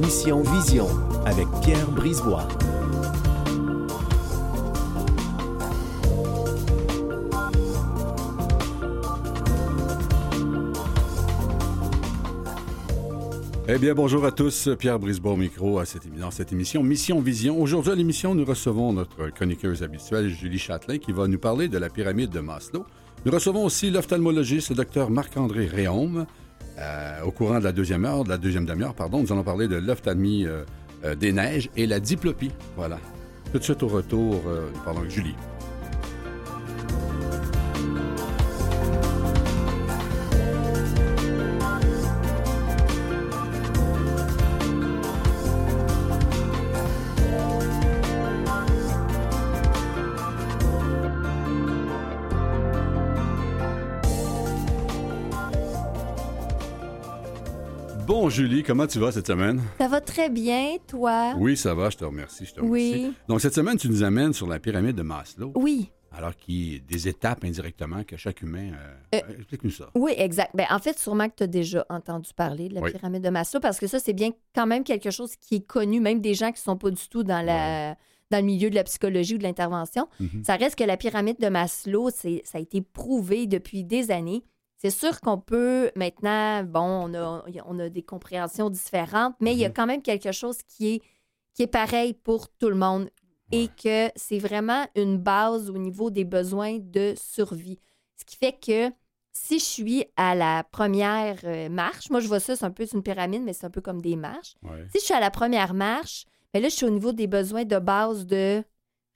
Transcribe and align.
Mission 0.00 0.42
Vision 0.42 0.88
avec 1.24 1.46
Pierre 1.62 1.90
Brisebois. 1.90 2.46
Eh 13.68 13.78
bien, 13.78 13.94
bonjour 13.94 14.24
à 14.26 14.32
tous. 14.32 14.68
Pierre 14.78 14.98
Brisebois 14.98 15.32
au 15.32 15.36
micro 15.36 15.78
à 15.78 15.86
cette, 15.86 16.14
dans 16.14 16.30
cette 16.30 16.52
émission 16.52 16.82
Mission 16.82 17.20
Vision. 17.20 17.60
Aujourd'hui 17.60 17.92
à 17.92 17.94
l'émission, 17.94 18.34
nous 18.34 18.44
recevons 18.44 18.92
notre 18.92 19.30
chroniqueuse 19.30 19.82
habituelle, 19.82 20.28
Julie 20.28 20.58
Châtelain, 20.58 20.98
qui 20.98 21.12
va 21.12 21.26
nous 21.26 21.38
parler 21.38 21.68
de 21.68 21.78
la 21.78 21.88
pyramide 21.88 22.30
de 22.30 22.40
Maslow. 22.40 22.84
Nous 23.24 23.32
recevons 23.32 23.64
aussi 23.64 23.90
l'ophtalmologiste, 23.90 24.70
le 24.70 24.76
docteur 24.76 25.10
Marc-André 25.10 25.66
Réaume. 25.66 26.26
Euh, 26.78 27.22
au 27.22 27.30
courant 27.30 27.58
de 27.58 27.64
la 27.64 27.72
deuxième 27.72 28.04
heure, 28.04 28.24
de 28.24 28.28
la 28.28 28.38
deuxième 28.38 28.66
demi-heure, 28.66 28.94
pardon, 28.94 29.20
nous 29.22 29.32
allons 29.32 29.42
parler 29.42 29.66
de 29.68 29.76
l'ophtalmie 29.76 30.46
euh, 30.46 30.64
euh, 31.04 31.14
des 31.14 31.32
neiges 31.32 31.70
et 31.76 31.86
la 31.86 32.00
diplopie. 32.00 32.52
Voilà. 32.76 32.98
Tout 33.52 33.58
de 33.58 33.64
suite 33.64 33.82
au 33.82 33.88
retour, 33.88 34.42
nous 34.84 34.98
avec 34.98 35.10
Julie. 35.10 35.36
Comment 58.66 58.86
tu 58.86 58.98
vas 58.98 59.12
cette 59.12 59.26
semaine? 59.26 59.62
Ça 59.78 59.88
va 59.88 60.00
très 60.00 60.28
bien, 60.28 60.76
toi? 60.88 61.34
Oui, 61.38 61.56
ça 61.56 61.74
va, 61.74 61.90
je 61.90 61.96
te 61.96 62.04
remercie, 62.04 62.44
je 62.46 62.54
te 62.54 62.60
remercie. 62.60 63.06
Oui. 63.06 63.12
Donc, 63.28 63.40
cette 63.40 63.54
semaine, 63.54 63.76
tu 63.76 63.88
nous 63.88 64.02
amènes 64.02 64.32
sur 64.32 64.46
la 64.48 64.58
pyramide 64.58 64.96
de 64.96 65.02
Maslow. 65.02 65.52
Oui. 65.54 65.90
Alors 66.12 66.34
qu'il 66.34 66.72
y 66.72 66.76
a 66.76 66.78
des 66.80 67.08
étapes 67.08 67.44
indirectement 67.44 68.02
que 68.02 68.16
chaque 68.16 68.40
humain... 68.40 68.72
euh, 69.14 69.18
Euh, 69.18 69.34
Explique-nous 69.38 69.70
ça. 69.70 69.90
Oui, 69.94 70.14
exact. 70.16 70.50
Ben, 70.54 70.64
en 70.70 70.78
fait, 70.78 70.98
sûrement 70.98 71.28
que 71.28 71.34
tu 71.36 71.42
as 71.42 71.46
déjà 71.46 71.84
entendu 71.90 72.30
parler 72.34 72.68
de 72.68 72.74
la 72.74 72.80
Oui. 72.80 72.92
pyramide 72.92 73.22
de 73.22 73.28
Maslow 73.28 73.60
parce 73.60 73.78
que 73.78 73.86
ça, 73.86 74.00
c'est 74.00 74.14
bien 74.14 74.30
quand 74.54 74.66
même 74.66 74.82
quelque 74.82 75.10
chose 75.10 75.36
qui 75.36 75.56
est 75.56 75.66
connu, 75.66 76.00
même 76.00 76.20
des 76.20 76.32
gens 76.34 76.48
qui 76.52 76.60
ne 76.60 76.64
sont 76.72 76.76
pas 76.78 76.90
du 76.90 77.08
tout 77.10 77.22
dans, 77.22 77.44
la, 77.44 77.96
dans 78.30 78.38
le 78.38 78.44
milieu 78.44 78.70
de 78.70 78.74
la 78.74 78.84
psychologie 78.84 79.34
ou 79.34 79.38
de 79.38 79.42
l'intervention. 79.42 80.08
Mhm. 80.18 80.42
Ça 80.44 80.56
reste 80.56 80.76
que 80.76 80.84
la 80.84 80.96
pyramide 80.96 81.38
de 81.38 81.48
Maslow, 81.48 82.08
ça 82.10 82.28
a 82.54 82.58
été 82.58 82.80
prouvé 82.80 83.46
depuis 83.46 83.84
des 83.84 84.10
années. 84.10 84.42
C'est 84.90 84.98
sûr 85.06 85.20
qu'on 85.20 85.38
peut 85.38 85.90
maintenant, 85.96 86.62
bon, 86.62 86.80
on 87.10 87.14
a, 87.14 87.44
on 87.66 87.78
a 87.80 87.88
des 87.88 88.02
compréhensions 88.02 88.70
différentes, 88.70 89.34
mais 89.40 89.52
il 89.52 89.58
y 89.58 89.64
a 89.64 89.68
Mhm. 89.68 89.74
quand 89.74 89.86
même 89.86 90.02
quelque 90.02 90.30
chose 90.32 90.58
qui 90.62 90.94
est, 90.94 91.02
qui 91.54 91.62
est 91.62 91.66
pareil 91.66 92.14
pour 92.14 92.48
tout 92.50 92.68
le 92.68 92.76
monde 92.76 93.10
et 93.50 93.68
que 93.82 94.10
c'est 94.16 94.38
vraiment 94.38 94.86
une 94.94 95.18
base 95.18 95.70
au 95.70 95.78
niveau 95.78 96.10
des 96.10 96.24
besoins 96.24 96.78
de 96.78 97.14
survie. 97.16 97.80
Ce 98.16 98.24
qui 98.24 98.36
fait 98.36 98.52
que 98.52 98.94
si 99.32 99.58
je 99.58 99.64
suis 99.64 100.04
à 100.16 100.34
la 100.34 100.62
première 100.64 101.38
euh, 101.44 101.68
marche, 101.68 102.08
moi 102.10 102.20
je 102.20 102.28
vois 102.28 102.40
ça, 102.40 102.54
c'est 102.56 102.64
un 102.64 102.70
peu 102.70 102.86
une 102.92 103.02
pyramide, 103.02 103.42
mais 103.42 103.52
c'est 103.52 103.66
un 103.66 103.70
peu 103.70 103.80
comme 103.80 104.00
des 104.00 104.16
marches. 104.16 104.54
Ouais. 104.62 104.86
Si 104.92 105.00
je 105.00 105.04
suis 105.04 105.14
à 105.14 105.20
la 105.20 105.30
première 105.30 105.74
marche, 105.74 106.26
mais 106.54 106.60
là 106.60 106.68
je 106.68 106.74
suis 106.74 106.86
au 106.86 106.90
niveau 106.90 107.12
des 107.12 107.26
besoins 107.26 107.64
de 107.64 107.78
base 107.78 108.24
de 108.26 108.62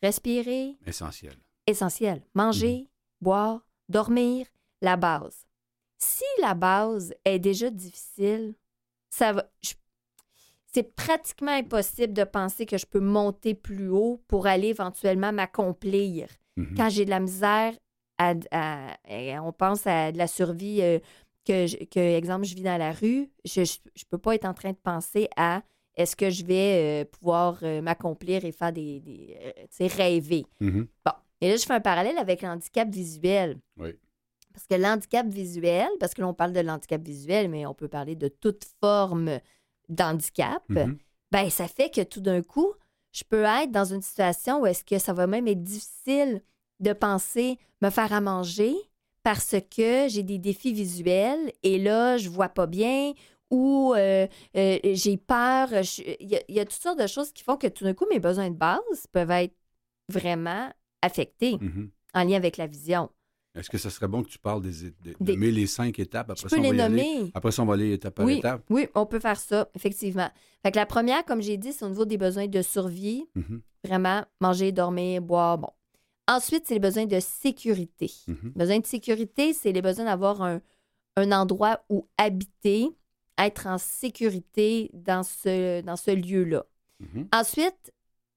respirer, 0.03 0.77
Essentiel. 0.87 1.35
essentiel. 1.67 2.23
Manger, 2.35 2.89
boire, 3.21 3.67
dormir, 3.89 4.47
la 4.83 4.97
base. 4.97 5.47
Si 6.03 6.25
la 6.41 6.55
base 6.55 7.15
est 7.25 7.39
déjà 7.39 7.71
difficile, 7.71 8.55
ça 9.11 9.33
va. 9.33 9.51
c'est 10.73 10.95
pratiquement 10.95 11.53
impossible 11.53 12.13
de 12.13 12.25
penser 12.25 12.65
que 12.65 12.79
je 12.79 12.87
peux 12.87 13.01
monter 13.01 13.55
plus 13.55 13.89
haut 13.91 14.23
pour 14.29 14.47
aller 14.47 14.69
éventuellement 14.69 15.33
m'accomplir. 15.33 16.29
Mhm. 16.57 16.75
Quand 16.77 16.89
j'ai 16.89 17.05
de 17.05 17.11
la 17.11 17.21
misère, 17.21 17.75
à, 18.19 18.35
on 19.43 19.53
pense 19.53 19.87
à 19.87 20.13
de 20.13 20.19
la 20.19 20.27
survie, 20.27 20.81
euh, 20.83 20.99
que, 21.47 21.67
je- 21.67 21.85
que, 21.85 21.99
exemple, 21.99 22.45
je 22.45 22.55
vis 22.55 22.63
dans 22.63 22.77
la 22.79 22.93
rue, 22.93 23.31
je 23.45 23.61
ne 23.63 24.05
peux 24.11 24.19
pas 24.19 24.35
être 24.35 24.45
en 24.45 24.55
train 24.55 24.71
de 24.73 24.77
penser 24.77 25.29
à 25.37 25.63
est-ce 25.97 26.15
que 26.17 26.31
je 26.31 26.45
vais 26.45 27.03
euh, 27.03 27.05
pouvoir 27.11 27.59
euh, 27.63 27.81
m'accomplir 27.83 28.45
et 28.45 28.53
faire 28.53 28.73
des. 28.73 29.01
des 29.01 29.87
rêver. 29.89 30.45
Mhm. 30.61 30.87
Bon. 31.05 31.13
Et 31.41 31.49
là, 31.49 31.57
je 31.57 31.65
fais 31.65 31.73
un 31.75 31.81
parallèle 31.81 32.19
avec 32.19 32.43
l'handicap 32.43 32.89
visuel. 32.91 33.59
Oui. 33.79 33.91
Parce 34.53 34.67
que 34.67 34.75
l'handicap 34.75 35.27
visuel, 35.27 35.89
parce 36.01 36.13
que 36.15 36.23
l'on 36.23 36.35
parle 36.35 36.53
de 36.53 36.61
l'handicap 36.61 37.01
visuel, 37.03 37.49
mais 37.49 37.67
on 37.67 37.75
peut 37.75 37.89
parler 37.89 38.17
de 38.17 38.29
toute 38.29 38.65
forme 38.81 39.39
d'handicap, 39.89 40.63
Mhm. 40.69 40.99
ben 41.31 41.51
ça 41.51 41.69
fait 41.69 41.91
que 41.91 42.03
tout 42.03 42.21
d'un 42.21 42.43
coup, 42.43 42.73
je 43.13 43.25
peux 43.25 43.43
être 43.45 43.71
dans 43.71 43.85
une 43.85 44.03
situation 44.03 44.61
où 44.61 44.67
est-ce 44.67 44.85
que 44.85 44.99
ça 44.99 45.13
va 45.13 45.27
même 45.27 45.47
être 45.49 45.63
difficile 45.63 46.43
de 46.81 46.93
penser 46.93 47.59
me 47.83 47.91
faire 47.91 48.13
à 48.13 48.21
manger 48.21 48.75
parce 49.23 49.57
que 49.77 50.09
j'ai 50.09 50.23
des 50.23 50.39
défis 50.39 50.73
visuels 50.73 51.53
et 51.63 51.79
là, 51.79 52.17
je 52.17 52.29
vois 52.29 52.49
pas 52.49 52.67
bien 52.67 53.13
ou 53.51 53.93
euh, 53.97 54.27
euh, 54.57 54.79
j'ai 54.85 55.17
peur. 55.17 55.69
Il 55.73 56.29
y, 56.31 56.37
a- 56.37 56.43
il 56.49 56.55
y 56.55 56.61
a 56.61 56.65
toutes 56.65 56.81
sortes 56.83 56.99
de 57.01 57.07
choses 57.07 57.33
qui 57.33 57.43
font 57.43 57.57
que 57.57 57.67
tout 57.67 57.85
d'un 57.85 57.95
coup, 57.95 58.07
mes 58.11 58.21
besoins 58.21 58.49
de 58.51 58.55
base 58.57 59.07
peuvent 59.13 59.31
être 59.33 59.55
vraiment 60.09 60.73
affectés 61.03 61.59
Mhm. 61.61 61.91
en 62.15 62.25
lien 62.25 62.37
avec 62.37 62.57
la 62.57 62.67
vision. 62.67 63.11
Est-ce 63.55 63.69
que 63.69 63.79
ce 63.79 63.91
serait 63.91 64.07
bon 64.09 64.23
que 64.23 64.29
tu 64.29 64.39
parles 64.39 64.63
des, 64.63 64.71
de, 64.71 64.95
de 65.11 65.15
Des- 65.21 65.33
nommer 65.33 65.51
les 65.51 65.67
cinq 65.67 65.99
étapes? 65.99 66.29
Je 66.29 66.33
Après 66.33 66.43
peux 66.45 66.49
ça, 66.51 66.57
on 66.59 66.63
les 66.71 66.77
va 66.79 66.85
aller. 66.85 67.03
nommer. 67.03 67.31
Après 67.35 67.51
ça, 67.51 67.63
on 67.63 67.67
va 67.67 67.75
aller 67.75 67.93
étape 67.93 68.15
par 68.15 68.25
Oui, 68.27 68.39
étape. 68.39 68.63
oui, 68.71 68.87
on 68.95 69.07
peut 69.07 69.19
faire 69.19 69.39
ça, 69.41 69.69
effectivement. 69.75 70.29
Fait 70.63 70.71
que 70.71 70.77
la 70.77 70.87
première, 70.87 71.25
comme 71.25 71.43
j'ai 71.43 71.57
dit, 71.57 71.73
c'est 71.73 71.85
au 71.85 71.89
niveau 71.89 72.05
des 72.05 72.19
besoins 72.19 72.47
de 72.47 72.63
survie. 72.63 73.25
Mhm. 73.35 73.61
Vraiment, 73.85 74.23
manger, 74.41 74.73
dormir, 74.73 75.21
boire, 75.23 75.59
bon. 75.59 75.71
Ensuite, 76.29 76.65
c'est 76.67 76.75
les 76.75 76.81
besoins 76.81 77.07
de 77.07 77.19
sécurité. 77.19 78.11
Mhm. 78.29 78.53
Besoin 78.55 78.79
de 78.79 78.87
sécurité, 78.87 79.53
c'est 79.53 79.73
les 79.73 79.83
besoins 79.83 80.05
d'avoir 80.05 80.43
un, 80.43 80.61
un 81.17 81.33
endroit 81.33 81.83
où 81.89 82.07
habiter, 82.19 82.89
être 83.37 83.67
en 83.67 83.79
sécurité 83.79 84.91
dans 84.93 85.23
ce, 85.25 85.81
dans 85.81 85.97
ce 85.97 86.13
lieu-là. 86.13 86.65
Mhm. 87.01 87.27
Ensuite, 87.33 87.93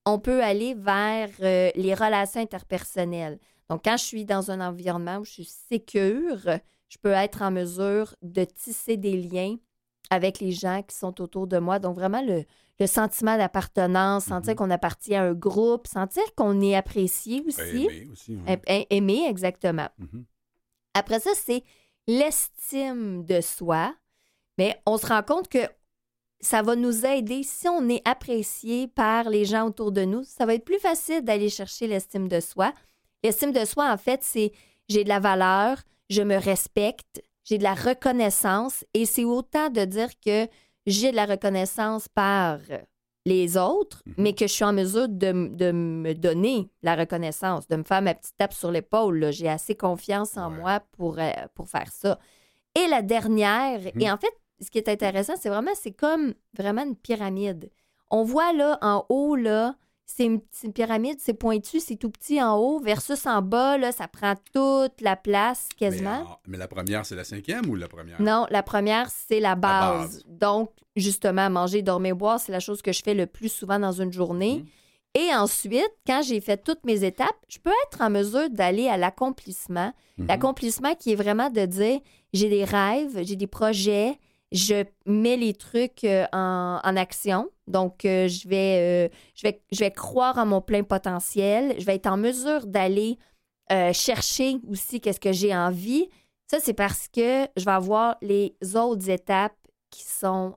on 0.06 0.18
peut 0.18 0.42
aller 0.42 0.74
vers 0.74 1.30
euh, 1.42 1.70
les 1.76 1.94
relations 1.94 2.42
interpersonnelles. 2.42 3.38
Donc, 3.70 3.84
quand 3.86 3.98
je 3.98 4.04
suis 4.04 4.26
dans 4.26 4.52
un 4.52 4.60
environnement 4.62 5.18
où 5.18 5.26
je 5.26 5.32
suis 5.32 5.50
sécure, 5.70 6.38
je 6.90 6.98
peux 7.02 7.12
être 7.12 7.42
en 7.42 7.52
mesure 7.52 8.16
de 8.22 8.44
tisser 8.44 8.98
des 8.98 9.18
liens 9.22 9.56
avec 10.10 10.40
les 10.40 10.52
gens 10.52 10.82
qui 10.84 10.96
sont 10.96 11.20
autour 11.22 11.48
de 11.48 11.58
moi. 11.58 11.80
Donc, 11.80 11.96
vraiment, 11.96 12.22
le, 12.22 12.44
le 12.80 12.88
sentiment 12.88 13.38
d'appartenance, 13.38 14.26
sentir 14.26 14.52
Mhm. 14.52 14.58
qu'on 14.58 14.70
appartient 14.72 15.16
à 15.16 15.24
un 15.24 15.34
groupe, 15.34 15.88
sentir 15.88 16.24
qu'on 16.36 16.60
est 16.62 16.76
apprécié 16.76 17.42
aussi. 17.48 17.86
Aimer 17.88 18.08
aussi. 18.12 18.36
ouais. 18.36 18.62
A- 18.68 18.74
a- 18.74 18.86
Aimer, 18.90 19.26
exactement. 19.28 19.88
Mhm. 19.98 20.26
Après 20.94 21.20
ça, 21.20 21.32
c'est 21.36 21.64
l'estime 22.08 23.24
de 23.26 23.42
soi. 23.42 23.94
Mais 24.58 24.80
on 24.86 24.98
se 24.98 25.08
rend 25.08 25.24
compte 25.24 25.48
que 25.50 25.66
ça 26.40 26.62
va 26.62 26.76
nous 26.76 27.06
aider 27.06 27.42
si 27.44 27.68
on 27.70 27.88
est 27.90 28.06
apprécié 28.08 28.88
par 28.88 29.30
les 29.30 29.46
gens 29.46 29.68
autour 29.68 29.92
de 29.92 30.04
nous. 30.04 30.24
Ça 30.24 30.46
va 30.46 30.54
être 30.54 30.66
plus 30.66 30.80
facile 30.80 31.22
d'aller 31.24 31.50
chercher 31.50 31.88
l'estime 31.88 32.28
de 32.28 32.40
soi. 32.40 32.74
L'estime 33.24 33.52
de 33.52 33.66
soi, 33.66 33.92
en 33.92 33.98
fait, 33.98 34.22
c'est 34.24 34.52
j'ai 34.90 35.04
de 35.04 35.10
la 35.10 35.20
valeur, 35.20 35.78
je 36.10 36.22
me 36.22 36.36
respecte, 36.38 37.22
j'ai 37.46 37.58
de 37.58 37.64
la 37.64 37.74
reconnaissance 37.74 38.84
et 38.94 39.06
c'est 39.06 39.24
autant 39.24 39.70
de 39.70 39.86
dire 39.86 40.10
que 40.26 40.48
j'ai 40.86 41.12
de 41.12 41.16
la 41.16 41.26
reconnaissance 41.26 42.08
par 42.10 42.60
les 43.26 43.56
autres, 43.56 44.04
Mhm. 44.06 44.14
mais 44.18 44.34
que 44.34 44.48
je 44.48 44.52
suis 44.54 44.66
en 44.66 44.74
mesure 44.74 45.08
de, 45.08 45.32
me 45.32 46.14
donner 46.14 46.70
la 46.82 46.96
reconnaissance, 46.96 47.68
de 47.70 47.78
me 47.78 47.84
faire 47.84 48.02
ma 48.02 48.14
petite 48.14 48.36
tape 48.38 48.54
sur 48.54 48.70
l'épaule. 48.72 49.32
J'ai 49.32 49.48
assez 49.48 49.76
confiance 49.76 50.36
en 50.36 50.52
Ouais. 50.52 50.58
moi 50.58 50.80
pour, 50.98 51.18
euh, 51.20 51.32
pour 51.56 51.70
faire 51.70 51.90
ça. 51.92 52.20
Et 52.76 52.86
la 52.88 53.02
dernière, 53.02 53.80
Mhm. 53.96 54.02
et 54.02 54.12
en 54.12 54.18
fait, 54.18 54.34
ce 54.62 54.70
qui 54.70 54.78
est 54.78 54.90
intéressant, 54.90 55.36
c'est 55.40 55.48
vraiment, 55.50 55.72
c'est 55.76 55.94
comme 55.94 56.34
vraiment 56.58 56.84
une 56.84 56.98
pyramide. 56.98 57.72
On 58.12 58.24
voit 58.24 58.52
là, 58.52 58.78
en 58.82 59.06
haut, 59.10 59.36
là, 59.38 59.76
c'est 60.06 60.26
une, 60.26 60.42
pyramide, 60.74 61.18
c'est 61.20 61.34
pointu, 61.34 61.80
c'est 61.80 61.96
tout 61.96 62.10
petit 62.10 62.42
en 62.42 62.58
haut, 62.58 62.80
versus 62.80 63.26
en 63.26 63.42
bas, 63.42 63.78
là, 63.78 63.92
ça 63.92 64.08
prend 64.08 64.36
toute 64.54 65.02
la 65.02 65.16
place 65.16 65.70
Mais, 65.72 65.88
quasiment. 65.88 66.40
mais 66.48 66.58
la 66.58 66.68
première, 66.68 67.06
c'est 67.06 67.16
la 67.16 67.24
cinquième 67.24 67.68
ou 67.70 67.76
la 67.76 67.88
première? 67.88 68.22
Non, 68.22 68.46
la 68.50 68.64
première, 68.64 69.10
c'est 69.10 69.40
la 69.40 69.56
base. 69.56 70.18
base. 70.18 70.24
Donc, 70.28 70.72
justement, 70.96 71.50
manger, 71.50 71.82
dormir, 71.82 72.16
boire, 72.16 72.40
c'est 72.40 72.52
la 72.52 72.60
chose 72.60 72.82
que 72.82 72.92
je 72.92 73.02
fais 73.02 73.14
le 73.14 73.26
plus 73.26 73.50
souvent 73.50 73.80
dans 73.80 73.92
une 73.94 74.12
journée. 74.12 74.60
Mhm. 74.60 74.66
Et 75.16 75.34
ensuite, 75.36 75.92
quand 76.08 76.22
j'ai 76.24 76.42
fait 76.42 76.58
toutes 76.58 76.84
mes 76.86 77.04
étapes, 77.04 77.38
je 77.48 77.60
peux 77.60 77.72
être 77.88 78.02
en 78.02 78.10
mesure 78.10 78.50
d'aller 78.50 78.88
à 78.90 78.98
l'accomplissement. 78.98 79.94
Mhm. 80.18 80.28
L'accomplissement 80.28 80.96
qui 80.96 81.12
est 81.14 81.16
vraiment 81.16 81.50
de 81.50 81.66
dire 81.66 82.00
j'ai 82.34 82.50
des 82.50 82.66
rêves, 82.66 83.20
j'ai 83.24 83.36
des 83.36 83.48
projets, 83.48 84.18
je 84.54 84.86
mets 85.06 85.36
les 85.36 85.54
trucs 85.54 86.04
euh, 86.04 86.26
en, 86.32 86.80
en 86.84 86.96
action. 86.96 87.50
Donc, 87.68 88.06
euh, 88.06 88.28
je, 88.28 88.48
vais, 88.48 89.10
euh, 89.10 89.16
je, 89.36 89.48
vais, 89.48 89.62
je 89.72 89.80
vais 89.80 89.92
croire 89.92 90.38
en 90.38 90.46
mon 90.46 90.62
plein 90.62 90.84
potentiel. 90.84 91.76
Je 91.80 91.86
vais 91.86 91.96
être 91.96 92.08
en 92.08 92.18
mesure 92.18 92.66
d'aller 92.66 93.18
chercher 93.94 94.58
aussi 94.70 95.02
qu'est-ce 95.02 95.20
que 95.20 95.32
j'ai 95.32 95.56
envie. 95.56 96.08
Ça, 96.46 96.60
c'est 96.60 96.76
parce 96.76 97.08
que 97.08 97.48
je 97.58 97.66
vais 97.66 97.72
avoir 97.72 98.18
les 98.22 98.56
autres 98.76 99.10
étapes 99.10 99.58
qui 99.90 100.04
sont 100.04 100.56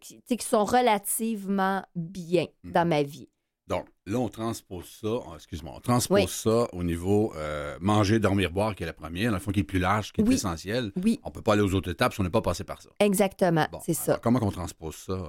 qui, 0.00 0.20
sont 0.40 0.64
relativement 0.64 1.82
bien 1.96 2.46
Mhm. 2.62 2.72
dans 2.72 2.86
ma 2.86 3.02
vie. 3.02 3.28
Donc, 3.68 3.86
là, 4.06 4.18
on 4.18 4.28
transpose 4.30 4.86
ça, 5.02 5.08
oh, 5.08 5.24
excuse-moi, 5.34 5.74
on 5.76 5.80
transpose 5.80 6.18
Oui. 6.20 6.26
ça 6.26 6.66
au 6.72 6.82
niveau 6.82 7.32
euh, 7.36 7.76
manger, 7.82 8.18
dormir, 8.18 8.50
boire, 8.50 8.74
qui 8.74 8.82
est 8.82 8.86
la 8.86 8.94
première, 8.94 9.30
dans 9.30 9.36
le 9.36 9.42
fond, 9.42 9.52
qui 9.52 9.60
est 9.60 9.64
plus 9.64 9.78
large, 9.78 10.10
qui 10.12 10.22
est 10.22 10.24
Oui. 10.26 10.34
essentiel. 10.36 10.90
Oui, 11.04 11.20
On 11.22 11.30
peut 11.30 11.42
pas 11.42 11.52
aller 11.52 11.60
aux 11.62 11.74
autres 11.74 11.90
étapes 11.90 12.14
si 12.14 12.20
on 12.20 12.24
n'est 12.24 12.30
pas 12.30 12.40
passé 12.40 12.64
par 12.64 12.80
ça. 12.80 12.88
exactement, 12.98 13.66
Bon, 13.70 13.78
c'est 13.84 13.92
ça. 13.92 14.18
comment 14.22 14.38
on 14.42 14.50
transpose 14.50 14.96
ça? 14.96 15.12
euh? 15.12 15.28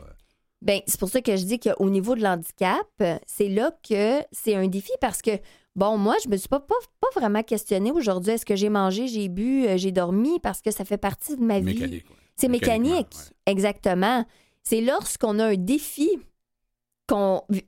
Ben, 0.62 0.80
c'est 0.88 1.00
pour 1.00 1.10
ça 1.10 1.22
que 1.22 1.36
je 1.36 1.44
dis 1.44 1.60
qu'au 1.60 1.90
niveau 1.90 2.16
de 2.16 2.22
l'handicap, 2.22 2.88
c'est 3.28 3.50
là 3.50 3.72
que 3.88 4.22
c'est 4.32 4.56
un 4.56 4.68
défi 4.68 4.92
parce 5.02 5.22
que, 5.22 5.32
bon, 5.76 5.98
moi, 5.98 6.16
je 6.24 6.30
me 6.30 6.38
suis 6.38 6.48
pas, 6.50 6.60
pas, 6.62 6.76
pas 7.02 7.20
vraiment 7.20 7.44
questionnée 7.44 7.92
aujourd'hui. 7.92 8.32
Est-ce 8.34 8.46
que 8.46 8.56
j'ai 8.58 8.70
mangé, 8.70 9.08
j'ai 9.08 9.28
bu, 9.30 9.66
euh, 9.68 9.78
j'ai 9.78 9.92
dormi? 9.92 10.40
Parce 10.40 10.62
que 10.62 10.72
ça 10.72 10.84
fait 10.86 10.98
partie 10.98 11.36
de 11.38 11.44
ma 11.44 11.60
vie. 11.60 11.66
Mécanique. 11.76 12.10
ouais. 12.10 12.16
C'est 12.38 12.48
mécanique, 12.50 13.08
exactement. 13.46 14.26
C'est 14.64 14.82
lorsqu'on 14.82 15.40
a 15.40 15.46
un 15.48 15.56
défi 15.56 16.10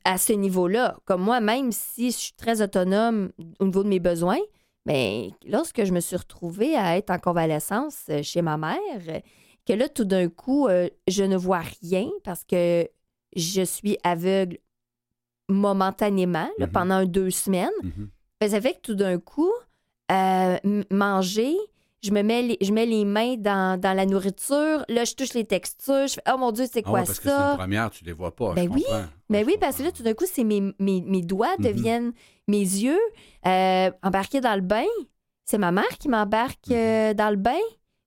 à 0.06 0.18
ce 0.18 0.34
niveau-là, 0.34 0.98
comme 1.06 1.22
moi, 1.22 1.40
même 1.40 1.72
si 1.72 2.12
je 2.12 2.18
suis 2.18 2.34
très 2.34 2.62
autonome 2.62 3.32
au 3.60 3.66
niveau 3.66 3.84
de 3.84 3.90
mes 3.90 4.00
besoins, 4.00 4.40
mais 4.86 5.32
lorsque 5.48 5.84
je 5.84 5.92
me 5.94 6.00
suis 6.00 6.16
retrouvée 6.16 6.76
à 6.76 6.98
être 6.98 7.10
en 7.12 7.20
convalescence 7.20 8.06
euh, 8.10 8.22
chez 8.24 8.42
ma 8.42 8.58
mère, 8.58 9.22
que 9.68 9.74
là, 9.74 9.88
tout 9.90 10.06
d'un 10.06 10.28
coup, 10.28 10.68
euh, 10.68 10.90
je 11.08 11.24
ne 11.24 11.38
vois 11.38 11.62
rien 11.82 12.10
parce 12.24 12.44
que 12.44 12.88
je 13.36 13.62
suis 13.62 13.98
aveugle 14.04 14.58
momentanément 15.50 16.50
là, 16.58 16.66
Mhm. 16.68 16.72
pendant 16.72 17.06
deux 17.06 17.30
semaines. 17.30 17.70
Ben, 18.40 18.50
ça 18.50 18.62
fait 18.62 18.74
que 18.74 18.82
tout 18.82 18.96
d'un 18.96 19.20
coup, 19.20 19.52
euh, 20.12 20.58
manger, 20.90 21.56
je 22.04 22.12
me 22.12 22.22
mets 22.24 22.42
les, 22.42 22.58
je 22.62 22.72
mets 22.72 22.86
les 22.86 23.06
mains 23.06 23.36
dans, 23.38 23.80
dans 23.80 23.94
la 23.96 24.06
nourriture, 24.06 24.84
là, 24.90 25.04
je 25.06 25.14
touche 25.14 25.34
les 25.34 25.46
textures, 25.46 26.08
je 26.08 26.14
fais 26.16 26.22
Oh 26.34 26.38
mon 26.38 26.52
Dieu, 26.52 26.66
c'est 26.72 26.82
Ah 26.86 26.90
quoi 26.90 27.00
ouais, 27.00 27.06
parce 27.06 27.20
que 27.20 27.30
c'est 27.30 27.36
une 27.36 27.50
ça? 27.50 27.58
première, 27.58 27.90
tu 27.92 28.04
les 28.04 28.14
vois 28.14 28.36
pas. 28.36 28.54
Ben 28.56 28.66
je 28.66 28.70
oui, 28.70 28.84
comprends. 28.84 29.06
Mais 29.30 29.40
Ouais, 29.40 29.46
oui, 29.46 29.58
parce 29.60 29.78
que 29.78 29.84
là, 29.84 29.92
tout 29.92 30.04
d'un 30.04 30.14
coup, 30.14 30.26
c'est 30.32 30.44
mes, 30.44 30.62
mes, 30.80 31.02
mes 31.02 31.22
doigts 31.22 31.56
Mhm. 31.58 31.64
deviennent 31.66 32.12
mes 32.48 32.60
yeux. 32.60 33.00
Euh, 33.46 33.92
embarquer 34.04 34.42
dans 34.42 34.56
le 34.56 34.62
bain, 34.62 34.86
c'est 35.46 35.58
ma 35.58 35.72
mère 35.72 35.98
qui 36.00 36.10
m'embarque 36.10 36.70
Mhm. 36.70 36.76
euh, 36.76 37.14
dans 37.14 37.30
le 37.30 37.36
bain. 37.38 37.60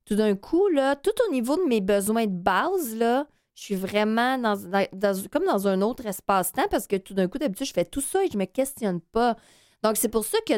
Tout 0.07 0.17
d'un 0.17 0.35
coup, 0.37 0.69
là, 0.69 0.97
tout 0.97 1.13
au 1.29 1.33
niveau 1.33 1.57
de 1.57 1.63
mes 1.69 1.81
besoins 1.81 2.27
de 2.27 2.31
base, 2.37 2.95
là, 2.97 3.27
je 3.55 3.63
suis 3.63 3.75
vraiment 3.77 4.37
dans, 4.39 4.57
dans- 4.57 4.87
dans- 4.93 5.29
comme 5.31 5.45
dans 5.47 5.67
un 5.69 5.81
autre 5.81 6.05
espace-temps 6.05 6.67
parce 6.71 6.87
que 6.87 6.97
tout 6.97 7.15
d'un 7.15 7.29
coup, 7.29 7.39
d'habitude, 7.39 7.67
je 7.69 7.73
fais 7.73 7.85
tout 7.85 8.01
ça 8.01 8.25
et 8.25 8.29
je 8.31 8.37
me 8.37 8.45
questionne 8.45 9.01
pas. 9.01 9.37
Donc, 9.83 9.97
c'est 9.97 10.09
pour 10.09 10.25
ça 10.25 10.39
que 10.47 10.55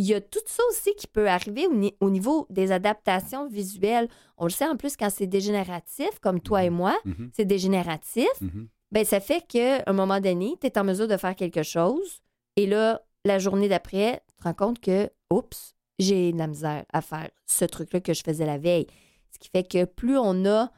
il 0.00 0.06
y 0.06 0.14
a 0.14 0.20
tout 0.20 0.40
ça 0.46 0.62
aussi 0.70 0.94
qui 0.96 1.06
peut 1.06 1.28
arriver 1.28 1.66
au, 1.66 1.74
ni- 1.74 1.94
au 2.00 2.10
niveau 2.10 2.46
des 2.50 2.72
adaptations 2.72 3.48
visuelles. 3.48 4.08
On 4.38 4.44
le 4.44 4.50
sait 4.50 4.66
en 4.66 4.76
plus 4.76 4.96
quand 4.96 5.10
c'est 5.10 5.26
dégénératif, 5.26 6.10
comme 6.20 6.40
toi 6.40 6.64
et 6.64 6.70
moi, 6.70 6.96
Mhm. 7.04 7.30
c'est 7.34 7.44
dégénératif 7.44 8.28
Mhm. 8.40 8.68
ben 8.92 9.04
ça 9.04 9.20
fait 9.20 9.46
qu'à 9.46 9.82
un 9.86 9.92
moment 9.92 10.20
donné, 10.20 10.56
tu 10.60 10.66
es 10.66 10.78
en 10.78 10.84
mesure 10.84 11.06
de 11.08 11.16
faire 11.16 11.36
quelque 11.36 11.62
chose 11.62 12.20
et 12.56 12.66
là, 12.66 13.02
la 13.24 13.38
journée 13.38 13.68
d'après, 13.68 14.22
tu 14.28 14.36
te 14.36 14.42
rends 14.44 14.54
compte 14.54 14.80
que, 14.80 15.10
oups, 15.30 15.74
j'ai 15.98 16.32
de 16.32 16.38
la 16.38 16.46
misère 16.46 16.84
à 16.92 17.02
faire 17.02 17.28
ce 17.46 17.64
truc-là 17.66 18.00
que 18.00 18.14
je 18.14 18.22
faisais 18.24 18.46
la 18.46 18.56
veille. 18.58 18.86
Ce 19.32 19.38
qui 19.38 19.48
fait 19.50 19.64
que 19.64 19.84
plus 19.84 20.16
on 20.18 20.46
a 20.46 20.70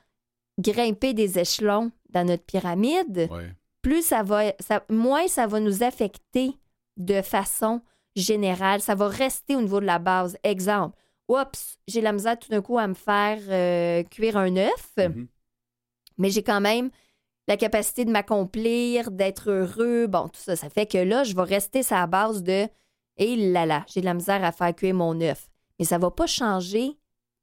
grimpé 0.59 1.15
des 1.15 1.39
échelons 1.39 1.91
dans 2.11 2.27
notre 2.27 2.45
pyramide, 2.45 3.29
Ouais. 3.31 3.55
plus 3.83 4.05
ça 4.05 4.23
va, 4.23 4.53
ça, 4.61 4.85
moins 4.91 5.29
ça 5.29 5.47
va 5.47 5.61
nous 5.61 5.83
affecter 5.83 6.53
de 6.97 7.23
façon 7.23 7.81
générale. 8.17 8.81
Ça 8.81 8.95
va 8.95 9.09
rester 9.09 9.57
au 9.57 9.61
niveau 9.63 9.81
de 9.81 9.87
la 9.87 9.99
base. 9.99 10.37
Exemple, 10.45 10.97
oups, 11.29 11.79
j'ai 11.89 12.01
la 12.01 12.13
misère 12.13 12.39
tout 12.39 12.49
d'un 12.51 12.63
coup 12.63 12.79
à 12.79 12.87
me 12.87 12.95
faire 12.95 13.39
euh, 13.49 14.03
cuire 14.05 14.37
un 14.37 14.57
œuf 14.57 14.93
Mhm. 14.99 15.27
mais 16.19 16.31
j'ai 16.31 16.43
quand 16.43 16.61
même 16.61 16.91
la 17.49 17.57
capacité 17.57 18.05
de 18.05 18.11
m'accomplir, 18.11 19.11
d'être 19.11 19.51
heureux. 19.51 20.07
Bon, 20.07 20.29
tout 20.29 20.41
ça, 20.41 20.57
ça 20.57 20.71
fait 20.71 20.87
que 20.87 20.99
là, 20.99 21.25
je 21.25 21.35
vais 21.35 21.43
rester 21.43 21.83
sur 21.83 21.97
la 21.97 22.07
base 22.07 22.43
de 22.43 22.69
et 23.17 23.37
là 23.37 23.67
là, 23.67 23.85
j'ai 23.89 24.01
de 24.01 24.07
la 24.07 24.15
misère 24.15 24.45
à 24.45 24.53
faire 24.53 24.75
cuire 24.75 24.95
mon 24.95 25.21
œuf. 25.21 25.49
Mais 25.79 25.85
ça 25.85 25.99
va 25.99 26.11
pas 26.11 26.27
changer 26.27 26.99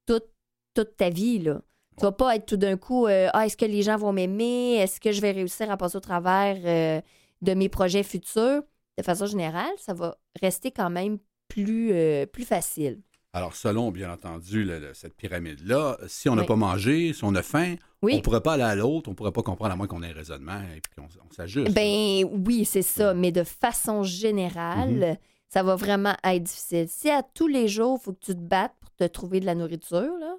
toute, 0.05 0.27
toute 0.73 0.95
ta 0.97 1.09
vie, 1.09 1.39
là. 1.39 1.61
Tu 1.97 2.03
vas 2.05 2.11
pas 2.13 2.35
être 2.35 2.45
tout 2.45 2.57
d'un 2.57 2.77
coup, 2.77 3.07
euh, 3.07 3.29
ah, 3.33 3.45
est-ce 3.45 3.57
que 3.57 3.65
les 3.65 3.81
gens 3.81 3.97
vont 3.97 4.13
m'aimer? 4.13 4.75
Est-ce 4.77 4.99
que 5.01 5.11
je 5.11 5.19
vais 5.21 5.31
réussir 5.31 5.69
à 5.69 5.77
passer 5.77 5.97
au 5.97 5.99
travers 5.99 6.57
euh, 6.63 7.01
de 7.41 7.53
mes 7.53 7.67
projets 7.69 8.03
futurs? 8.03 8.63
De 8.99 9.03
façon 9.03 9.25
générale, 9.27 9.71
ça 9.77 9.93
va 9.93 10.17
rester 10.41 10.71
quand 10.71 10.89
même 10.89 11.17
plus, 11.47 11.91
euh, 11.93 12.25
plus 12.25 12.43
facile. 12.43 12.99
Alors, 13.31 13.55
selon, 13.55 13.91
bien 13.91 14.11
entendu, 14.11 14.63
le- 14.65 14.79
le- 14.79 14.93
cette 14.93 15.15
pyramide-là, 15.15 15.97
si 16.07 16.27
on 16.29 16.35
n'a 16.35 16.41
Oui. 16.41 16.47
pas 16.47 16.55
mangé, 16.57 17.13
si 17.13 17.23
on 17.23 17.33
a 17.35 17.41
faim, 17.41 17.75
on 18.01 18.07
ne 18.07 18.19
pourrait 18.21 18.41
pas 18.41 18.53
aller 18.53 18.63
à 18.63 18.75
l'autre, 18.75 19.07
on 19.07 19.11
ne 19.11 19.15
pourrait 19.15 19.31
pas 19.31 19.41
comprendre 19.43 19.71
à 19.71 19.75
moins 19.77 19.87
qu'on 19.87 20.03
ait 20.03 20.09
un 20.09 20.13
raisonnement 20.13 20.59
et 20.75 20.81
puis 20.81 20.91
qu'on 20.97 21.03
on 21.03 21.31
s'ajuste. 21.33 21.73
Ben 21.73 22.25
oui, 22.45 22.65
c'est 22.65 22.81
ça, 22.81 23.13
mais 23.13 23.31
de 23.31 23.43
façon 23.43 24.03
générale, 24.03 25.17
ça 25.47 25.63
va 25.63 25.75
vraiment 25.75 26.15
être 26.23 26.43
difficile. 26.43 26.87
Si 26.89 27.09
à 27.09 27.23
tous 27.23 27.47
les 27.47 27.67
jours, 27.67 27.99
il 28.01 28.03
faut 28.03 28.13
que 28.13 28.19
tu 28.25 28.33
te 28.35 28.39
battes 28.41 28.73
pour 28.81 28.91
te 28.95 29.03
trouver 29.05 29.39
de 29.39 29.45
la 29.45 29.55
nourriture, 29.55 30.11
là, 30.19 30.35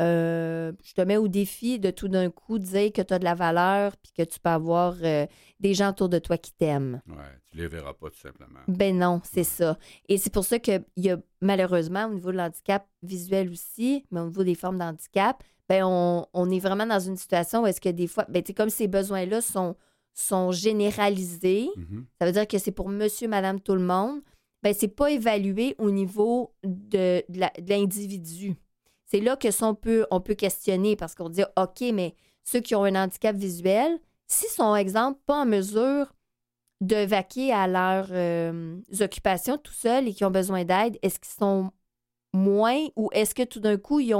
euh, 0.00 0.72
je 0.82 0.92
te 0.94 1.00
mets 1.02 1.16
au 1.16 1.28
défi 1.28 1.78
de 1.78 1.90
tout 1.90 2.08
d'un 2.08 2.30
coup 2.30 2.58
dire 2.58 2.92
que 2.92 3.02
tu 3.02 3.14
as 3.14 3.18
de 3.18 3.24
la 3.24 3.34
valeur 3.34 3.96
puis 3.96 4.12
que 4.16 4.22
tu 4.22 4.40
peux 4.40 4.50
avoir 4.50 4.94
euh, 5.02 5.26
des 5.60 5.74
gens 5.74 5.90
autour 5.90 6.08
de 6.08 6.18
toi 6.18 6.36
qui 6.38 6.52
t'aiment. 6.52 7.00
Ouais, 7.08 7.38
tu 7.50 7.56
les 7.58 7.68
verras 7.68 7.94
pas, 7.94 8.10
tout 8.10 8.18
simplement. 8.18 8.60
Ben 8.68 8.96
non, 8.98 9.20
c'est 9.24 9.44
ça. 9.44 9.78
Et 10.08 10.18
c'est 10.18 10.32
pour 10.32 10.44
ça 10.44 10.58
qu'il 10.58 10.84
y 10.96 11.10
a 11.10 11.18
malheureusement 11.40 12.06
au 12.06 12.14
niveau 12.14 12.32
de 12.32 12.36
l'handicap 12.36 12.86
visuel 13.02 13.50
aussi, 13.50 14.04
mais 14.10 14.20
au 14.20 14.26
niveau 14.26 14.44
des 14.44 14.54
formes 14.54 14.78
d'handicap, 14.78 15.42
ben 15.68 15.82
on, 15.84 16.26
on 16.34 16.50
est 16.50 16.58
vraiment 16.58 16.86
dans 16.86 17.00
une 17.00 17.16
situation 17.16 17.62
où 17.62 17.66
est-ce 17.66 17.80
que 17.80 17.88
des 17.88 18.06
fois, 18.06 18.26
ben 18.28 18.42
comme 18.56 18.70
ces 18.70 18.88
besoins-là 18.88 19.40
sont, 19.40 19.76
sont 20.12 20.52
généralisés, 20.52 21.68
Mhm. 21.76 22.06
ça 22.20 22.26
veut 22.26 22.32
dire 22.32 22.46
que 22.46 22.58
c'est 22.58 22.72
pour 22.72 22.88
monsieur, 22.88 23.28
madame, 23.28 23.60
tout 23.60 23.74
le 23.74 23.80
monde, 23.80 24.20
ben 24.62 24.74
c'est 24.74 24.88
pas 24.88 25.10
évalué 25.10 25.74
au 25.78 25.90
niveau 25.90 26.54
de, 26.62 27.22
de 27.28 27.40
la- 27.40 27.52
de 27.60 27.68
l'individu. 27.68 28.54
C'est 29.14 29.20
là 29.20 29.36
que 29.36 29.52
ça, 29.52 29.68
on 29.68 29.76
peut, 29.76 30.08
on 30.10 30.20
peut 30.20 30.34
questionner 30.34 30.96
parce 30.96 31.14
qu'on 31.14 31.28
dit, 31.28 31.44
OK, 31.56 31.82
mais 31.92 32.16
ceux 32.42 32.58
qui 32.58 32.74
ont 32.74 32.82
un 32.82 32.96
handicap 32.96 33.36
visuel, 33.36 34.00
s'ils 34.26 34.48
sont, 34.48 34.74
exemple, 34.74 35.20
pas 35.24 35.42
en 35.42 35.46
mesure 35.46 36.12
de 36.80 36.96
vaquer 37.06 37.52
à 37.52 37.68
leurs 37.68 38.08
euh, 38.10 38.80
occupations 38.98 39.56
tout 39.56 39.72
seuls 39.72 40.08
et 40.08 40.14
qui 40.14 40.24
ont 40.24 40.32
besoin 40.32 40.64
d'aide, 40.64 40.98
est-ce 41.00 41.20
qu'ils 41.20 41.38
sont 41.38 41.70
moins 42.32 42.88
ou 42.96 43.08
est-ce 43.12 43.36
que 43.36 43.44
tout 43.44 43.60
d'un 43.60 43.76
coup, 43.76 44.00
ils 44.00 44.16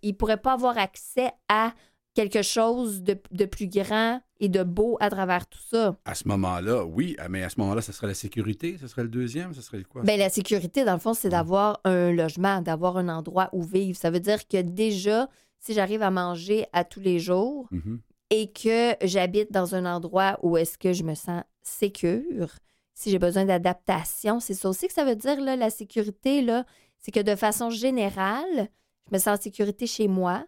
ils 0.00 0.16
pourraient 0.16 0.40
pas 0.40 0.54
avoir 0.54 0.78
accès 0.78 1.30
à 1.50 1.74
quelque 2.14 2.42
chose 2.42 3.02
de, 3.02 3.16
de 3.32 3.44
plus 3.44 3.66
grand 3.68 4.20
et 4.40 4.48
de 4.48 4.62
beau 4.62 4.96
à 5.00 5.10
travers 5.10 5.46
tout 5.46 5.58
ça? 5.70 5.96
À 6.04 6.14
ce 6.14 6.26
moment-là, 6.28 6.84
oui, 6.84 7.16
ah, 7.18 7.28
mais 7.28 7.42
à 7.42 7.48
ce 7.48 7.58
moment-là, 7.60 7.82
ce 7.82 7.92
serait 7.92 8.06
la 8.06 8.14
sécurité, 8.14 8.76
ce 8.80 8.86
serait 8.86 9.02
le 9.02 9.08
deuxième, 9.08 9.52
ce 9.54 9.60
serait 9.62 9.78
le 9.78 9.84
quoi? 9.84 10.02
Ben, 10.02 10.18
la 10.18 10.30
sécurité, 10.30 10.84
dans 10.84 10.92
le 10.94 10.98
fond, 10.98 11.14
c'est 11.14 11.28
d'avoir 11.28 11.80
un 11.84 12.12
logement, 12.12 12.60
d'avoir 12.62 12.96
un 12.96 13.08
endroit 13.08 13.48
où 13.52 13.62
vivre. 13.62 13.98
Ça 13.98 14.10
veut 14.10 14.20
dire 14.20 14.46
que 14.46 14.60
déjà, 14.62 15.28
si 15.58 15.74
j'arrive 15.74 16.02
à 16.02 16.10
manger 16.10 16.66
à 16.72 16.84
tous 16.84 17.00
les 17.00 17.18
jours 17.18 17.68
Mhm. 17.70 18.00
et 18.30 18.50
que 18.52 18.94
j'habite 19.02 19.50
dans 19.52 19.74
un 19.74 19.84
endroit 19.86 20.38
où 20.42 20.56
est-ce 20.56 20.78
que 20.78 20.92
je 20.92 21.02
me 21.04 21.14
sens 21.14 21.42
sécure, 21.62 22.48
si 22.94 23.10
j'ai 23.10 23.18
besoin 23.18 23.44
d'adaptation, 23.44 24.38
c'est 24.40 24.54
ça 24.54 24.68
aussi 24.68 24.86
que 24.86 24.92
ça 24.92 25.04
veut 25.04 25.16
dire, 25.16 25.40
là, 25.40 25.56
la 25.56 25.70
sécurité, 25.70 26.42
là, 26.42 26.64
c'est 26.98 27.10
que 27.10 27.20
de 27.20 27.34
façon 27.34 27.70
générale, 27.70 28.68
je 29.08 29.14
me 29.14 29.18
sens 29.18 29.38
en 29.38 29.42
sécurité 29.42 29.86
chez 29.86 30.06
moi. 30.08 30.46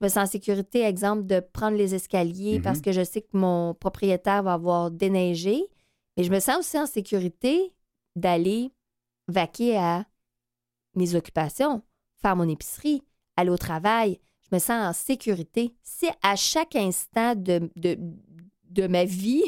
Je 0.00 0.04
me 0.04 0.08
sens 0.08 0.28
en 0.28 0.30
sécurité, 0.30 0.82
exemple, 0.82 1.24
de 1.24 1.40
prendre 1.40 1.76
les 1.76 1.94
escaliers 1.94 2.58
Mhm. 2.58 2.62
parce 2.64 2.80
que 2.80 2.92
je 2.92 3.04
sais 3.04 3.22
que 3.22 3.36
mon 3.36 3.74
propriétaire 3.74 4.42
va 4.42 4.54
avoir 4.54 4.90
déneigé. 4.90 5.64
Mais 6.16 6.24
je 6.24 6.30
me 6.30 6.40
sens 6.40 6.58
aussi 6.58 6.78
en 6.78 6.86
sécurité 6.86 7.72
d'aller 8.16 8.72
vaquer 9.28 9.76
à 9.76 10.04
mes 10.94 11.14
occupations, 11.14 11.82
faire 12.20 12.36
mon 12.36 12.48
épicerie, 12.48 13.02
aller 13.36 13.50
au 13.50 13.56
travail. 13.56 14.20
Je 14.42 14.54
me 14.54 14.58
sens 14.60 14.70
en 14.84 14.92
sécurité. 14.92 15.74
Si 15.82 16.06
à 16.22 16.36
chaque 16.36 16.76
instant 16.76 17.34
de, 17.34 17.70
de, 17.76 17.96
de 18.70 18.86
ma 18.86 19.04
vie, 19.04 19.42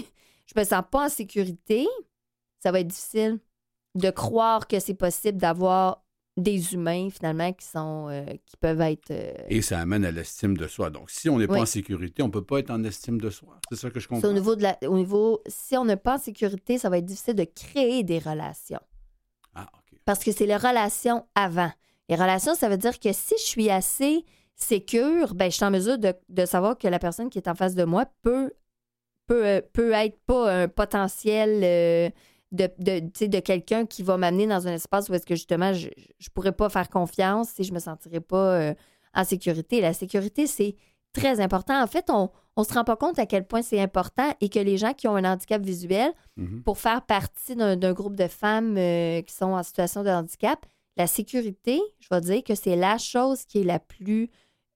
je 0.46 0.58
me 0.58 0.64
sens 0.64 0.82
pas 0.90 1.06
en 1.06 1.08
sécurité, 1.08 1.86
ça 2.60 2.72
va 2.72 2.80
être 2.80 2.88
difficile 2.88 3.38
de 3.94 4.10
croire 4.10 4.66
que 4.66 4.78
c'est 4.80 4.94
possible 4.94 5.38
d'avoir 5.38 6.02
des 6.36 6.74
humains 6.74 7.08
finalement 7.10 7.52
qui 7.52 7.64
sont 7.64 8.08
euh, 8.10 8.24
qui 8.44 8.56
peuvent 8.58 8.80
être 8.82 9.10
euh, 9.10 9.32
Et 9.48 9.62
ça 9.62 9.80
amène 9.80 10.04
à 10.04 10.10
l'estime 10.10 10.56
de 10.56 10.66
soi. 10.66 10.90
Donc, 10.90 11.10
si 11.10 11.30
on 11.30 11.38
n'est 11.38 11.46
pas 11.46 11.60
en 11.60 11.66
sécurité, 11.66 12.22
on 12.22 12.26
ne 12.26 12.32
peut 12.32 12.44
pas 12.44 12.58
être 12.58 12.70
en 12.70 12.84
estime 12.84 13.20
de 13.20 13.30
soi. 13.30 13.58
C'est 13.70 13.76
ça 13.76 13.90
que 13.90 14.00
je 14.00 14.08
comprends. 14.08 14.28
au 14.28 14.32
niveau 14.32 14.54
de 14.54 14.62
la 14.62 14.78
au 14.86 14.96
niveau 14.96 15.42
si 15.46 15.76
on 15.76 15.84
n'est 15.84 15.96
pas 15.96 16.16
en 16.16 16.18
sécurité, 16.18 16.78
ça 16.78 16.90
va 16.90 16.98
être 16.98 17.06
difficile 17.06 17.34
de 17.34 17.44
créer 17.44 18.02
des 18.02 18.18
relations. 18.18 18.80
Ah, 19.54 19.66
OK. 19.72 19.98
Parce 20.04 20.22
que 20.22 20.32
c'est 20.32 20.46
les 20.46 20.56
relations 20.56 21.26
avant. 21.34 21.70
Les 22.08 22.16
relations, 22.16 22.54
ça 22.54 22.68
veut 22.68 22.76
dire 22.76 22.98
que 23.00 23.12
si 23.12 23.34
je 23.38 23.44
suis 23.44 23.70
assez 23.70 24.24
sécure, 24.54 25.34
ben, 25.34 25.50
je 25.50 25.56
suis 25.56 25.64
en 25.64 25.70
mesure 25.70 25.98
de, 25.98 26.14
de 26.28 26.44
savoir 26.44 26.78
que 26.78 26.88
la 26.88 26.98
personne 26.98 27.30
qui 27.30 27.38
est 27.38 27.48
en 27.48 27.54
face 27.54 27.74
de 27.74 27.84
moi 27.84 28.06
peut, 28.22 28.52
peut, 29.26 29.46
euh, 29.46 29.60
peut 29.72 29.92
être 29.92 30.18
pas 30.26 30.52
un 30.52 30.68
potentiel 30.68 31.60
euh, 31.62 32.10
de, 32.52 32.68
de, 32.78 33.26
de 33.26 33.40
quelqu'un 33.40 33.86
qui 33.86 34.02
va 34.02 34.16
m'amener 34.16 34.46
dans 34.46 34.66
un 34.68 34.72
espace 34.74 35.08
où 35.08 35.14
est-ce 35.14 35.26
que 35.26 35.34
justement 35.34 35.72
je 35.72 35.88
ne 35.88 36.28
pourrais 36.34 36.52
pas 36.52 36.68
faire 36.68 36.88
confiance 36.88 37.48
si 37.50 37.64
je 37.64 37.72
me 37.72 37.78
sentirais 37.80 38.20
pas 38.20 38.54
euh, 38.60 38.74
en 39.14 39.24
sécurité. 39.24 39.80
La 39.80 39.92
sécurité, 39.92 40.46
c'est 40.46 40.76
très 41.12 41.40
important. 41.40 41.82
En 41.82 41.86
fait, 41.86 42.08
on 42.10 42.30
ne 42.58 42.64
se 42.64 42.72
rend 42.74 42.84
pas 42.84 42.96
compte 42.96 43.18
à 43.18 43.26
quel 43.26 43.46
point 43.46 43.62
c'est 43.62 43.80
important 43.80 44.30
et 44.40 44.48
que 44.48 44.58
les 44.58 44.76
gens 44.76 44.92
qui 44.92 45.08
ont 45.08 45.16
un 45.16 45.24
handicap 45.24 45.62
visuel, 45.62 46.12
Mhm. 46.36 46.62
pour 46.62 46.76
faire 46.78 47.00
partie 47.02 47.56
d'un 47.56 47.76
d'un 47.76 47.94
groupe 47.94 48.14
de 48.16 48.28
femmes 48.28 48.76
euh, 48.76 49.22
qui 49.22 49.34
sont 49.34 49.46
en 49.54 49.62
situation 49.62 50.02
de 50.02 50.10
handicap, 50.10 50.64
la 50.98 51.06
sécurité, 51.06 51.80
je 52.00 52.08
vais 52.10 52.20
dire 52.20 52.44
que 52.44 52.54
c'est 52.54 52.76
la 52.76 52.98
chose 52.98 53.44
qui 53.44 53.60
est 53.60 53.64
la 53.64 53.78
plus. 53.78 54.30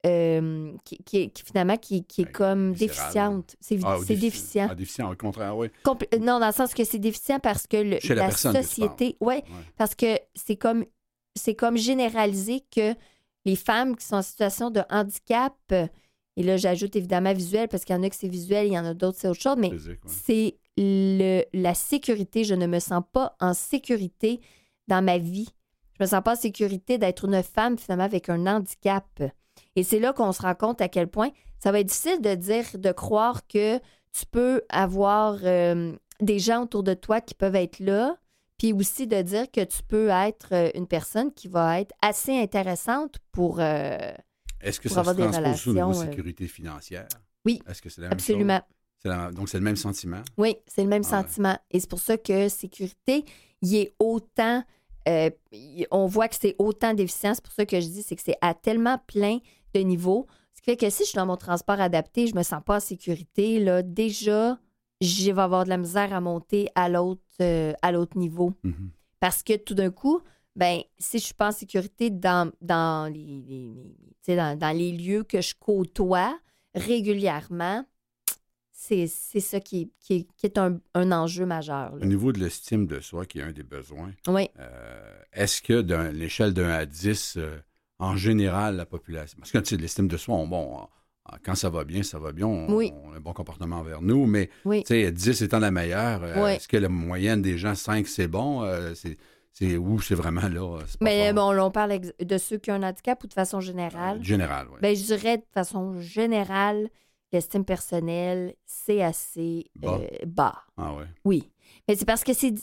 Euh, 0.07 0.73
qui, 0.85 0.97
qui 1.05 1.17
est- 1.19 1.29
qui, 1.31 1.43
finalement, 1.43 1.77
qui, 1.77 2.05
qui 2.05 2.23
est 2.23 2.25
Ben, 2.25 2.33
comme 2.33 2.73
déficiente. 2.73 3.55
C'est 3.61 3.79
Ah, 3.85 3.99
déficient. 4.09 4.69
Ah, 4.71 4.75
déficient, 4.75 5.11
au 5.13 5.15
contraire, 5.17 5.57
oui. 5.57 5.69
Compl- 5.85 6.07
euh, 6.15 6.19
non, 6.19 6.41
dans 6.41 6.47
le 6.47 6.53
sens 6.53 6.73
que 6.73 6.85
c'est 6.85 6.99
déficient 6.99 7.39
parce 7.39 7.67
que 7.67 7.77
le- 7.77 8.15
la 8.15 8.31
société. 8.31 9.17
Ouais, 9.21 9.37
Ouais. 9.37 9.43
parce 9.77 9.95
que 9.95 10.19
c'est 10.35 10.57
comme 10.57 10.85
c'est 11.37 11.55
comme 11.55 11.77
généralisé 11.77 12.65
que 12.75 12.95
les 13.45 13.57
femmes 13.57 13.95
qui 13.97 14.05
sont 14.05 14.17
en 14.17 14.23
situation 14.23 14.71
de 14.71 14.81
handicap, 14.91 15.55
et 16.37 16.43
là 16.43 16.57
j'ajoute 16.57 16.97
évidemment 16.97 17.33
visuel 17.33 17.69
parce 17.69 17.85
qu'il 17.85 17.95
y 17.95 17.99
en 17.99 18.03
a 18.03 18.11
que 18.11 18.17
c'est 18.17 18.27
visuel, 18.29 18.67
il 18.67 18.73
y 18.73 18.79
en 18.79 18.85
a 18.85 18.95
d'autres 18.95 19.19
c'est 19.21 19.29
autre 19.29 19.41
chose, 19.41 19.57
mais 19.59 19.71
ouais. 19.73 19.99
c'est 20.07 20.57
la 21.53 21.75
sécurité. 21.75 22.45
Je 22.45 22.55
ne 22.55 22.67
me 22.67 22.79
sens 22.81 23.03
pas 23.13 23.37
en 23.41 23.55
sécurité 23.55 24.41
dans 24.89 25.05
ma 25.05 25.19
vie. 25.19 25.49
Je 25.99 26.05
me 26.05 26.09
sens 26.09 26.23
pas 26.25 26.33
en 26.33 26.37
sécurité 26.41 26.97
d'être 26.99 27.27
une 27.27 27.43
femme 27.43 27.79
finalement 27.79 28.05
avec 28.05 28.29
un 28.29 28.47
handicap. 28.47 29.05
Et 29.77 29.83
c'est 29.83 29.99
là 30.01 30.13
qu'on 30.13 30.33
se 30.33 30.43
rend 30.43 30.55
compte 30.55 30.81
à 30.81 30.89
quel 30.89 31.07
point 31.09 31.31
ça 31.59 31.73
va 31.73 31.81
être 31.81 31.87
difficile 31.89 32.21
de 32.21 32.35
dire, 32.35 32.65
de 32.75 32.93
croire 32.93 33.47
que 33.47 33.79
tu 34.13 34.27
peux 34.31 34.63
avoir 34.69 35.37
euh, 35.45 35.93
des 36.21 36.39
gens 36.39 36.63
autour 36.65 36.83
de 36.83 36.95
toi 36.95 37.21
qui 37.21 37.35
peuvent 37.35 37.55
être 37.57 37.79
là, 37.79 38.17
puis 38.59 38.73
aussi 38.73 39.07
de 39.07 39.23
dire 39.23 39.51
que 39.51 39.63
tu 39.65 39.83
peux 39.87 40.09
être 40.09 40.49
euh, 40.53 40.71
une 40.75 40.87
personne 40.87 41.33
qui 41.33 41.49
va 41.49 41.81
être 41.81 41.95
assez 42.03 42.37
intéressante 42.37 43.17
pour... 43.33 43.61
euh, 43.61 43.97
Est-ce 44.61 44.81
que 44.81 44.89
pour 44.89 44.97
ça 44.97 45.01
avoir 45.01 45.15
se 45.15 45.21
des 45.21 45.27
au 45.27 45.29
niveau 45.29 45.39
relations, 45.39 45.91
euh, 45.91 46.05
sécurité 46.05 46.49
financière? 46.49 47.07
Oui, 47.47 47.63
Est-ce 47.69 47.81
que 47.81 47.89
c'est 47.89 48.01
la 48.03 48.09
même 48.09 48.15
absolument. 48.15 48.57
chose? 48.59 48.77
C'est 49.03 49.09
la- 49.09 49.31
Donc, 49.31 49.49
c'est 49.49 49.59
le 49.59 49.65
même 49.65 49.77
sentiment? 49.77 50.21
Oui, 50.37 50.57
c'est 50.67 50.83
le 50.83 50.89
même 50.89 51.03
Ah 51.07 51.17
ouais. 51.21 51.23
sentiment. 51.23 51.57
Et 51.71 51.81
c'est 51.81 51.89
pour 51.89 52.01
ça 52.01 52.19
que 52.19 52.49
sécurité, 52.49 53.25
il 53.63 53.77
est 53.77 53.95
autant. 53.99 54.63
euh, 55.09 55.31
on 55.91 56.05
voit 56.07 56.29
que 56.29 56.37
c'est 56.39 56.55
autant 56.59 56.93
déficient. 56.93 57.33
C'est 57.35 57.43
pour 57.45 57.55
ça 57.55 57.65
que 57.65 57.81
je 57.81 57.87
dis 57.87 58.03
c'est 58.03 58.17
que 58.17 58.23
c'est 58.23 58.37
à 58.43 58.53
tellement 58.53 58.99
plein 59.07 59.39
de 59.75 59.81
niveaux. 59.81 60.27
Ce 60.55 60.61
qui 60.63 60.71
fait 60.71 60.77
que 60.77 60.91
si 60.91 61.05
je 61.05 61.09
suis 61.11 61.17
dans 61.17 61.27
mon 61.27 61.37
transport 61.37 61.81
adapté, 61.81 62.27
je 62.27 62.35
me 62.35 62.43
sens 62.43 62.63
pas 62.65 62.77
en 62.77 62.81
sécurité. 62.81 63.59
Là, 63.61 63.83
déjà, 63.83 64.59
je 65.01 65.31
vais 65.31 65.41
avoir 65.43 65.65
de 65.65 65.71
la 65.71 65.79
misère 65.79 66.13
à 66.13 66.21
monter 66.21 66.69
à 66.75 66.89
l'autre 66.89 67.23
euh, 67.41 67.73
à 67.83 67.93
l'autre 67.93 68.19
niveau. 68.19 68.53
Mhm. 68.63 68.91
Parce 69.21 69.43
que 69.43 69.57
tout 69.57 69.75
d'un 69.75 69.91
coup, 69.91 70.21
ben, 70.57 70.81
si 70.99 71.19
je 71.19 71.25
suis 71.25 71.35
pas 71.35 71.49
en 71.49 71.53
sécurité 71.53 72.11
dans, 72.11 72.51
dans, 72.61 73.11
les, 73.13 73.25
les- 73.25 73.69
les- 73.75 73.95
tu 73.95 74.33
sais, 74.33 74.37
dans, 74.37 74.59
dans 74.59 74.77
les 74.77 74.93
lieux 74.93 75.23
que 75.25 75.41
je 75.41 75.55
côtoie 75.59 76.39
régulièrement, 76.75 77.85
c'est 78.73 79.07
ça 79.07 79.61
qui 79.61 79.83
est, 79.83 79.89
qui 80.01 80.15
est, 80.15 80.27
qui 80.37 80.47
est 80.47 80.59
un, 80.59 80.81
un 80.95 81.13
enjeu 81.13 81.45
majeur. 81.47 81.95
là. 81.97 82.03
Au 82.03 82.07
niveau 82.07 82.33
de 82.33 82.39
l'estime 82.41 82.87
de 82.87 83.01
soi, 83.01 83.27
qui 83.27 83.39
est 83.39 83.43
un 83.43 83.53
des 83.53 83.63
besoins, 83.63 84.13
Oui. 84.27 84.49
euh, 84.59 85.23
est-ce 85.35 85.61
que 85.63 85.81
dans 85.83 86.13
l'échelle 86.15 86.55
d'un 86.55 86.71
à 86.71 86.87
10, 86.87 87.35
euh, 87.37 87.59
en 88.01 88.17
général, 88.17 88.77
la 88.77 88.87
population. 88.87 89.39
Parce 89.39 89.53
que 89.53 89.59
tu 89.59 89.77
sais, 89.77 89.81
l'estime 89.81 90.09
de 90.09 90.17
soi, 90.17 90.35
on- 90.35 90.49
bon, 90.49 90.79
on- 90.81 90.89
quand 91.45 91.55
ça 91.55 91.69
va 91.71 91.85
bien, 91.85 92.03
ça 92.03 92.19
va 92.19 92.33
bien, 92.33 92.47
on, 92.47 92.75
Oui. 92.75 92.93
on 93.05 93.13
a 93.13 93.17
un 93.17 93.21
bon 93.21 93.33
comportement 93.33 93.77
envers 93.77 94.03
nous, 94.03 94.27
mais 94.27 94.51
Oui. 94.65 94.83
tu 94.83 94.95
sais, 94.95 95.13
10 95.13 95.43
étant 95.43 95.61
la 95.61 95.71
meilleure, 95.71 96.21
euh, 96.25 96.45
Oui. 96.45 96.51
est-ce 96.53 96.67
que 96.67 96.77
la 96.79 96.89
moyenne 96.89 97.41
des 97.43 97.57
gens, 97.59 97.75
5, 97.77 98.09
c'est 98.09 98.27
bon? 98.27 98.63
Euh, 98.65 98.95
c'est, 98.95 99.17
c'est 99.53 99.77
où 99.77 100.01
c'est 100.01 100.15
vraiment 100.15 100.49
là? 100.49 100.79
Mais 101.01 101.33
bon, 101.33 101.53
là, 101.53 101.65
on 101.67 101.71
parle 101.71 102.01
de 102.01 102.39
ceux 102.39 102.59
qui 102.59 102.71
ont 102.73 102.75
un 102.75 102.83
handicap 102.83 103.23
ou 103.23 103.27
de 103.29 103.35
façon 103.35 103.61
générale? 103.61 104.19
Euh, 104.19 104.25
général, 104.25 104.67
oui. 104.73 104.79
Ben, 104.81 104.97
je 104.97 105.05
dirais 105.05 105.37
de 105.39 105.45
façon 105.53 106.01
générale, 106.01 106.89
l'estime 107.33 107.65
personnelle, 107.65 108.55
c'est 108.67 109.03
assez 109.03 109.71
Bas. 109.77 110.01
euh, 110.01 110.07
bas. 110.27 110.63
ah 110.77 110.95
ouais. 110.95 111.05
Oui. 111.25 111.53
Mais 111.87 111.95
c'est 111.97 112.07
parce 112.07 112.25
que 112.25 112.33
c'est 112.33 112.55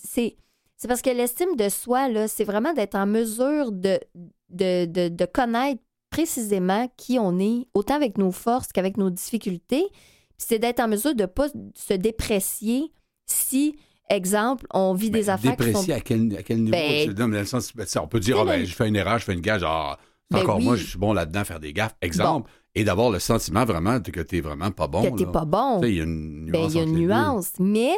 parce 0.88 1.02
que 1.02 1.10
l'estime 1.10 1.56
de 1.56 1.70
soi, 1.70 2.10
là, 2.10 2.28
c'est 2.28 2.44
vraiment 2.44 2.74
d'être 2.74 2.96
en 2.96 3.06
mesure 3.08 3.72
de, 3.72 4.00
de, 4.50 4.86
de, 4.86 5.10
de 5.10 5.26
connaître 5.26 5.82
précisément 6.10 6.90
qui 6.98 7.20
on 7.20 7.38
est, 7.40 7.68
autant 7.74 7.96
avec 7.96 8.18
nos 8.18 8.32
forces 8.32 8.68
qu'avec 8.72 8.98
nos 8.98 9.10
difficultés. 9.10 9.86
C'est 10.38 10.60
d'être 10.60 10.80
en 10.80 10.88
mesure 10.88 11.16
de 11.16 11.24
ne 11.24 11.26
pas 11.28 11.48
se 11.76 11.94
déprécier 11.94 12.92
si, 13.26 13.76
exemple, 14.10 14.66
on 14.74 14.94
vit 14.94 15.10
des 15.10 15.24
Ben, 15.24 15.30
affaires 15.32 15.58
qui 15.58 15.74
sont... 15.74 15.90
À 15.92 16.00
quel, 16.00 16.36
à 16.38 16.44
quel 16.44 16.60
niveau? 16.60 16.72
Ben, 16.72 17.10
Tu- 17.10 17.16
non, 17.16 17.28
mais 17.28 17.36
dans 17.38 17.42
le 17.42 17.46
sens, 17.46 17.76
ben, 17.76 17.86
ça, 17.86 18.04
on 18.04 18.08
peut 18.08 18.20
dire, 18.20 18.38
ah, 18.38 18.42
sais, 18.44 18.46
ben, 18.48 18.60
le- 18.62 18.66
je 18.66 18.74
fais 18.76 18.88
une 18.88 18.96
erreur, 18.96 19.18
je 19.20 19.26
fais 19.26 19.34
une 19.34 19.42
gage, 19.42 19.64
ah, 19.66 19.98
c'est 20.32 20.38
Ben 20.38 20.44
encore 20.44 20.58
oui. 20.58 20.64
moi, 20.66 20.76
je 20.76 20.86
suis 20.86 20.98
bon 20.98 21.14
là-dedans, 21.14 21.44
faire 21.44 21.60
des 21.60 21.74
gaffes, 21.74 21.96
exemple, 22.02 22.50
et 22.76 22.84
d'avoir 22.84 23.10
le 23.10 23.20
sentiment 23.20 23.66
vraiment 23.66 24.00
que 24.00 24.22
tu 24.22 24.40
vraiment 24.42 24.72
pas 24.72 24.88
bon. 24.88 25.02
que 25.12 25.18
t'es 25.18 25.26
pas 25.26 25.46
bon. 25.46 25.82
Il 25.82 25.96
y 25.96 26.00
a 26.00 26.04
une 26.04 26.46
nuance. 26.46 26.74
Il 26.74 26.78
y 26.78 26.80
a 26.80 26.84
une 26.84 26.94
nuance. 26.96 27.52
Mais 27.60 27.94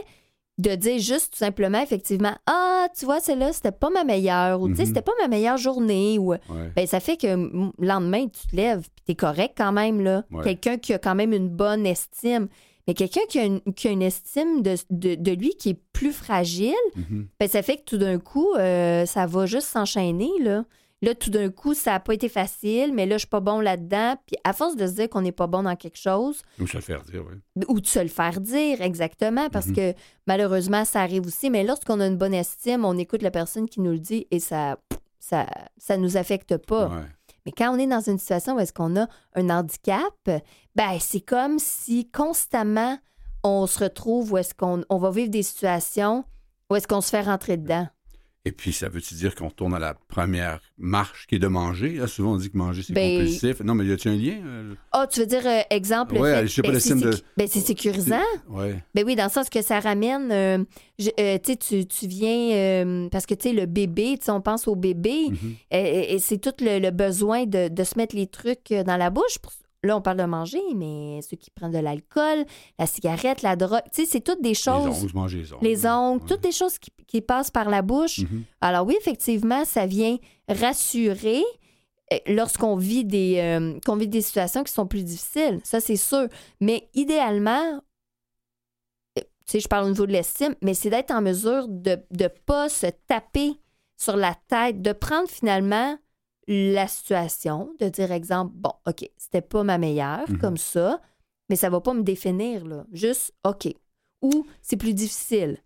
de 0.60 0.76
dire 0.76 1.00
juste 1.00 1.32
tout 1.34 1.38
simplement, 1.40 1.82
effectivement, 1.82 2.36
ah, 2.46 2.88
tu 2.98 3.06
vois, 3.06 3.20
celle-là, 3.20 3.54
c'était 3.54 3.72
pas 3.72 3.90
ma 3.90 4.04
meilleure, 4.04 4.62
ou 4.62 4.68
tu 4.70 4.76
sais, 4.76 4.82
Mhm. 4.82 4.88
c'était 4.90 5.02
pas 5.02 5.14
ma 5.22 5.28
meilleure 5.28 5.58
journée, 5.58 6.20
ou 6.20 6.32
Ouais. 6.34 6.40
ben, 6.76 6.86
ça 6.86 7.00
fait 7.00 7.18
que 7.18 7.28
le 7.28 7.72
lendemain, 7.80 8.28
tu 8.28 8.48
te 8.48 8.56
lèves, 8.56 8.82
puis 8.96 9.04
t'es 9.06 9.16
correct 9.16 9.54
quand 9.58 9.72
même, 9.72 10.02
là. 10.02 10.24
Ouais. 10.32 10.44
Quelqu'un 10.44 10.78
qui 10.78 10.94
a 10.94 11.00
quand 11.00 11.16
même 11.16 11.34
une 11.34 11.50
bonne 11.50 11.86
estime. 11.86 12.48
Mais 12.88 12.94
quelqu'un 12.96 13.22
qui, 13.30 13.40
a 13.40 13.44
une- 13.46 13.62
qui 13.76 13.88
a 13.88 13.92
une 13.92 14.02
estime 14.02 14.62
de, 14.64 14.76
de- 14.90 15.14
de 15.16 15.32
lui 15.32 15.52
qui 15.60 15.70
est 15.70 15.80
plus 15.94 16.12
fragile, 16.12 16.74
Mhm. 16.96 17.28
ben, 17.40 17.48
ça 17.48 17.62
fait 17.62 17.78
que 17.78 17.84
tout 17.84 17.98
d'un 17.98 18.18
coup, 18.20 18.52
euh, 18.58 19.06
ça 19.06 19.28
va 19.28 19.46
juste 19.46 19.68
s'enchaîner, 19.68 20.32
là. 20.42 20.66
Là, 21.02 21.16
tout 21.16 21.30
d'un 21.30 21.50
coup, 21.50 21.74
ça 21.74 21.92
n'a 21.92 22.00
pas 22.02 22.14
été 22.14 22.28
facile, 22.28 22.94
mais 22.94 23.06
là, 23.06 23.16
je 23.16 23.20
suis 23.20 23.28
pas 23.28 23.40
bon 23.40 23.62
là-dedans. 23.62 24.16
Puis 24.28 24.36
à 24.44 24.52
force 24.52 24.76
de 24.76 24.86
se 24.86 24.94
dire 24.94 25.10
qu'on 25.10 25.22
n'est 25.22 25.32
pas 25.32 25.48
bon 25.48 25.64
dans 25.64 25.76
quelque 25.78 25.98
chose, 25.98 26.42
Ou 26.60 26.68
se 26.68 26.76
le 26.78 26.82
faire 26.84 27.02
dire, 27.04 27.24
oui. 27.26 27.64
ou 27.70 27.80
de 27.80 27.88
se 27.88 28.00
le 28.00 28.10
faire 28.10 28.42
dire, 28.42 28.82
exactement, 28.82 29.50
parce 29.50 29.68
Mhm. 29.68 29.76
que 29.76 29.94
malheureusement, 30.28 30.84
ça 30.84 31.00
arrive 31.02 31.26
aussi. 31.26 31.50
Mais 31.50 31.64
lorsqu'on 31.64 32.00
a 32.02 32.08
une 32.08 32.18
bonne 32.18 32.34
estime, 32.34 32.84
on 32.84 32.98
écoute 32.98 33.22
la 33.22 33.32
personne 33.32 33.70
qui 33.70 33.80
nous 33.80 33.92
le 33.92 34.00
dit 34.00 34.28
et 34.32 34.40
ça 34.40 34.78
ça, 35.22 35.46
ça 35.78 35.96
nous 35.98 36.18
affecte 36.18 36.58
pas. 36.58 36.88
Ouais. 36.88 37.06
Mais 37.46 37.52
quand 37.52 37.76
on 37.76 37.78
est 37.78 37.86
dans 37.88 38.00
une 38.02 38.18
situation 38.18 38.56
où 38.56 38.60
est-ce 38.60 38.74
qu'on 38.74 38.96
a 39.00 39.08
un 39.36 39.50
handicap, 39.50 40.14
ben 40.76 40.98
c'est 41.00 41.20
comme 41.22 41.60
si 41.60 42.10
constamment 42.10 42.98
on 43.44 43.68
se 43.68 43.80
retrouve 43.84 44.32
où 44.34 44.38
est-ce 44.38 44.54
qu'on 44.56 44.84
on 44.90 44.98
va 44.98 45.12
vivre 45.12 45.30
des 45.30 45.44
situations 45.44 46.24
où 46.72 46.76
est-ce 46.76 46.88
qu'on 46.88 47.02
se 47.02 47.10
fait 47.10 47.22
rentrer 47.22 47.58
dedans. 47.58 47.88
Et 48.50 48.52
puis, 48.52 48.74
ça 48.74 48.90
veut-tu 48.90 49.14
dire 49.14 49.36
qu'on 49.36 49.50
retourne 49.50 49.76
à 49.76 49.80
la 49.80 49.94
première 49.94 50.60
marche 50.80 51.28
qui 51.28 51.36
est 51.36 51.40
de 51.40 51.46
manger? 51.46 51.90
Là, 51.98 52.08
souvent, 52.08 52.32
on 52.34 52.38
dit 52.38 52.50
que 52.50 52.58
manger, 52.58 52.82
c'est 52.82 52.94
Ben- 52.94 53.20
compulsif. 53.20 53.60
Non, 53.60 53.76
mais 53.76 53.86
y 53.86 53.92
a-tu 53.92 54.10
un 54.10 54.16
lien? 54.16 54.40
euh? 54.44 54.74
Ah, 54.92 55.06
tu 55.06 55.20
veux 55.20 55.28
dire, 55.28 55.46
euh, 55.46 55.60
exemple, 55.70 56.16
le 56.16 56.22
Ouais, 56.22 56.34
fait- 56.34 56.48
je 56.48 56.54
sais 56.56 56.62
pas, 56.64 56.70
ben, 56.70 56.74
le 56.74 56.80
c'est 56.80 56.96
de- 56.96 57.18
ben, 57.38 57.48
c'est 57.48 57.60
sécurisant. 57.60 58.18
Ouais. 58.50 58.84
Ben 58.96 59.04
oui, 59.06 59.16
dans 59.16 59.26
le 59.26 59.30
sens 59.30 59.50
que 59.52 59.62
ça 59.62 59.80
ramène, 59.80 60.32
euh, 60.32 60.64
je- 60.98 61.10
euh, 61.20 61.38
tu 61.38 61.52
sais, 61.52 61.58
tu, 61.58 61.86
tu 61.86 62.08
viens, 62.08 62.52
euh, 62.56 63.08
parce 63.10 63.28
que 63.28 63.36
tu 63.36 63.50
sais, 63.50 63.54
le 63.54 63.68
bébé, 63.68 64.18
on 64.30 64.42
pense 64.42 64.68
au 64.68 64.76
bébé, 64.76 65.28
Mhm. 65.30 65.56
et, 65.70 66.16
et 66.16 66.20
c'est 66.20 66.40
tout 66.40 66.54
le, 66.60 66.80
le 66.80 66.90
besoin 66.90 67.46
de, 67.46 67.68
de 67.68 67.84
se 67.84 67.98
mettre 67.98 68.16
les 68.16 68.26
trucs 68.26 68.74
dans 68.74 68.98
la 68.98 69.12
bouche. 69.12 69.38
Pour- 69.44 69.54
Là, 69.84 69.96
on 69.96 70.02
parle 70.02 70.18
de 70.18 70.24
manger, 70.26 70.62
mais 70.76 71.22
ceux 71.22 71.38
qui 71.38 71.50
prennent 71.52 71.72
de 71.72 71.78
l'alcool, 71.80 72.44
la 72.78 72.86
cigarette, 72.86 73.42
la 73.44 73.56
drogue, 73.56 73.80
tu 73.94 74.02
sais, 74.04 74.06
c'est 74.06 74.20
toutes 74.20 74.42
des 74.42 74.50
Les 74.50 74.54
choses. 74.56 75.04
ongles, 75.04 75.14
manger 75.14 75.38
les 75.40 75.54
ongles. 75.54 75.64
Les 75.66 75.86
ongles, 75.86 76.22
Ouais. 76.22 76.28
toutes 76.28 76.42
des 76.42 76.52
choses 76.52 76.78
qui, 76.78 76.92
qui 77.08 77.22
passent 77.22 77.50
par 77.52 77.70
la 77.70 77.82
bouche. 77.82 78.20
Mhm. 78.20 78.44
Alors 78.60 78.86
oui, 78.86 78.96
effectivement, 79.00 79.64
ça 79.64 79.86
vient 79.86 80.18
rassurer 80.50 81.42
euh, 82.12 82.18
lorsqu'on 82.28 82.76
vit 82.76 83.06
des 83.06 83.38
euh, 83.38 83.80
qu'on 83.86 83.96
vit 83.96 84.10
des 84.10 84.22
situations 84.22 84.64
qui 84.66 84.74
sont 84.74 84.86
plus 84.88 85.04
difficiles. 85.04 85.62
Ça, 85.64 85.80
c'est 85.80 85.96
sûr. 85.96 86.28
Mais 86.60 86.90
idéalement, 86.94 87.80
euh, 89.18 89.22
tu 89.22 89.24
sais, 89.46 89.60
je 89.62 89.68
parle 89.70 89.86
au 89.86 89.90
niveau 89.90 90.06
de 90.06 90.12
l'estime, 90.12 90.56
mais 90.62 90.74
c'est 90.74 90.90
d'être 90.90 91.12
en 91.12 91.22
mesure 91.22 91.68
de 91.70 91.98
ne 92.20 92.28
pas 92.28 92.68
se 92.68 92.88
taper 93.08 93.54
sur 93.96 94.18
la 94.18 94.36
tête, 94.50 94.82
de 94.82 94.92
prendre 94.92 95.30
finalement 95.30 95.98
la 96.52 96.88
situation, 96.88 97.70
de 97.80 97.88
dire, 97.90 98.12
exemple, 98.12 98.52
bon, 98.56 98.72
OK, 98.88 99.08
c'était 99.18 99.42
pas 99.42 99.64
ma 99.64 99.78
meilleure, 99.78 100.28
Mhm. 100.30 100.40
comme 100.40 100.58
ça, 100.58 101.00
mais 101.50 101.56
ça 101.56 101.70
va 101.70 101.80
pas 101.80 101.94
me 101.94 102.02
définir, 102.02 102.66
là. 102.66 102.86
Juste, 102.92 103.34
OK. 103.46 103.68
Ou 104.24 104.46
c'est 104.62 104.76
plus 104.78 104.94
difficile, 104.94 105.60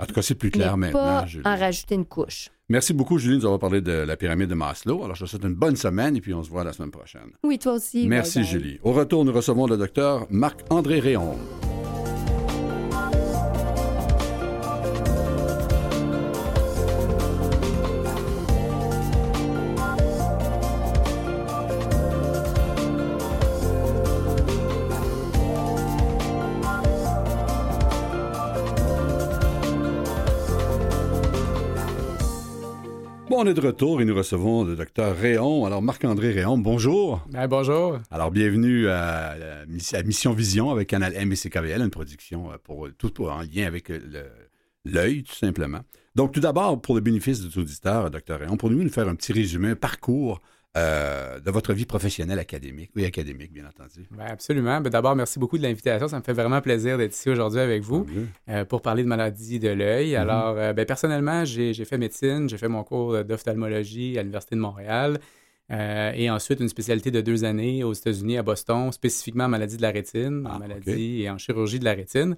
En 0.00 0.06
tout 0.06 0.14
cas, 0.14 0.22
c'est 0.22 0.36
plus 0.36 0.52
clair 0.52 0.76
mais 0.76 0.92
maintenant. 0.92 1.22
pas 1.22 1.26
Julie. 1.26 1.42
en 1.44 1.56
rajouter 1.56 1.96
une 1.96 2.06
couche. 2.06 2.50
Merci 2.68 2.92
beaucoup, 2.94 3.18
Julie, 3.18 3.36
nous 3.38 3.44
avoir 3.46 3.58
parlé 3.58 3.80
de 3.80 3.90
la 3.90 4.16
pyramide 4.16 4.48
de 4.48 4.54
Maslow. 4.54 5.02
Alors, 5.02 5.16
je 5.16 5.24
te 5.24 5.30
souhaite 5.30 5.42
une 5.44 5.54
bonne 5.56 5.74
semaine 5.74 6.16
et 6.16 6.20
puis 6.20 6.32
on 6.34 6.42
se 6.44 6.50
voit 6.50 6.62
la 6.62 6.72
semaine 6.72 6.92
prochaine. 6.92 7.32
Oui, 7.42 7.58
toi 7.58 7.72
aussi. 7.72 8.06
Merci. 8.06 8.44
Julie. 8.44 8.78
Au 8.84 8.92
retour, 8.92 9.24
nous 9.24 9.32
recevons 9.32 9.66
le 9.66 9.76
docteur 9.76 10.26
Marc-André 10.30 11.00
Réon. 11.00 11.36
Est 33.48 33.54
de 33.54 33.60
retour 33.60 34.02
et 34.02 34.04
nous 34.04 34.14
recevons 34.14 34.62
le 34.62 34.76
docteur 34.76 35.16
Réon. 35.16 35.64
Alors, 35.64 35.80
Marc-André 35.80 36.32
Réon, 36.32 36.58
bonjour. 36.58 37.24
Ben, 37.30 37.48
bonjour. 37.48 37.98
Alors, 38.10 38.30
bienvenue 38.30 38.88
à, 38.88 39.36
la, 39.38 40.02
Mission 40.02 40.34
Vision 40.34 40.70
avec 40.70 40.88
Canal 40.88 41.14
M 41.16 41.32
une 41.32 41.90
production 41.90 42.52
euh, 42.52 42.56
pour 42.62 42.88
tout 42.98 43.22
en 43.22 43.40
lien 43.40 43.66
avec 43.66 43.90
l'œil, 44.84 45.22
tout 45.22 45.34
simplement. 45.34 45.80
Donc, 46.14 46.32
tout 46.32 46.40
d'abord, 46.40 46.78
pour 46.82 46.94
le 46.94 47.00
bénéfice 47.00 47.40
des 47.40 47.58
auditeurs, 47.58 48.10
docteur 48.10 48.40
Réon, 48.40 48.58
pourriez-vous 48.58 48.82
nous 48.82 48.90
faire 48.90 49.08
un 49.08 49.14
petit 49.14 49.32
résumé, 49.32 49.70
un 49.70 49.76
parcours 49.76 50.42
euh, 50.76 51.40
de 51.40 51.50
votre 51.50 51.72
vie 51.72 51.86
professionnelle 51.86 52.38
académique, 52.38 52.90
oui, 52.94 53.04
académique, 53.06 53.52
bien 53.52 53.66
entendu. 53.66 54.06
Ben 54.10 54.26
absolument. 54.26 54.80
Ben 54.80 54.90
D'abord, 54.90 55.16
merci 55.16 55.38
beaucoup 55.38 55.56
de 55.56 55.62
l'invitation. 55.62 56.08
Ça 56.08 56.18
me 56.18 56.22
fait 56.22 56.34
vraiment 56.34 56.60
plaisir 56.60 56.98
d'être 56.98 57.14
ici 57.14 57.30
aujourd'hui 57.30 57.60
avec 57.60 57.82
vous 57.82 58.06
euh, 58.48 58.64
pour 58.64 58.82
parler 58.82 59.02
de 59.02 59.08
maladie 59.08 59.58
de 59.58 59.70
l'œil. 59.70 60.12
Mm-hmm. 60.12 60.20
Alors, 60.20 60.56
euh, 60.58 60.72
ben, 60.74 60.84
personnellement, 60.84 61.44
j'ai 61.44 61.72
fait 61.84 61.96
médecine, 61.96 62.48
j'ai 62.48 62.58
fait 62.58 62.68
mon 62.68 62.84
cours 62.84 63.24
d'ophtalmologie 63.24 64.18
à 64.18 64.22
l'Université 64.22 64.56
de 64.56 64.60
Montréal. 64.60 65.18
et 65.70 66.30
ensuite, 66.30 66.60
une 66.60 66.68
spécialité 66.68 67.10
de 67.10 67.22
deux 67.22 67.44
années 67.44 67.82
aux 67.82 67.94
États-Unis, 67.94 68.36
à 68.36 68.42
Boston, 68.42 68.92
spécifiquement 68.92 69.44
en 69.44 69.48
maladie 69.48 69.78
de 69.78 69.82
la 69.82 69.90
rétine, 69.90 70.46
en 70.46 70.56
ah, 70.56 70.58
maladie 70.58 71.22
et 71.22 71.30
en 71.30 71.38
chirurgie 71.38 71.78
de 71.78 71.84
la 71.84 71.94
rétine 71.94 72.36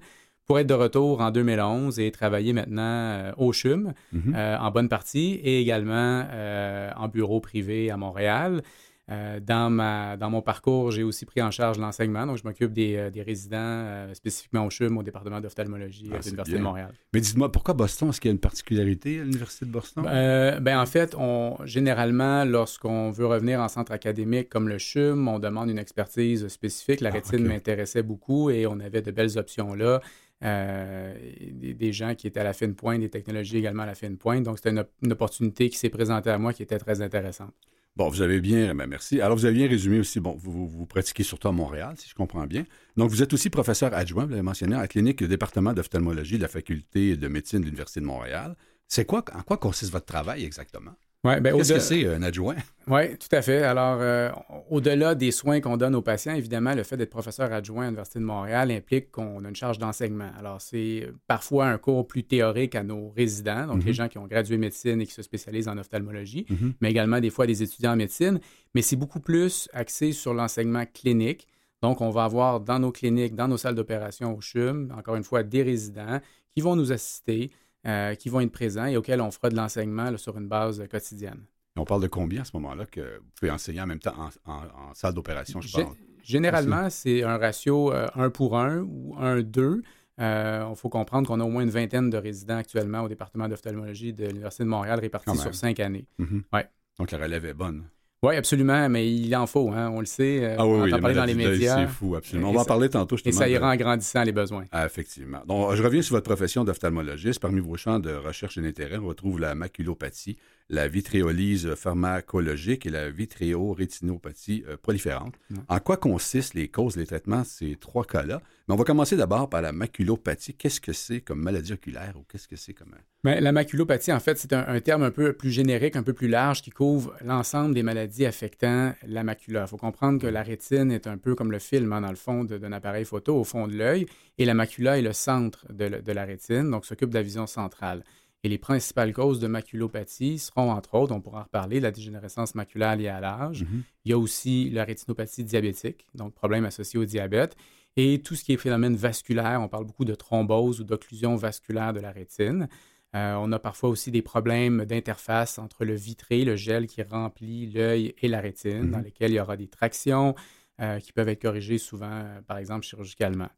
pour 0.51 0.59
être 0.59 0.67
de 0.67 0.73
retour 0.73 1.21
en 1.21 1.31
2011 1.31 1.97
et 2.01 2.11
travailler 2.11 2.51
maintenant 2.51 2.81
euh, 2.83 3.31
au 3.37 3.53
CHUM 3.53 3.93
mhm. 4.11 4.35
euh, 4.35 4.57
en 4.57 4.69
bonne 4.69 4.89
partie 4.89 5.39
et 5.41 5.61
également 5.61 6.25
euh, 6.29 6.91
en 6.97 7.07
bureau 7.07 7.39
privé 7.39 7.89
à 7.89 7.95
Montréal. 7.95 8.61
dans, 9.07 9.69
ma, 9.69 10.17
dans 10.17 10.29
mon 10.29 10.41
parcours, 10.41 10.91
j'ai 10.91 11.03
aussi 11.03 11.25
pris 11.25 11.41
en 11.41 11.51
charge 11.51 11.77
l'enseignement. 11.77 12.25
Donc, 12.25 12.37
je 12.37 12.43
m'occupe 12.43 12.71
des, 12.71 13.09
des, 13.11 13.21
résidents 13.21 14.07
spécifiquement 14.13 14.65
au 14.65 14.69
CHUM, 14.69 14.97
au 14.97 15.03
département 15.03 15.41
d'ophtalmologie 15.41 16.09
à 16.11 16.15
ah, 16.15 16.19
l'Université 16.23 16.57
de 16.57 16.63
Montréal. 16.63 16.93
Mais 17.13 17.19
dites-moi, 17.21 17.49
pourquoi 17.51 17.73
Boston? 17.73 18.09
Est-ce 18.09 18.21
qu'il 18.21 18.29
y 18.29 18.33
a 18.33 18.35
une 18.35 18.39
particularité 18.39 19.19
à 19.19 19.23
l'Université 19.23 19.65
de 19.65 19.71
Boston? 19.71 20.03
ben, 20.05 20.79
en 20.79 20.85
fait, 20.85 21.15
on, 21.17 21.57
généralement, 21.65 22.45
lorsqu'on 22.45 23.11
veut 23.11 23.25
revenir 23.25 23.59
en 23.59 23.69
centre 23.69 23.91
académique 23.93 24.49
comme 24.49 24.67
le 24.69 24.77
CHUM, 24.77 25.27
on 25.27 25.39
demande 25.39 25.69
une 25.69 25.79
expertise 25.79 26.47
spécifique. 26.49 27.01
La 27.01 27.09
ah, 27.09 27.13
rétine 27.13 27.45
m'intéressait 27.45 28.03
beaucoup 28.03 28.49
et 28.49 28.65
on 28.65 28.79
avait 28.81 29.01
de 29.01 29.11
belles 29.11 29.37
options 29.37 29.73
là. 29.75 30.01
Euh, 30.43 31.13
des, 31.51 31.93
gens 31.93 32.15
qui 32.15 32.25
étaient 32.25 32.39
à 32.39 32.43
la 32.43 32.53
fine 32.53 32.73
pointe, 32.73 32.99
des 32.99 33.09
technologies 33.09 33.57
également 33.57 33.83
à 33.83 33.85
la 33.85 33.95
fine 33.95 34.17
pointe. 34.17 34.43
Donc, 34.43 34.57
c'était 34.57 34.71
une, 34.71 35.11
opportunité 35.11 35.69
qui 35.69 35.77
s'est 35.77 35.89
présentée 35.89 36.31
à 36.31 36.37
moi 36.39 36.51
qui 36.51 36.63
était 36.63 36.79
très 36.79 37.01
intéressante. 37.01 37.53
Bon, 37.95 38.09
vous 38.09 38.21
avez 38.21 38.41
bien, 38.41 38.73
ben, 38.73 38.87
merci. 38.87 39.21
Alors, 39.21 39.37
vous 39.37 39.45
avez 39.45 39.53
bien 39.53 39.67
résumé 39.67 39.99
aussi, 39.99 40.19
bon, 40.19 40.35
vous, 40.35 40.67
vous, 40.67 40.85
pratiquez 40.87 41.23
surtout 41.23 41.49
à 41.49 41.51
Montréal, 41.51 41.93
si 41.97 42.09
je 42.09 42.15
comprends 42.15 42.47
bien. 42.47 42.65
Donc, 42.97 43.11
vous 43.11 43.21
êtes 43.21 43.33
aussi 43.33 43.49
professeur 43.49 43.93
adjoint, 43.93 44.23
vous 44.23 44.31
l'avez 44.31 44.41
mentionné, 44.41 44.75
à 44.75 44.81
la 44.81 44.87
clinique 44.87 45.19
du 45.19 45.27
département 45.27 45.73
d'ophtalmologie 45.73 46.37
de 46.37 46.43
la 46.43 46.47
faculté 46.47 47.17
de 47.17 47.27
médecine 47.27 47.59
de 47.59 47.65
l'Université 47.65 47.99
de 47.99 48.05
Montréal. 48.05 48.55
C'est 48.87 49.05
quoi, 49.05 49.23
en 49.35 49.43
quoi 49.43 49.57
consiste 49.57 49.91
votre 49.91 50.05
travail 50.05 50.43
exactement? 50.43 50.95
Ouais, 51.23 51.39
ben, 51.39 51.55
Qu'est-ce 51.55 51.73
que 51.73 51.79
c'est 51.79 52.07
un 52.07 52.23
adjoint? 52.23 52.55
Oui, 52.87 53.15
tout 53.17 53.27
à 53.35 53.43
fait. 53.43 53.61
Alors, 53.61 53.99
euh, 54.01 54.31
au-delà 54.71 55.13
des 55.13 55.29
soins 55.29 55.61
qu'on 55.61 55.77
donne 55.77 55.93
aux 55.93 56.01
patients, 56.01 56.33
évidemment, 56.33 56.73
le 56.73 56.81
fait 56.81 56.97
d'être 56.97 57.11
professeur 57.11 57.53
adjoint 57.53 57.83
à 57.83 57.85
l'Université 57.85 58.17
de 58.17 58.23
Montréal 58.23 58.71
implique 58.71 59.11
qu'on 59.11 59.45
a 59.45 59.49
une 59.49 59.55
charge 59.55 59.77
d'enseignement. 59.77 60.31
Alors, 60.39 60.59
c'est 60.61 61.07
parfois 61.27 61.67
un 61.67 61.77
cours 61.77 62.07
plus 62.07 62.23
théorique 62.23 62.73
à 62.73 62.83
nos 62.83 63.09
résidents, 63.09 63.67
donc 63.67 63.83
les 63.83 63.91
mhm. 63.91 63.95
gens 63.95 64.07
qui 64.07 64.17
ont 64.17 64.25
gradué 64.25 64.57
médecine 64.57 64.99
et 64.99 65.05
qui 65.05 65.13
se 65.13 65.21
spécialisent 65.21 65.67
en 65.67 65.77
ophtalmologie, 65.77 66.47
mhm. 66.49 66.73
mais 66.81 66.89
également 66.89 67.19
des 67.19 67.29
fois 67.29 67.45
des 67.45 67.61
étudiants 67.61 67.93
en 67.93 67.97
médecine. 67.97 68.39
Mais 68.73 68.81
c'est 68.81 68.95
beaucoup 68.95 69.19
plus 69.19 69.69
axé 69.73 70.13
sur 70.13 70.33
l'enseignement 70.33 70.85
clinique. 70.91 71.47
Donc, 71.83 72.01
on 72.01 72.09
va 72.09 72.23
avoir 72.23 72.61
dans 72.61 72.79
nos 72.79 72.91
cliniques, 72.91 73.35
dans 73.35 73.47
nos 73.47 73.57
salles 73.57 73.75
d'opération 73.75 74.35
au 74.35 74.41
CHUM, 74.41 74.91
encore 74.97 75.15
une 75.15 75.23
fois, 75.23 75.43
des 75.43 75.61
résidents 75.61 76.19
qui 76.49 76.61
vont 76.61 76.75
nous 76.75 76.91
assister, 76.91 77.51
euh, 77.87 78.15
qui 78.15 78.29
vont 78.29 78.41
être 78.41 78.51
présents 78.51 78.85
et 78.85 78.97
auxquels 78.97 79.21
on 79.21 79.31
fera 79.31 79.49
de 79.49 79.55
l'enseignement 79.55 80.15
sur 80.17 80.37
une 80.37 80.47
base 80.47 80.83
quotidienne. 80.89 81.43
On 81.77 81.85
parle 81.85 82.01
de 82.01 82.07
combien 82.07 82.41
à 82.41 82.45
ce 82.45 82.51
moment-là 82.55 82.85
que 82.85 83.17
vous 83.17 83.31
pouvez 83.35 83.51
enseigner 83.51 83.81
en 83.81 83.87
même 83.87 83.99
temps 83.99 84.29
en, 84.45 84.93
salle 84.93 85.13
d'opération, 85.13 85.61
je 85.61 85.71
pense? 85.71 85.95
Généralement, 86.23 86.89
c'est 86.89 87.23
un 87.23 87.37
ratio 87.37 87.91
1 87.91 87.95
euh, 88.17 88.29
pour 88.29 88.57
1 88.57 88.79
ou 88.81 89.15
1 89.17 89.41
2. 89.41 89.81
Il 90.19 90.73
faut 90.75 90.89
comprendre 90.89 91.27
qu'on 91.27 91.39
a 91.39 91.43
au 91.43 91.49
moins 91.49 91.63
une 91.63 91.71
vingtaine 91.71 92.09
de 92.09 92.17
résidents 92.17 92.57
actuellement 92.57 93.01
au 93.01 93.07
département 93.07 93.47
d'ophtalmologie 93.47 94.13
de 94.13 94.27
l'Université 94.27 94.63
de 94.63 94.69
Montréal 94.69 94.99
répartis 94.99 95.35
sur 95.37 95.55
cinq 95.55 95.79
années. 95.79 96.05
Mm-hmm. 96.19 96.41
ouais. 96.53 96.69
Donc 96.99 97.09
la 97.09 97.17
relève 97.17 97.45
est 97.45 97.53
bonne. 97.53 97.85
Oui, 98.23 98.35
absolument, 98.35 98.87
mais 98.87 99.11
il 99.11 99.35
en 99.35 99.47
faut, 99.47 99.71
hein, 99.71 99.89
on 99.91 99.99
le 99.99 100.05
sait. 100.05 100.43
Euh, 100.43 100.55
ah 100.59 100.67
oui, 100.67 100.91
on 100.91 100.95
en 100.95 100.99
parler 100.99 101.15
dans 101.15 101.25
les 101.25 101.33
médias. 101.33 101.77
C'est 101.77 101.87
fou, 101.91 102.15
absolument. 102.15 102.49
On 102.49 102.53
va 102.53 102.61
en 102.61 102.65
parler 102.65 102.87
tantôt. 102.87 103.15
Et 103.25 103.31
ça 103.31 103.49
ira 103.49 103.71
en 103.71 103.75
grandissant 103.75 104.21
les 104.21 104.31
besoins. 104.31 104.65
Ah, 104.71 104.85
effectivement. 104.85 105.39
Donc, 105.47 105.73
je 105.73 105.81
reviens 105.81 106.03
sur 106.03 106.15
votre 106.15 106.27
profession 106.27 106.63
d'ophtalmologiste. 106.63 107.39
Parmi 107.39 107.61
vos 107.61 107.77
champs 107.77 107.97
de 107.97 108.11
recherche 108.13 108.59
et 108.59 108.61
d'intérêt, 108.61 108.97
on 108.97 109.07
retrouve 109.07 109.39
la 109.39 109.55
maculopathie, 109.55 110.37
la 110.71 110.87
vitréolyse 110.87 111.75
pharmacologique 111.75 112.85
et 112.85 112.89
la 112.89 113.09
vitréorétinopathie 113.09 114.63
euh, 114.67 114.77
proliférante. 114.81 115.35
En 115.67 115.79
quoi 115.79 115.97
consistent 115.97 116.53
les 116.53 116.69
causes, 116.69 116.95
les 116.95 117.05
traitements, 117.05 117.43
ces 117.43 117.75
trois 117.75 118.05
cas-là? 118.05 118.41
Mais 118.67 118.73
on 118.73 118.77
va 118.77 118.85
commencer 118.85 119.17
d'abord 119.17 119.49
par 119.49 119.61
la 119.61 119.73
maculopathie. 119.73 120.53
Qu'est-ce 120.53 120.79
que 120.79 120.93
c'est 120.93 121.19
comme 121.19 121.41
maladie 121.41 121.73
oculaire 121.73 122.13
ou 122.15 122.23
qu'est-ce 122.23 122.47
que 122.47 122.55
c'est 122.55 122.73
comme... 122.73 122.95
Ben, 123.23 123.43
la 123.43 123.51
maculopathie, 123.51 124.13
en 124.13 124.19
fait, 124.21 124.37
c'est 124.37 124.53
un, 124.53 124.79
terme 124.79 125.03
un 125.03 125.11
peu 125.11 125.33
plus 125.33 125.51
générique, 125.51 125.97
un 125.97 126.03
peu 126.03 126.13
plus 126.13 126.29
large, 126.29 126.61
qui 126.61 126.69
couvre 126.71 127.13
l'ensemble 127.23 127.75
des 127.75 127.83
maladies 127.83 128.25
affectant 128.25 128.93
la 129.05 129.23
macula. 129.23 129.63
Il 129.63 129.67
faut 129.67 129.77
comprendre 129.77 130.21
que 130.21 130.27
la 130.27 130.41
rétine 130.41 130.89
est 130.91 131.05
un 131.05 131.17
peu 131.17 131.35
comme 131.35 131.51
le 131.51 131.59
film, 131.59 131.91
hein, 131.91 132.01
dans 132.01 132.09
le 132.09 132.15
fond 132.15 132.45
d'un 132.45 132.71
appareil 132.71 133.03
photo, 133.03 133.35
au 133.35 133.43
fond 133.43 133.67
de 133.67 133.75
l'œil, 133.75 134.05
et 134.37 134.45
la 134.45 134.53
macula 134.53 134.97
est 134.97 135.03
le 135.03 135.13
centre 135.13 135.65
de, 135.71 136.11
la 136.11 136.23
rétine, 136.23 136.71
donc 136.71 136.85
s'occupe 136.85 137.09
de 137.09 137.15
la 137.15 137.21
vision 137.21 137.45
centrale. 137.45 138.03
Et 138.43 138.49
les 138.49 138.57
principales 138.57 139.13
causes 139.13 139.39
de 139.39 139.47
maculopathie 139.47 140.39
seront, 140.39 140.71
entre 140.71 140.95
autres, 140.95 141.13
on 141.13 141.21
pourra 141.21 141.41
en 141.41 141.43
reparler, 141.43 141.79
la 141.79 141.91
dégénérescence 141.91 142.55
maculaire 142.55 142.95
liée 142.95 143.07
à 143.07 143.19
l'âge. 143.19 143.63
Mm-hmm. 143.63 143.81
Il 144.05 144.11
y 144.11 144.13
a 144.13 144.17
aussi 144.17 144.69
la 144.71 144.83
rétinopathie 144.83 145.43
diabétique, 145.43 146.07
donc 146.15 146.33
problème 146.33 146.65
associé 146.65 146.97
au 146.97 147.05
diabète. 147.05 147.55
Et 147.97 148.21
tout 148.23 148.35
ce 148.35 148.43
qui 148.43 148.53
est 148.53 148.57
phénomène 148.57 148.95
vasculaire, 148.95 149.61
on 149.61 149.67
parle 149.67 149.85
beaucoup 149.85 150.05
de 150.05 150.15
thrombose 150.15 150.79
ou 150.79 150.83
d'occlusion 150.83 151.35
vasculaire 151.35 151.93
de 151.93 151.99
la 151.99 152.11
rétine. 152.11 152.67
Euh, 153.15 153.35
on 153.35 153.51
a 153.51 153.59
parfois 153.59 153.89
aussi 153.89 154.09
des 154.09 154.21
problèmes 154.21 154.85
d'interface 154.85 155.59
entre 155.59 155.83
le 155.83 155.93
vitré, 155.93 156.45
le 156.45 156.55
gel 156.55 156.87
qui 156.87 157.03
remplit 157.03 157.69
l'œil 157.69 158.15
et 158.21 158.27
la 158.27 158.39
rétine, 158.39 158.89
dans 158.89 158.99
mm-hmm. 158.99 159.03
lesquels 159.03 159.31
il 159.31 159.35
y 159.35 159.39
aura 159.39 159.57
des 159.57 159.67
tractions 159.67 160.33
euh, 160.79 160.99
qui 160.99 161.11
peuvent 161.11 161.27
être 161.27 161.41
corrigées 161.41 161.77
souvent, 161.77 162.09
euh, 162.09 162.41
par 162.41 162.57
exemple, 162.57 162.85
chirurgicalement. 162.85 163.49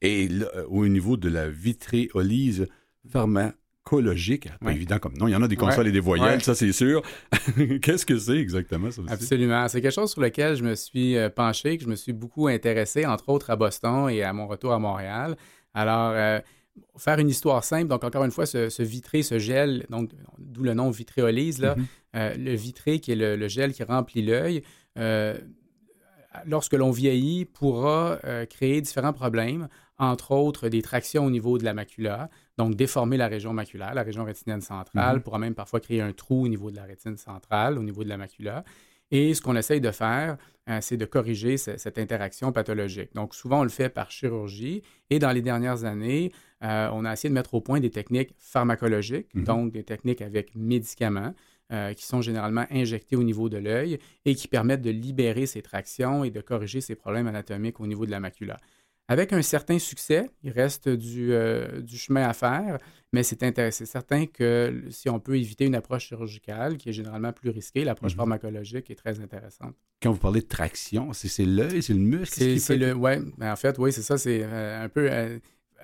Et 0.00 0.28
au 0.68 0.88
niveau 0.88 1.18
de 1.18 1.28
la 1.28 1.50
vitréolyse 1.50 2.66
pharmacologique, 3.88 4.48
pas 4.60 4.72
évident 4.72 4.98
comme 4.98 5.14
non, 5.14 5.28
il 5.28 5.32
y 5.32 5.36
en 5.36 5.42
a 5.42 5.48
des 5.48 5.56
consoles 5.56 5.88
et 5.88 5.92
des 5.92 6.00
voyelles, 6.00 6.42
ça 6.42 6.54
c'est 6.54 6.72
sûr. 6.72 7.02
Qu'est-ce 7.82 8.06
que 8.06 8.18
c'est 8.18 8.38
exactement 8.38 8.90
ça 8.90 9.02
Absolument, 9.08 9.66
c'est 9.68 9.80
quelque 9.80 9.94
chose 9.94 10.10
sur 10.10 10.20
lequel 10.20 10.56
je 10.56 10.64
me 10.64 10.74
suis 10.74 11.16
penché, 11.34 11.78
que 11.78 11.84
je 11.84 11.88
me 11.88 11.96
suis 11.96 12.12
beaucoup 12.12 12.48
intéressé, 12.48 13.06
entre 13.06 13.28
autres 13.28 13.50
à 13.50 13.56
Boston 13.56 14.08
et 14.10 14.22
à 14.22 14.32
mon 14.32 14.46
retour 14.46 14.72
à 14.72 14.78
Montréal. 14.78 15.36
Alors, 15.74 16.14
faire 16.96 17.18
une 17.18 17.28
histoire 17.28 17.64
simple, 17.64 17.88
donc 17.88 18.04
encore 18.04 18.24
une 18.24 18.30
fois, 18.30 18.46
ce, 18.46 18.82
vitré, 18.82 19.22
ce 19.22 19.38
gel, 19.38 19.86
donc 19.90 20.10
d'où 20.38 20.62
le 20.62 20.74
nom 20.74 20.90
vitréolyse, 20.90 21.58
là, 21.60 21.74
mm-hmm. 21.74 21.84
euh, 22.16 22.34
le 22.36 22.54
vitré 22.54 23.00
qui 23.00 23.12
est 23.12 23.16
le, 23.16 23.48
gel 23.48 23.72
qui 23.72 23.82
remplit 23.82 24.22
l'œil, 24.22 24.62
euh, 24.98 25.38
lorsque 26.46 26.74
l'on 26.74 26.90
vieillit, 26.90 27.44
pourra 27.44 28.18
euh, 28.24 28.46
créer 28.46 28.80
différents 28.80 29.12
problèmes, 29.12 29.68
entre 29.98 30.32
autres 30.32 30.68
des 30.68 30.82
tractions 30.82 31.26
au 31.26 31.30
niveau 31.30 31.58
de 31.58 31.64
la 31.64 31.74
macula, 31.74 32.30
donc 32.56 32.74
déformer 32.74 33.16
la 33.16 33.28
région 33.28 33.52
maculaire, 33.52 33.94
la 33.94 34.02
région 34.02 34.24
rétinienne 34.24 34.60
centrale, 34.60 35.18
mm-hmm. 35.18 35.22
pourra 35.22 35.38
même 35.38 35.54
parfois 35.54 35.80
créer 35.80 36.00
un 36.00 36.12
trou 36.12 36.44
au 36.44 36.48
niveau 36.48 36.70
de 36.70 36.76
la 36.76 36.84
rétine 36.84 37.16
centrale, 37.16 37.78
au 37.78 37.82
niveau 37.82 38.04
de 38.04 38.08
la 38.08 38.16
macula. 38.16 38.64
Et 39.10 39.34
ce 39.34 39.40
qu'on 39.40 39.56
essaye 39.56 39.80
de 39.80 39.90
faire, 39.90 40.36
euh, 40.68 40.78
c'est 40.80 40.96
de 40.96 41.04
corriger 41.06 41.56
cette 41.56 41.98
interaction 41.98 42.52
pathologique. 42.52 43.14
Donc, 43.14 43.34
souvent, 43.34 43.60
on 43.60 43.62
le 43.62 43.70
fait 43.70 43.88
par 43.88 44.10
chirurgie. 44.10 44.82
Et 45.08 45.18
dans 45.18 45.30
les 45.30 45.40
dernières 45.40 45.84
années, 45.84 46.30
euh, 46.62 46.90
on 46.92 47.04
a 47.04 47.12
essayé 47.14 47.30
de 47.30 47.34
mettre 47.34 47.54
au 47.54 47.60
point 47.60 47.80
des 47.80 47.90
techniques 47.90 48.34
pharmacologiques, 48.38 49.34
mhm. 49.34 49.44
donc 49.44 49.72
des 49.72 49.84
techniques 49.84 50.22
avec 50.22 50.54
médicaments. 50.54 51.34
Euh, 51.70 51.92
qui 51.92 52.06
sont 52.06 52.22
généralement 52.22 52.64
injectés 52.70 53.14
au 53.14 53.22
niveau 53.22 53.50
de 53.50 53.58
l'œil 53.58 53.98
et 54.24 54.34
qui 54.34 54.48
permettent 54.48 54.80
de 54.80 54.88
libérer 54.88 55.44
ces 55.44 55.60
tractions 55.60 56.24
et 56.24 56.30
de 56.30 56.40
corriger 56.40 56.80
ces 56.80 56.94
problèmes 56.94 57.26
anatomiques 57.26 57.78
au 57.78 57.86
niveau 57.86 58.06
de 58.06 58.10
la 58.10 58.20
macula 58.20 58.56
avec 59.08 59.32
un 59.32 59.42
certain 59.42 59.78
succès. 59.78 60.30
Il 60.42 60.50
reste 60.50 60.88
du, 60.88 61.32
euh, 61.32 61.84
chemin 61.88 62.28
à 62.28 62.34
faire, 62.34 62.78
mais 63.12 63.22
c'est 63.22 63.38
certain 63.70 64.26
que 64.26 64.84
si 64.90 65.08
on 65.08 65.18
peut 65.18 65.36
éviter 65.36 65.64
une 65.64 65.74
approche 65.74 66.08
chirurgicale, 66.08 66.76
qui 66.76 66.90
est 66.90 66.92
généralement 66.92 67.32
plus 67.32 67.50
risquée, 67.50 67.84
l'approche 67.84 68.12
mhm. 68.12 68.18
pharmacologique 68.18 68.90
est 68.90 68.94
très 68.94 69.18
intéressante. 69.20 69.74
Quand 70.02 70.12
vous 70.12 70.18
parlez 70.18 70.42
de 70.42 70.46
traction, 70.46 71.12
c'est 71.14 71.44
l'œil, 71.44 71.82
c'est 71.82 71.94
le 71.94 72.00
muscle? 72.00 72.58
C'est 72.60 72.76
le, 72.76 72.92
ouais, 72.92 73.20
ben, 73.38 73.52
en 73.52 73.56
fait, 73.56 73.78
oui, 73.78 73.92
c'est 73.92 74.02
ça, 74.02 74.18
c'est 74.18 74.42
euh, 74.44 74.84
un 74.84 74.88
peu... 74.88 75.10
Euh, 75.10 75.38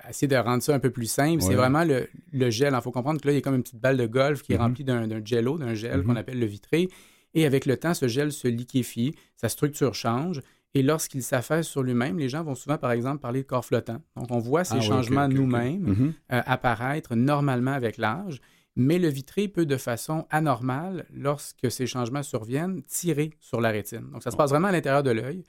essayer 0.07 0.27
de 0.27 0.35
rendre 0.35 0.61
ça 0.61 0.75
un 0.75 0.79
peu 0.79 0.91
plus 0.91 1.09
simple. 1.09 1.41
C'est 1.41 1.55
vraiment 1.55 1.83
le, 1.83 2.07
gel. 2.51 2.73
Il 2.75 2.81
faut 2.81 2.91
comprendre 2.91 3.19
que 3.19 3.25
là, 3.25 3.33
il 3.33 3.37
y 3.37 3.39
a 3.39 3.41
comme 3.41 3.55
une 3.55 3.63
petite 3.63 3.79
balle 3.79 3.97
de 3.97 4.05
golf 4.05 4.43
qui 4.43 4.53
est 4.53 4.57
mhm. 4.57 4.61
remplie 4.61 4.83
d'un 4.83 5.25
jello, 5.25 5.57
d'un 5.57 5.73
gel 5.73 6.03
qu'on 6.03 6.11
mhm. 6.11 6.17
appelle 6.17 6.39
le 6.39 6.45
vitré. 6.45 6.89
Et 7.33 7.45
avec 7.45 7.65
le 7.65 7.75
temps, 7.75 7.93
ce 7.95 8.07
gel 8.07 8.31
se 8.31 8.47
liquéfie, 8.47 9.15
sa 9.35 9.49
structure 9.49 9.95
change 9.95 10.41
et 10.75 10.83
lorsqu'il 10.83 11.23
s'affaisse 11.23 11.67
sur 11.67 11.81
lui-même, 11.81 12.19
les 12.19 12.27
gens 12.27 12.43
vont 12.43 12.53
souvent, 12.53 12.77
par 12.77 12.91
exemple, 12.91 13.19
parler 13.19 13.43
de 13.43 13.47
corps 13.47 13.63
flottant. 13.63 14.01
Donc, 14.17 14.29
on 14.29 14.39
voit 14.39 14.65
ces 14.65 14.75
ah 14.75 14.81
changements 14.81 15.29
nous-mêmes 15.29 15.85
mm-hmm. 15.85 16.13
euh, 16.33 16.41
apparaître 16.45 17.15
normalement 17.15 17.71
avec 17.71 17.97
l'âge. 17.97 18.41
mais 18.75 18.99
le 18.99 19.07
vitré 19.07 19.47
peut 19.47 19.65
de 19.65 19.77
façon 19.77 20.27
anormale, 20.29 21.05
lorsque 21.13 21.71
ces 21.71 21.87
changements 21.87 22.23
surviennent, 22.23 22.83
tirer 22.83 23.31
sur 23.39 23.61
la 23.61 23.69
rétine. 23.69 24.09
Donc 24.11 24.21
ça 24.21 24.31
se 24.31 24.35
passe 24.35 24.49
vraiment 24.49 24.67
à 24.67 24.73
l'intérieur 24.73 25.01
de 25.01 25.11
l'œil. 25.11 25.45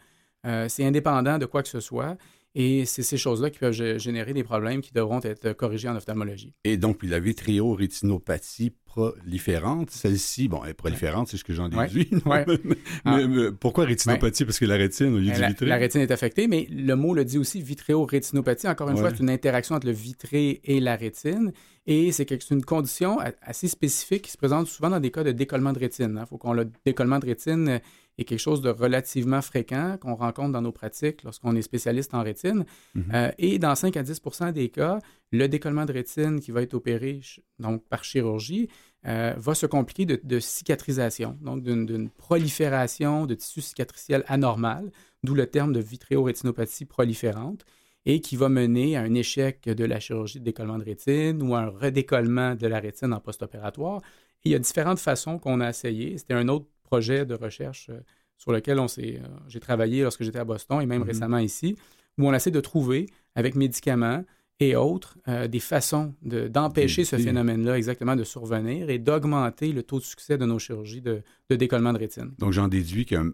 Euh, 0.47 0.69
c'est 0.69 0.85
indépendant 0.85 1.39
de 1.39 1.47
quoi 1.47 1.65
que 1.65 1.69
ce 1.69 1.81
soit. 1.81 2.17
Et 2.59 2.87
c'est 2.87 3.03
ces 3.03 3.19
choses-là 3.19 3.51
qui 3.51 3.59
peuvent 3.59 3.99
générer 3.99 4.33
des 4.33 4.42
problèmes 4.42 4.81
qui 4.81 4.90
devront 4.95 5.21
être 5.23 5.53
corrigés 5.53 5.90
en 5.90 5.97
ophtalmologie. 5.97 6.55
Et 6.64 6.79
donc, 6.79 7.03
la 7.03 7.21
vitréorétinopathie 7.21 8.73
proliférante, 8.87 9.90
celle-ci, 9.90 10.49
bon, 10.49 10.64
elle 10.64 10.71
est 10.71 10.75
proliférante, 10.75 11.29
c'est 11.29 11.37
ce 11.37 11.45
que 11.45 11.53
j'en 11.53 11.69
déduis. 11.69 12.09
Ouais. 12.25 12.47
mais, 13.05 13.29
mais, 13.29 13.53
pourquoi 13.53 13.85
rétinopathie? 13.85 14.47
Parce 14.47 14.59
que 14.59 14.64
la 14.64 14.77
rétine, 14.77 15.12
au 15.12 15.19
lieu 15.19 15.33
du 15.33 15.47
vitré? 15.47 15.66
La 15.66 15.77
rétine 15.77 16.01
est 16.01 16.11
affectée, 16.11 16.49
mais 16.49 16.66
le 16.71 16.95
mot 16.97 17.12
le 17.12 17.27
dit 17.27 17.37
aussi, 17.37 17.61
vitréorétinopathie. 17.61 18.69
Encore 18.69 18.88
une 18.88 18.97
fois, 18.97 19.11
c'est 19.11 19.21
une 19.21 19.29
interaction 19.29 19.75
entre 19.75 19.87
le 19.87 19.92
vitré 19.92 20.62
et 20.64 20.81
la 20.81 20.97
rétine. 20.97 21.53
Et 21.87 22.11
c'est 22.11 22.51
une 22.51 22.64
condition 22.64 23.19
assez 23.42 23.69
spécifique 23.69 24.23
qui 24.23 24.31
se 24.31 24.38
présente 24.38 24.66
souvent 24.66 24.88
dans 24.88 24.99
des 24.99 25.11
cas 25.11 25.23
de 25.23 25.33
décollement 25.33 25.75
de 25.75 25.79
rétine. 25.79 26.14
Il 26.14 26.19
hein. 26.19 26.27
faut 26.27 26.38
qu'on 26.38 26.55
le 26.55 26.71
décollement 26.87 27.19
de 27.19 27.27
rétine 27.27 27.81
est 28.19 28.25
quelque 28.25 28.41
chose 28.41 28.61
de 28.61 28.71
relativement 28.71 29.43
fréquent 29.43 29.97
qu'on 30.01 30.15
rencontre 30.15 30.53
dans 30.53 30.63
nos 30.63 30.73
pratiques 30.73 31.23
lorsqu'on 31.23 31.55
est 31.55 31.63
spécialiste 31.63 32.15
en 32.15 32.23
rétine. 32.23 32.65
Mhm. 32.95 33.05
Euh, 33.13 33.31
et 33.39 33.59
dans 33.59 33.75
5 33.75 33.97
à 33.97 34.03
10% 34.03 34.53
des 34.53 34.69
cas, 34.69 34.99
le 35.33 35.49
décollement 35.49 35.85
de 35.85 35.93
rétine 35.93 36.41
qui 36.41 36.51
va 36.51 36.63
être 36.63 36.75
opéré 36.75 37.21
donc 37.59 37.85
par 37.89 38.05
chirurgie 38.05 38.69
euh, 39.07 39.35
va 39.37 39.55
se 39.55 39.67
compliquer 39.67 40.07
de, 40.07 40.41
cicatrisation, 40.41 41.37
donc 41.41 41.63
d'une 41.63 42.11
prolifération 42.11 43.27
de 43.27 43.35
tissu 43.35 43.61
cicatriciel 43.61 44.25
anormal, 44.27 44.91
d'où 45.23 45.35
le 45.35 45.47
terme 45.47 45.73
de 45.73 45.81
vitréorétinopathie 45.81 46.87
proliférante 46.87 47.65
et 48.05 48.21
qui 48.21 48.37
va 48.37 48.49
mener 48.49 48.97
à 48.97 49.03
un 49.03 49.15
échec 49.15 49.69
de 49.69 49.85
la 49.85 50.01
chirurgie 50.01 50.39
de 50.39 50.45
décollement 50.45 50.79
de 50.79 50.85
rétine 50.85 51.43
ou 51.43 51.55
à 51.55 51.61
un 51.61 51.69
redécollement 51.69 52.55
de 52.55 52.67
la 52.67 52.79
rétine 52.79 53.13
en 53.13 53.21
post-opératoire. 53.21 54.01
Il 54.45 54.53
y 54.53 54.55
a 54.55 54.61
différentes 54.61 55.01
façons 55.01 55.39
qu'on 55.39 55.61
a 55.61 55.69
essayé. 55.69 56.17
C'était 56.17 56.35
un 56.35 56.49
autre 56.49 56.67
projet 56.87 57.27
de 57.27 57.35
recherche 57.35 57.90
euh, 57.90 58.01
sur 58.38 58.53
lequel 58.53 58.79
on 58.79 58.88
s'est, 58.88 59.20
euh, 59.22 59.27
j'ai 59.49 59.61
travaillé 59.61 60.03
lorsque 60.03 60.22
j'étais 60.22 60.38
à 60.38 60.44
Boston 60.44 60.81
et 60.81 60.87
même 60.87 61.03
mm-hmm. 61.03 61.07
récemment 61.07 61.38
ici, 61.38 61.77
où 62.18 62.29
on 62.29 62.33
essaie 62.33 62.51
de 62.51 62.61
trouver, 62.61 63.07
avec 63.35 63.55
médicaments 63.55 64.25
et 64.59 64.75
autres, 64.75 65.18
euh, 65.29 65.49
des 65.49 65.61
façons 65.61 66.14
d'empêcher 66.22 67.05
ce 67.05 67.16
phénomène-là 67.16 67.77
exactement 67.77 68.16
de 68.16 68.25
survenir 68.25 68.88
et 68.88 68.99
d'augmenter 68.99 69.72
le 69.72 69.83
taux 69.83 69.99
de 69.99 70.05
succès 70.05 70.38
de 70.38 70.46
nos 70.46 70.59
chirurgies 70.59 71.03
de, 71.03 71.22
de 71.51 71.57
décollement 71.57 71.92
de 71.92 71.99
rétine. 71.99 72.33
Donc, 72.38 72.53
j'en 72.53 72.68
déduis 72.68 73.05
qu'un, 73.05 73.33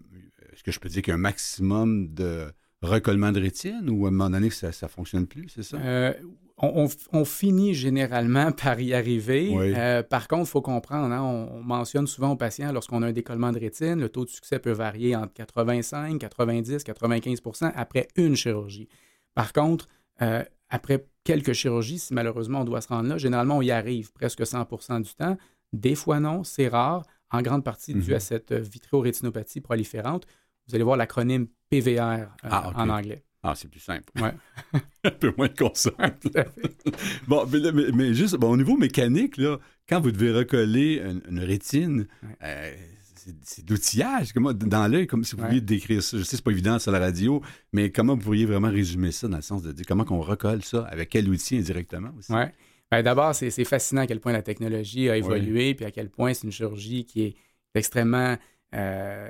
est-ce 0.51 0.63
que 0.63 0.71
je 0.71 0.79
peux 0.81 0.89
dire 0.89 1.01
qu'un 1.01 1.17
maximum 1.17 2.13
de 2.13 2.47
recollement 2.81 3.31
de 3.31 3.39
rétine 3.39 3.89
ou 3.89 4.05
à 4.05 4.09
un 4.09 4.11
moment 4.11 4.29
donné 4.29 4.49
que 4.49 4.55
ça 4.55 4.67
ne 4.67 4.87
fonctionne 4.89 5.25
plus, 5.25 5.47
c'est 5.47 5.63
ça? 5.63 5.77
On, 6.57 7.25
finit 7.25 7.73
généralement 7.73 8.51
par 8.63 8.79
y 8.79 8.93
arriver. 8.93 9.53
Euh, 9.55 10.03
par 10.03 10.27
contre, 10.27 10.49
il 10.49 10.51
faut 10.51 10.61
comprendre, 10.61 11.13
hein, 11.13 11.21
on, 11.21 11.61
mentionne 11.63 12.07
souvent 12.07 12.31
aux 12.31 12.35
patients, 12.35 12.71
lorsqu'on 12.71 13.01
a 13.01 13.07
un 13.07 13.11
décollement 13.11 13.51
de 13.51 13.59
rétine, 13.59 13.99
le 13.99 14.09
taux 14.09 14.25
de 14.25 14.29
succès 14.29 14.59
peut 14.59 14.71
varier 14.71 15.15
entre 15.15 15.33
85, 15.33 16.19
90, 16.19 16.83
95% 16.83 17.71
après 17.75 18.07
une 18.15 18.35
chirurgie. 18.35 18.87
Par 19.33 19.51
contre, 19.51 19.87
euh, 20.21 20.43
après 20.69 21.05
quelques 21.23 21.53
chirurgies, 21.53 21.99
si 21.99 22.13
malheureusement 22.13 22.61
on 22.61 22.65
doit 22.65 22.81
se 22.81 22.87
rendre 22.89 23.09
là, 23.09 23.17
généralement 23.17 23.57
on 23.57 23.61
y 23.61 23.71
arrive 23.71 24.11
presque 24.13 24.41
100% 24.41 25.01
du 25.01 25.13
temps. 25.15 25.37
Des 25.71 25.95
fois 25.95 26.19
non, 26.19 26.43
c'est 26.43 26.67
rare, 26.67 27.03
en 27.31 27.41
grande 27.41 27.63
partie 27.63 27.93
dû 27.93 28.11
à 28.11 28.17
mhm. 28.17 28.19
cette 28.19 28.53
vitréorétinopathie 28.53 29.61
proliférante. 29.61 30.27
Vous 30.67 30.75
allez 30.75 30.83
voir 30.83 30.97
l'acronyme 30.97 31.47
PVR 31.69 31.99
euh, 31.99 32.25
ah, 32.43 32.71
en 32.75 32.89
anglais. 32.89 33.23
Ah, 33.43 33.53
c'est 33.55 33.69
plus 33.69 33.81
simple. 33.81 34.05
Ouais. 34.21 34.31
un 35.03 35.11
peu 35.11 35.33
moins 35.37 35.49
de 35.49 35.57
conscience. 35.57 35.95
bon, 37.27 37.45
mais, 37.93 38.13
juste 38.13 38.37
au 38.41 38.57
niveau 38.57 38.77
mécanique, 38.77 39.35
là, 39.37 39.59
quand 39.87 39.99
vous 39.99 40.11
devez 40.11 40.31
recoller 40.31 41.03
une, 41.27 41.39
rétine, 41.39 42.07
euh, 42.41 42.73
c'est 43.41 43.65
de 43.65 43.71
l'outillage. 43.71 44.33
Dans 44.33 44.87
l'œil, 44.87 45.07
comme 45.07 45.25
si 45.25 45.35
vous 45.35 45.43
pouviez 45.43 45.59
décrire 45.59 46.01
ça. 46.01 46.17
Je 46.17 46.23
sais 46.23 46.31
que 46.31 46.35
c'est 46.37 46.43
pas 46.43 46.51
évident 46.51 46.79
sur 46.79 46.93
la 46.93 46.99
radio, 46.99 47.41
mais 47.73 47.91
comment 47.91 48.15
vous 48.15 48.21
pourriez 48.21 48.45
vraiment 48.45 48.69
résumer 48.69 49.11
ça 49.11 49.27
dans 49.27 49.35
le 49.35 49.43
sens 49.43 49.61
de 49.61 49.73
dire 49.73 49.85
comment 49.85 50.05
on 50.09 50.21
recolle 50.21 50.63
ça, 50.63 50.83
avec 50.85 51.09
quel 51.09 51.29
outil 51.29 51.57
indirectement 51.57 52.11
aussi? 52.17 52.31
Oui. 52.31 52.43
Ben, 52.91 53.01
D'abord, 53.01 53.35
c'est 53.35 53.65
fascinant 53.65 54.01
à 54.01 54.07
quel 54.07 54.21
point 54.21 54.31
la 54.31 54.41
technologie 54.41 55.09
a 55.09 55.17
évolué, 55.17 55.73
puis 55.73 55.85
à 55.85 55.91
quel 55.91 56.09
point 56.09 56.33
c'est 56.33 56.45
une 56.45 56.51
chirurgie 56.51 57.05
qui 57.05 57.23
est 57.23 57.35
extrêmement 57.75 58.37
euh, 58.75 59.29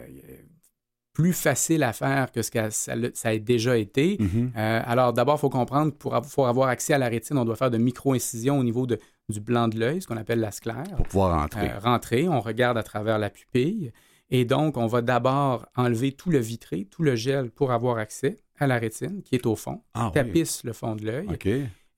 plus 1.14 1.34
facile 1.34 1.84
à 1.84 1.94
faire 1.94 2.32
que 2.32 2.42
ce 2.42 2.50
que 2.50 2.70
ça, 2.72 2.94
a 3.30 3.38
déjà 3.38 3.78
été. 3.78 4.18
Mm-hmm. 4.18 4.52
Euh, 4.58 4.82
alors, 4.84 5.14
d'abord, 5.14 5.36
il 5.36 5.40
faut 5.40 5.50
comprendre 5.50 5.92
que 5.92 5.98
pour, 5.98 6.48
avoir 6.48 6.70
accès 6.70 6.94
à 6.94 6.98
la 6.98 7.08
rétine, 7.08 7.38
on 7.38 7.46
doit 7.46 7.56
faire 7.56 7.72
de 7.72 7.78
micro-incisions 7.78 8.58
au 8.58 8.64
niveau 8.64 8.88
de, 8.88 9.00
du 9.30 9.40
blanc 9.40 9.68
de 9.68 9.80
l'œil, 9.80 10.02
ce 10.02 10.08
qu'on 10.08 10.18
appelle 10.18 10.40
la 10.40 10.52
sclère. 10.52 10.84
Pour 10.98 11.08
pouvoir 11.08 11.40
rentrer. 11.40 11.70
Euh, 11.70 11.80
rentrer, 11.80 12.28
on 12.28 12.40
regarde 12.40 12.78
à 12.78 12.84
travers 12.84 13.20
la 13.20 13.30
pupille. 13.30 13.92
Et 14.32 14.46
donc, 14.46 14.78
on 14.78 14.88
va 14.88 15.02
d'abord 15.02 15.68
enlever 15.76 16.14
tout 16.14 16.32
le 16.32 16.40
vitré, 16.40 16.88
tout 16.90 17.04
le 17.04 17.16
gel 17.16 17.52
pour 17.52 17.72
avoir 17.72 18.00
accès 18.00 18.38
à 18.58 18.66
la 18.66 18.80
rétine 18.80 19.22
qui 19.22 19.36
est 19.36 19.46
au 19.46 19.56
fond, 19.56 19.82
ah, 19.94 20.10
tapisse 20.14 20.64
le 20.64 20.74
fond 20.74 20.96
de 20.96 21.06
l'œil. 21.06 21.28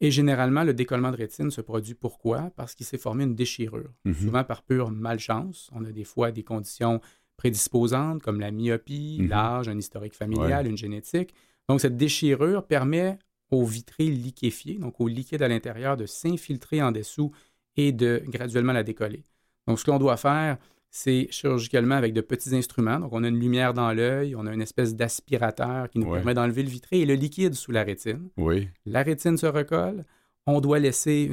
Et 0.01 0.12
généralement, 0.12 0.63
le 0.63 0.73
décollement 0.73 1.12
de 1.12 1.15
rétine 1.15 1.51
se 1.51 1.62
produit 1.62 1.93
pourquoi? 1.93 2.51
Parce 2.58 2.75
qu'il 2.75 2.86
s'est 2.86 2.97
formé 2.97 3.23
une 3.23 3.36
déchirure, 3.36 3.89
mm-hmm. 4.06 4.13
souvent 4.13 4.43
par 4.43 4.62
pure 4.63 4.91
malchance. 4.91 5.69
On 5.73 5.86
a 5.86 5.91
des 5.91 6.04
fois 6.04 6.32
des 6.32 6.43
conditions 6.43 6.99
prédisposantes 7.38 8.21
comme 8.21 8.39
la 8.39 8.52
myopie, 8.52 9.17
mhm. 9.21 9.30
l'âge, 9.30 9.69
un 9.69 9.78
historique 9.78 10.15
familial, 10.15 10.67
une 10.67 10.78
génétique. 10.78 11.34
Donc, 11.69 11.82
cette 11.82 11.98
déchirure 11.98 12.65
permet 12.65 13.17
au 13.52 13.65
vitré 13.65 14.06
liquéfié, 14.06 14.76
donc 14.76 15.00
au 15.00 15.08
liquide 15.08 15.41
à 15.41 15.48
l'intérieur, 15.48 15.98
de 15.98 16.06
s'infiltrer 16.06 16.82
en 16.82 16.91
dessous 16.91 17.32
et 17.78 17.91
de 17.91 18.24
graduellement 18.28 18.74
la 18.74 18.84
décoller. 18.84 19.24
Donc, 19.67 19.80
ce 19.80 19.86
qu'on 19.86 20.00
doit 20.00 20.17
faire, 20.17 20.58
c'est 20.89 21.28
chirurgicalement 21.30 21.95
avec 21.95 22.13
de 22.13 22.21
petits 22.21 22.56
instruments. 22.56 23.00
Donc, 23.00 23.12
on 23.12 23.24
a 23.24 23.28
une 23.28 23.39
lumière 23.39 23.74
dans 23.74 23.91
l'œil, 23.91 24.36
on 24.36 24.45
a 24.45 24.54
une 24.54 24.62
espèce 24.62 24.95
d'aspirateur 24.95 25.89
qui 25.89 26.00
nous 26.00 26.12
permet 26.12 26.34
d'enlever 26.34 26.63
le 26.63 26.69
vitré 26.69 27.02
et 27.02 27.06
le 27.06 27.15
liquide 27.15 27.54
sous 27.54 27.71
la 27.71 27.84
rétine. 27.84 28.30
Oui. 28.38 28.69
La 28.86 29.04
rétine 29.04 29.38
se 29.38 29.45
recolle 29.45 30.06
on 30.47 30.62
doit 30.62 30.79
laisser 30.79 31.31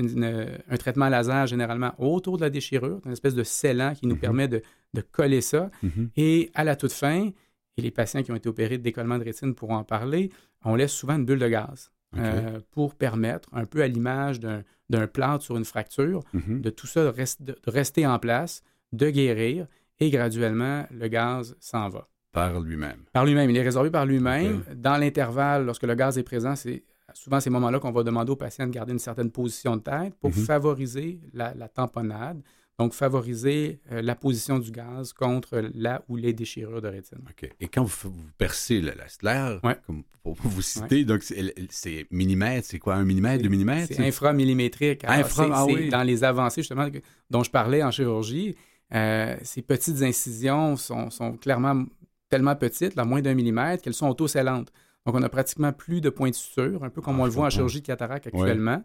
un 0.69 0.77
traitement 0.77 1.09
laser 1.09 1.47
généralement 1.47 1.93
autour 1.99 2.39
de 2.39 2.43
la 2.43 2.51
déchirure, 2.51 3.01
une 3.05 3.13
espèce 3.13 3.35
de 3.35 3.43
scellant 3.43 3.95
qui 3.95 4.07
nous 4.07 4.15
mhm. 4.15 4.21
permet 4.21 4.49
de, 4.49 4.63
coller 5.11 5.41
ça. 5.41 5.71
Mhm. 5.83 6.11
Et 6.17 6.51
à 6.55 6.65
la 6.65 6.77
toute 6.77 6.93
fin, 6.93 7.31
et 7.77 7.83
les 7.83 7.91
patients 7.91 8.23
qui 8.23 8.33
ont 8.33 8.37
été 8.37 8.49
opérés 8.49 8.79
de 8.79 8.83
décollement 8.83 9.19
de 9.19 9.25
rétine 9.25 9.55
pourront 9.55 9.77
en 9.77 9.85
parler, 9.85 10.31
on 10.65 10.75
laisse 10.75 10.93
souvent 10.93 11.17
une 11.17 11.25
bulle 11.25 11.39
de 11.39 11.49
gaz 11.49 11.91
euh, 12.17 12.61
pour 12.71 12.95
permettre, 12.95 13.49
un 13.53 13.65
peu 13.65 13.83
à 13.83 13.89
l'image 13.89 14.41
d'un 14.41 15.07
plâtre 15.07 15.45
sur 15.45 15.57
une 15.57 15.65
fracture, 15.65 16.23
mhm. 16.33 16.61
de 16.61 16.71
tout 16.71 16.87
ça 16.87 17.05
de, 17.05 17.57
rester 17.67 18.07
en 18.07 18.19
place, 18.19 18.63
de 18.93 19.11
guérir, 19.11 19.67
et 20.01 20.11
graduellement, 20.11 20.87
le 20.91 21.09
gaz 21.09 21.55
s'en 21.61 21.89
va. 21.89 22.09
Par 22.33 22.61
lui-même. 22.61 23.05
Par 23.13 23.27
lui-même. 23.27 23.51
Il 23.51 23.57
est 23.57 23.63
résorbé 23.63 23.91
par 23.91 24.07
lui-même. 24.07 24.63
Dans 24.75 24.97
l'intervalle, 24.97 25.67
lorsque 25.67 25.83
le 25.83 25.95
gaz 25.95 26.17
est 26.17 26.23
présent, 26.23 26.57
c'est 26.57 26.83
souvent, 27.15 27.41
ces 27.41 27.51
moments-là 27.51 27.79
qu'on 27.79 27.93
va 27.93 28.03
demander 28.03 28.31
aux 28.31 28.37
patients 28.37 28.67
de 28.67 28.73
garder 28.73 28.93
une 28.93 28.99
certaine 28.99 29.31
position 29.31 29.77
de 29.77 29.83
tête 29.83 30.15
pour 30.21 30.31
mhm. 30.31 30.45
favoriser 30.45 31.21
la, 31.33 31.53
tamponnade, 31.69 32.41
donc 32.79 32.95
favoriser 32.95 33.81
euh, 33.91 34.03
la 34.03 34.15
position 34.15 34.59
du 34.59 34.71
gaz 34.71 35.13
contre 35.13 35.63
la 35.75 36.03
ou 36.09 36.17
les 36.17 36.33
déchirures 36.33 36.81
de 36.81 36.89
rétine. 36.89 37.21
OK. 37.29 37.51
Et 37.61 37.69
quand 37.69 37.85
vous, 37.85 38.13
percez 38.39 38.81
la, 38.81 38.93
la 39.23 39.77
comme 39.87 40.05
pour 40.23 40.37
vous 40.37 40.63
citer, 40.63 41.05
donc 41.05 41.23
c'est 41.23 42.07
millimètre, 42.11 42.67
c'est 42.69 42.79
quoi, 42.79 42.95
un 42.95 43.05
millimètre, 43.05 43.43
deux 43.43 43.49
millimètres? 43.49 43.95
C'est 43.95 44.07
inframillimétrique. 44.07 45.05
Infra, 45.05 45.49
ah, 45.53 45.67
oui. 45.67 45.89
Dans 45.89 46.03
les 46.03 46.23
avancées, 46.25 46.63
justement, 46.63 46.89
dont 47.29 47.43
je 47.43 47.51
parlais 47.51 47.83
en 47.83 47.91
chirurgie, 47.91 48.57
euh, 48.95 49.37
ces 49.43 49.63
petites 49.63 50.03
incisions 50.03 50.77
sont, 50.77 51.11
sont, 51.11 51.37
clairement 51.37 51.85
tellement 52.29 52.57
petites, 52.57 52.97
à 52.99 53.05
moins 53.05 53.21
d'un 53.21 53.35
millimètre, 53.35 53.83
qu'elles 53.83 53.95
sont 53.95 54.09
autoscellantes. 54.09 54.73
Donc, 55.07 55.15
on 55.17 55.23
a 55.23 55.29
pratiquement 55.29 55.73
plus 55.73 56.01
de 56.01 56.11
points 56.11 56.31
de 56.31 56.35
suture, 56.35 56.85
un 56.85 56.91
peu 56.91 57.01
comme 57.01 57.17
ah, 57.17 57.23
on 57.23 57.25
le 57.25 57.31
voit 57.31 57.47
en 57.47 57.51
chirurgie 57.51 57.81
de 57.81 57.87
cataracte 57.87 58.27
actuellement. 58.27 58.83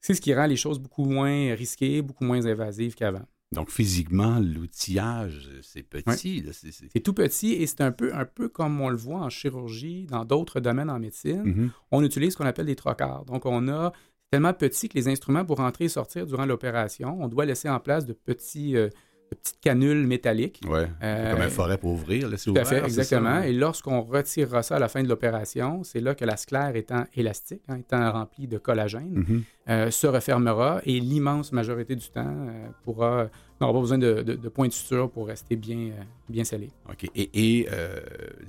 C'est 0.00 0.14
ce 0.14 0.20
qui 0.20 0.34
rend 0.34 0.46
les 0.46 0.56
choses 0.56 0.78
beaucoup 0.78 1.04
moins 1.04 1.54
risquées, 1.54 2.02
beaucoup 2.02 2.24
moins 2.24 2.44
invasives 2.46 2.94
qu'avant. 2.94 3.24
Donc, 3.52 3.70
physiquement, 3.70 4.38
l'outillage, 4.40 5.48
c'est 5.62 5.82
petit. 5.82 6.44
C'est 6.52 7.00
tout 7.00 7.14
petit 7.14 7.52
et 7.52 7.66
c'est 7.66 7.80
un 7.80 7.92
peu, 7.92 8.12
un 8.14 8.24
peu 8.24 8.48
comme 8.48 8.80
on 8.80 8.88
le 8.88 8.96
voit 8.96 9.20
en 9.20 9.30
chirurgie, 9.30 10.06
dans 10.06 10.24
d'autres 10.24 10.60
domaines 10.60 10.90
en 10.90 10.98
médecine. 10.98 11.44
Mm-hmm. 11.44 11.70
On 11.92 12.04
utilise 12.04 12.32
ce 12.32 12.38
qu'on 12.38 12.46
appelle 12.46 12.66
des 12.66 12.76
trocars. 12.76 13.24
Donc, 13.24 13.46
on 13.46 13.68
a 13.68 13.92
tellement 14.30 14.52
petit 14.52 14.88
que 14.88 14.94
les 14.94 15.08
instruments 15.08 15.44
pour 15.44 15.60
entrer 15.60 15.84
et 15.84 15.88
sortir 15.88 16.26
durant 16.26 16.46
l'opération, 16.46 17.16
on 17.20 17.28
doit 17.28 17.44
laisser 17.44 17.68
en 17.68 17.80
place 17.80 18.06
de 18.06 18.12
petits, 18.12 18.76
euh, 18.76 18.88
de 19.30 19.36
petites 19.36 19.60
canules 19.60 20.06
métalliques. 20.06 20.60
Oui, 20.68 20.80
euh, 21.02 21.32
comme 21.32 21.42
un 21.42 21.48
forêt 21.48 21.78
pour 21.78 21.92
ouvrir. 21.92 22.28
Là, 22.28 22.36
tout 22.42 22.54
à 22.56 22.64
fait, 22.64 22.84
exactement. 22.84 23.42
Et 23.42 23.52
lorsqu'on 23.52 24.02
retirera 24.02 24.62
ça 24.62 24.76
à 24.76 24.78
la 24.78 24.88
fin 24.88 25.02
de 25.02 25.08
l'opération, 25.08 25.82
c'est 25.84 26.00
là 26.00 26.14
que 26.14 26.24
la 26.24 26.36
sclère 26.36 26.76
étant 26.76 27.04
élastique, 27.14 27.62
hein, 27.68 27.78
étant 27.78 28.12
remplie 28.12 28.46
de 28.46 28.58
collagène, 28.58 29.24
mhm. 29.26 29.42
Euh, 29.68 29.90
se 29.90 30.06
refermera 30.06 30.80
et 30.84 31.00
l'immense 31.00 31.50
majorité 31.52 31.96
du 31.96 32.08
temps 32.08 32.24
euh, 32.26 32.68
pourra 32.84 33.28
n'aura 33.60 33.72
pas 33.72 33.80
besoin 33.80 33.96
de, 33.98 34.22
de, 34.22 34.34
de 34.34 34.48
points 34.50 34.68
de 34.68 34.72
suture 34.72 35.10
pour 35.10 35.26
rester 35.26 35.56
bien, 35.56 35.76
euh, 35.78 36.02
bien 36.28 36.44
scellé. 36.44 36.68
OK. 36.90 37.08
Et, 37.14 37.60
et, 37.62 37.68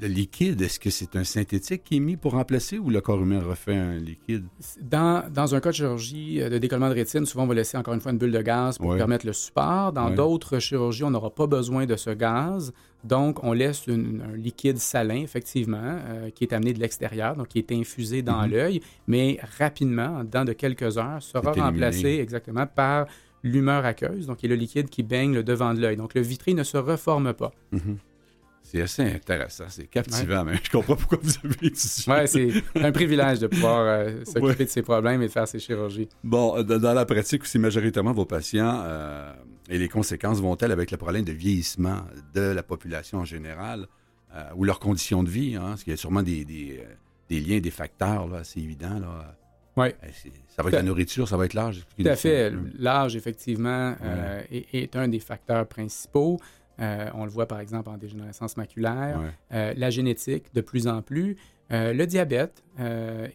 le 0.01 0.08
liquide, 0.08 0.62
est-ce 0.62 0.80
que 0.80 0.89
c'est 0.89 1.15
un 1.15 1.23
synthétique 1.23 1.84
qui 1.86 1.95
est 1.95 1.99
mis 2.01 2.17
pour 2.17 2.34
remplacer 2.34 2.77
ou 2.77 2.89
le 2.89 2.99
corps 3.01 3.21
humain 3.21 3.39
refait 3.41 3.75
un 3.75 3.95
liquide? 3.97 4.43
Dans, 4.82 5.23
dans 5.34 5.56
un 5.56 5.60
cas 5.62 5.69
de 5.69 5.75
chirurgie 5.75 6.39
de 6.39 6.58
décollement 6.58 6.89
de 6.89 6.93
rétine, 6.95 7.25
souvent 7.25 7.45
on 7.45 7.47
va 7.47 7.53
laisser 7.56 7.77
encore 7.77 7.93
une 7.93 8.01
fois 8.01 8.12
une 8.12 8.17
bulle 8.17 8.32
de 8.34 8.41
gaz 8.41 8.77
pour 8.77 8.88
Ouais. 8.89 8.97
permettre 8.97 9.25
le 9.25 9.34
support. 9.34 9.93
Dans 9.93 10.10
Ouais. 10.10 10.15
d'autres 10.15 10.60
chirurgies, 10.60 11.03
on 11.06 11.12
n'aura 11.12 11.30
pas 11.34 11.47
besoin 11.47 11.86
de 11.86 11.95
ce 11.95 12.10
gaz. 12.10 12.73
Donc, 13.03 13.43
on 13.43 13.53
laisse 13.53 13.86
une- 13.88 14.21
un 14.33 14.36
liquide 14.36 14.77
salin, 14.79 15.21
effectivement, 15.21 15.77
euh, 15.81 16.29
qui 16.31 16.43
est 16.43 16.53
amené 16.53 16.73
de 16.73 16.79
l'extérieur, 16.79 17.36
donc 17.36 17.47
qui 17.49 17.60
est 17.60 17.71
infusé 17.71 18.21
dans 18.21 18.41
Mhm. 18.43 18.51
l'œil, 18.51 18.81
mais 19.07 19.39
rapidement, 19.60 20.17
en 20.17 20.23
dedans 20.23 20.45
de 20.45 20.53
quelques 20.53 20.97
heures, 20.97 21.21
sera 21.21 21.51
remplacé 21.53 22.19
exactement 22.19 22.65
par 22.67 23.05
l'humeur 23.43 23.86
aqueuse, 23.86 24.25
donc 24.27 24.38
qui 24.38 24.47
est 24.47 24.49
le 24.49 24.55
liquide 24.55 24.89
qui 24.89 25.03
baigne 25.03 25.33
le 25.33 25.43
devant 25.43 25.73
de 25.73 25.79
l'œil. 25.79 25.95
Donc, 25.95 26.15
le 26.15 26.21
vitré 26.21 26.53
ne 26.53 26.63
se 26.63 26.77
reforme 26.77 27.33
pas. 27.33 27.51
Mhm. 27.71 27.97
C'est 28.63 28.81
assez 28.81 29.03
intéressant, 29.03 29.63
c'est 29.69 29.88
captivant, 29.88 30.43
mais 30.43 30.55
je 30.62 30.69
comprends 30.69 30.97
pourquoi 30.97 31.19
vous 31.21 31.31
avez 31.41 31.69
dit 31.69 32.03
Ouais, 32.10 32.27
c'est 32.27 32.49
un 32.75 32.91
privilège 32.91 33.39
de 33.39 33.47
pouvoir 33.47 33.79
euh, 33.86 34.10
s'occuper 34.25 34.41
Ouais. 34.45 34.65
de 34.65 34.69
ces 34.69 34.81
problèmes 34.81 35.21
et 35.21 35.27
de 35.27 35.31
faire 35.31 35.47
ces 35.47 35.60
chirurgies. 35.60 36.10
Bon, 36.21 36.62
dans 36.63 36.77
dans 36.77 36.93
la 36.93 37.05
pratique 37.05 37.43
aussi, 37.43 37.60
majoritairement, 37.60 38.12
vos 38.12 38.25
patients 38.25 38.81
euh, 38.83 39.31
et 39.69 39.77
les 39.77 39.89
conséquences 39.89 40.39
vont-elles 40.39 40.71
avec 40.71 40.91
le 40.91 40.97
problème 40.97 41.23
de 41.23 41.32
vieillissement 41.32 42.01
de 42.34 42.41
la 42.41 42.63
population 42.63 43.19
en 43.19 43.25
général 43.25 43.88
euh, 44.34 44.43
ou 44.56 44.63
leurs 44.63 44.80
conditions 44.80 45.23
de 45.23 45.30
vie? 45.30 45.56
Hein, 45.56 45.69
parce 45.69 45.84
qu'il 45.84 45.91
y 45.91 45.93
a 45.93 45.97
sûrement 45.97 46.23
des, 46.23 46.45
des, 46.45 46.80
euh, 46.80 46.93
des 47.30 47.39
liens, 47.39 47.60
des 47.60 47.71
facteurs, 47.71 48.27
là, 48.27 48.43
c'est 48.43 48.60
évident. 48.60 48.99
Là. 48.99 49.38
Ouais. 49.75 49.95
Euh, 50.03 50.08
Ça 50.47 50.63
va 50.63 50.69
être 50.69 50.75
la 50.75 50.84
nourriture, 50.84 51.27
ça 51.27 51.38
va 51.38 51.45
être 51.45 51.53
l'âge. 51.53 51.86
Tout 51.97 52.08
à 52.08 52.15
fait. 52.15 52.51
L'âge, 52.80 53.15
effectivement, 53.15 53.95
euh, 54.01 54.41
est, 54.51 54.73
est 54.73 54.95
un 54.95 55.08
des 55.08 55.19
facteurs 55.19 55.67
principaux. 55.67 56.39
Euh, 56.80 57.10
on 57.15 57.25
le 57.25 57.32
voit 57.32 57.47
par 57.47 57.60
exemple 57.60 57.89
en 57.89 57.97
dégénérescence 57.97 58.56
maculaire. 58.58 59.19
Ouais. 59.19 59.32
Euh, 59.53 59.73
la 59.75 59.89
génétique, 59.89 60.53
de 60.53 60.62
plus 60.62 60.88
en 60.88 61.01
plus. 61.01 61.38
Le 61.69 62.06
diabète, 62.06 62.63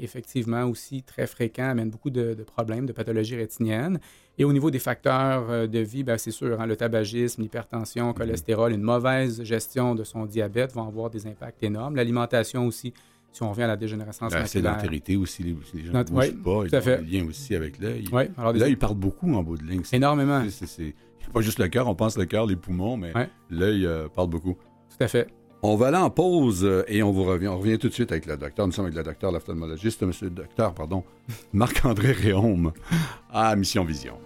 effectivement, 0.01 0.65
aussi 0.65 1.03
très 1.03 1.27
fréquent, 1.27 1.69
amène 1.69 1.91
beaucoup 1.91 2.09
de, 2.09 2.33
de 2.33 2.43
problèmes, 2.43 2.87
de 2.87 2.93
pathologies 2.95 3.37
rétiniennes. 3.37 4.01
Et 4.39 4.45
au 4.45 4.53
niveau 4.53 4.71
des 4.71 4.79
facteurs 4.79 5.51
euh, 5.51 5.67
de 5.67 5.79
vie, 5.81 6.03
ben, 6.05 6.17
c'est 6.19 6.31
sûr, 6.31 6.61
hein, 6.61 6.67
le 6.67 6.75
tabagisme, 6.77 7.43
l'hypertension, 7.43 8.09
le 8.09 8.13
cholestérol, 8.15 8.73
une 8.73 8.83
mauvaise 8.83 9.43
gestion 9.45 9.95
de 9.95 10.05
son 10.05 10.25
diabète 10.27 10.73
vont 10.73 10.87
avoir 10.89 11.11
des 11.11 11.27
impacts 11.27 11.63
énormes. 11.63 11.97
L'alimentation 11.97 12.67
aussi, 12.67 12.95
si 13.31 13.43
on 13.43 13.51
revient 13.51 13.63
à 13.65 13.67
la 13.69 13.77
dégénérescence 13.77 14.33
La 14.33 14.41
maculaire. 14.41 14.49
sédentarité 14.75 15.17
aussi, 15.17 15.43
les, 15.43 15.57
les 15.75 15.85
gens 15.85 15.93
ne 15.93 16.03
bougent 16.03 16.17
ouais, 16.19 16.33
pas, 16.33 16.63
ils 16.67 16.77
ont 16.77 16.81
fait. 16.81 16.99
un 16.99 17.03
lien 17.03 17.27
aussi 17.27 17.55
avec 17.55 17.79
l'œil. 17.79 18.05
Alors 18.39 18.53
des- 18.55 18.59
L'œil 18.61 18.77
parle 18.77 18.95
beaucoup 18.97 19.33
en 19.35 19.43
bout 19.43 19.57
de 19.59 19.65
ligne. 19.65 19.83
Énormément, 19.93 20.43
c'est- 20.51 20.95
pas 21.33 21.41
juste 21.41 21.59
le 21.59 21.69
cœur, 21.69 21.87
on 21.89 21.95
pense 21.95 22.19
le 22.19 22.25
cœur, 22.25 22.47
les 22.47 22.57
poumons, 22.57 22.97
mais 22.97 23.15
Ouais. 23.15 23.29
l'œil 23.51 23.87
euh, 23.87 24.09
parle 24.09 24.29
beaucoup. 24.29 24.55
tout 24.91 25.05
à 25.05 25.09
fait. 25.09 25.29
On 25.65 25.77
va 25.77 25.89
aller 25.89 25.97
en 25.97 26.11
pause 26.11 26.65
euh, 26.65 26.85
et 26.89 27.05
on 27.05 27.13
vous 27.13 27.23
revient. 27.23 27.47
On 27.47 27.59
revient 27.59 27.79
tout 27.79 27.89
de 27.89 27.95
suite 27.95 28.11
avec 28.11 28.27
le 28.27 28.37
docteur. 28.37 28.67
Nous 28.67 28.73
sommes 28.73 28.87
avec 28.87 28.97
le 28.97 29.05
docteur, 29.05 29.31
l'ophtalmologiste, 29.31 30.03
monsieur 30.03 30.27
le 30.27 30.33
docteur, 30.33 30.75
pardon, 30.75 31.05
Marc-André 31.53 32.11
Réaume 32.11 32.73
à 33.33 33.55
Mission 33.55 33.85
Vision. 33.85 34.19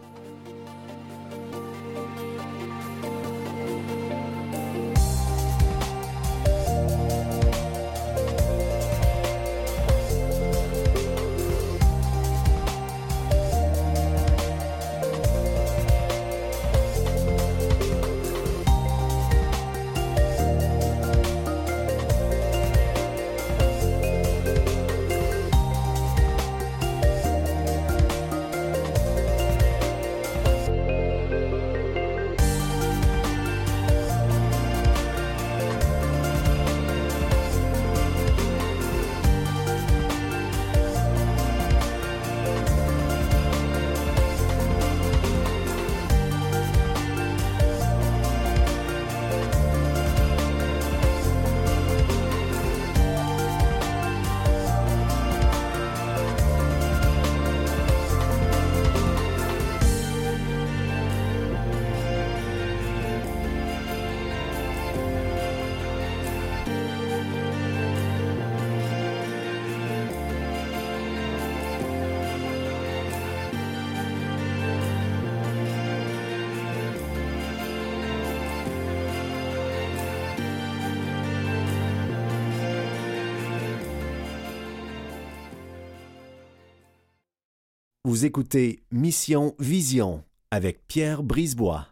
Vous 88.06 88.24
écoutez 88.24 88.84
Mission 88.92 89.56
Vision 89.58 90.22
avec 90.52 90.86
Pierre 90.86 91.24
Brisebois. 91.24 91.88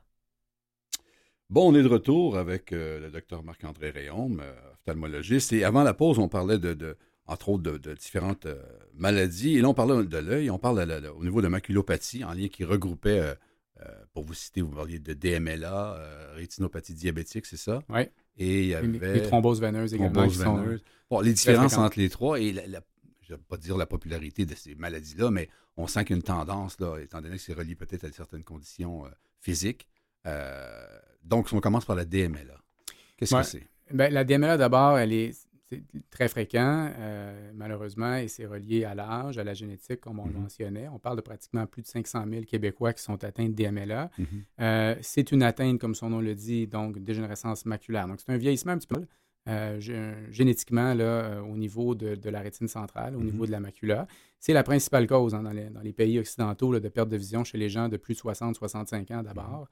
Bon, 1.50 1.72
on 1.72 1.74
est 1.74 1.83
de 1.83 1.88
retour 1.88 2.38
avec 2.38 2.72
euh, 2.72 3.00
le 3.00 3.11
docteur 3.11 3.42
Marc-André 3.42 3.90
Réaume, 3.90 4.38
euh, 4.40 4.53
ophtalmologiste. 4.74 5.53
Et 5.55 5.64
avant 5.64 5.83
la 5.83 5.92
pause, 5.92 6.20
on 6.20 6.29
parlait 6.29 6.61
de, 6.61 6.72
de- 6.72 6.96
entre 7.27 7.48
autres, 7.48 7.64
de, 7.64 7.79
de 7.79 7.94
différentes 7.94 8.46
euh, 8.46 8.62
maladies. 8.94 9.57
Et 9.59 9.61
là, 9.61 9.68
on 9.70 9.74
parlait 9.74 10.05
de 10.05 10.18
l'œil. 10.18 10.50
On 10.53 10.59
parle 10.61 10.79
de 10.79 10.85
la- 10.85 11.00
de- 11.00 11.09
au 11.09 11.24
niveau 11.24 11.42
de 11.42 11.48
maculopathie, 11.48 12.22
en 12.22 12.33
lien 12.33 12.46
qui 12.46 12.62
regroupait, 12.62 13.18
euh, 13.18 13.35
euh, 13.81 13.88
pour 14.12 14.22
vous 14.24 14.35
citer, 14.35 14.62
vous 14.62 14.68
parliez 14.70 15.00
de 15.00 15.14
DMLA, 15.14 15.96
euh, 15.96 16.35
rétinopathie 16.37 16.94
diabétique, 16.94 17.44
c'est 17.46 17.57
ça? 17.57 17.83
Oui. 17.88 18.03
Et 18.37 18.61
il 18.61 18.64
y 18.66 18.68
Les, 18.68 18.74
avait 18.77 19.14
les 19.14 19.22
thromboses 19.22 19.61
veineuses 19.61 19.94
également. 19.94 20.12
thrombose 20.12 20.37
qui 20.38 20.44
sont- 20.44 20.57
veineuse. 20.59 20.85
Bon, 21.11 21.18
les 21.22 21.33
différences 21.33 21.77
entre 21.77 21.98
les 21.98 22.09
trois 22.09 22.38
et 22.38 22.53
la, 22.53 22.66
la- 22.68 22.81
je 23.27 23.33
ne 23.33 23.39
vais 23.39 23.45
pas 23.49 23.57
dire 23.57 23.77
la 23.77 23.87
popularité 23.87 24.47
de 24.47 24.55
ces 24.55 24.75
maladies-là, 24.75 25.31
mais 25.31 25.49
on 25.77 25.87
sent 25.87 26.05
qu'il 26.05 26.11
y 26.11 26.15
a 26.15 26.17
une 26.17 26.23
tendance, 26.23 26.79
là, 26.81 26.99
étant 26.99 27.21
donné 27.21 27.37
que 27.37 27.43
c'est 27.43 27.55
relié 27.55 27.75
peut-être 27.75 28.05
à 28.05 28.13
certaines 28.13 28.45
conditions 28.45 29.07
euh, 29.07 29.11
physiques. 29.41 29.87
Euh, 30.27 30.87
donc, 31.23 31.49
si 31.49 31.55
on 31.55 31.61
commence 31.61 31.85
par 31.85 31.97
la 31.97 32.05
DMLA, 32.05 32.59
qu'est-ce 33.17 33.35
Ouais. 33.35 33.41
que 33.43 33.47
c'est? 33.47 33.67
Ben, 33.93 34.13
la 34.13 34.25
DMLA, 34.25 34.57
d'abord, 34.57 34.99
elle 34.99 35.13
est, 35.13 35.33
très 36.11 36.29
fréquent, 36.29 36.93
euh, 36.97 37.51
malheureusement, 37.55 38.15
et 38.17 38.29
c'est 38.29 38.47
relié 38.47 38.85
à 38.85 38.95
l'âge, 38.95 39.39
à 39.39 39.45
la 39.45 39.55
génétique, 39.55 40.01
comme 40.01 40.21
on 40.21 40.27
le 40.27 40.33
Mhm. 40.33 40.43
mentionnait. 40.43 40.89
On 40.89 40.99
parle 41.01 41.17
de 41.17 41.21
pratiquement 41.23 41.67
plus 41.67 41.83
de 41.83 41.89
500 41.89 42.25
000 42.31 42.45
Québécois 42.45 42.93
qui 42.93 43.03
sont 43.03 43.23
atteints 43.25 43.49
de 43.49 43.55
DMLA. 43.55 44.09
Mhm. 44.17 44.27
Euh, 44.61 44.95
c'est 45.03 45.33
une 45.33 45.43
atteinte, 45.43 45.81
comme 45.81 45.95
son 45.97 46.11
nom 46.11 46.21
le 46.21 46.35
dit, 46.35 46.67
donc 46.69 46.99
dégénérescence 47.01 47.67
maculaire. 47.67 48.07
Donc, 48.07 48.21
c'est 48.21 48.31
un 48.33 48.37
vieillissement 48.37 48.73
un 48.73 48.79
petit 48.79 48.87
peu 48.87 49.05
euh, 49.48 49.78
gé- 49.78 50.14
génétiquement 50.30 50.94
là, 50.94 51.04
euh, 51.04 51.40
au 51.42 51.57
niveau 51.57 51.94
de, 51.94 52.14
de 52.14 52.30
la 52.30 52.40
rétine 52.40 52.68
centrale, 52.68 53.14
au 53.14 53.20
Mhm. 53.20 53.24
niveau 53.26 53.46
de 53.46 53.50
la 53.50 53.61
macula. 53.61 54.07
C'est 54.40 54.52
la 54.54 54.62
principale 54.62 55.07
cause 55.07 55.35
hein, 55.35 55.42
dans, 55.42 55.52
les, 55.52 55.68
dans 55.70 55.80
les 55.83 55.92
pays 55.92 56.18
occidentaux 56.18 56.72
là, 56.72 56.80
de 56.80 56.88
perte 56.88 57.09
de 57.09 57.16
vision 57.16 57.44
chez 57.44 57.59
les 57.59 57.68
gens 57.68 57.88
de 57.88 57.96
plus 57.96 58.14
de 58.14 58.20
60-65 58.20 59.12
ans 59.14 59.22
d'abord. 59.22 59.68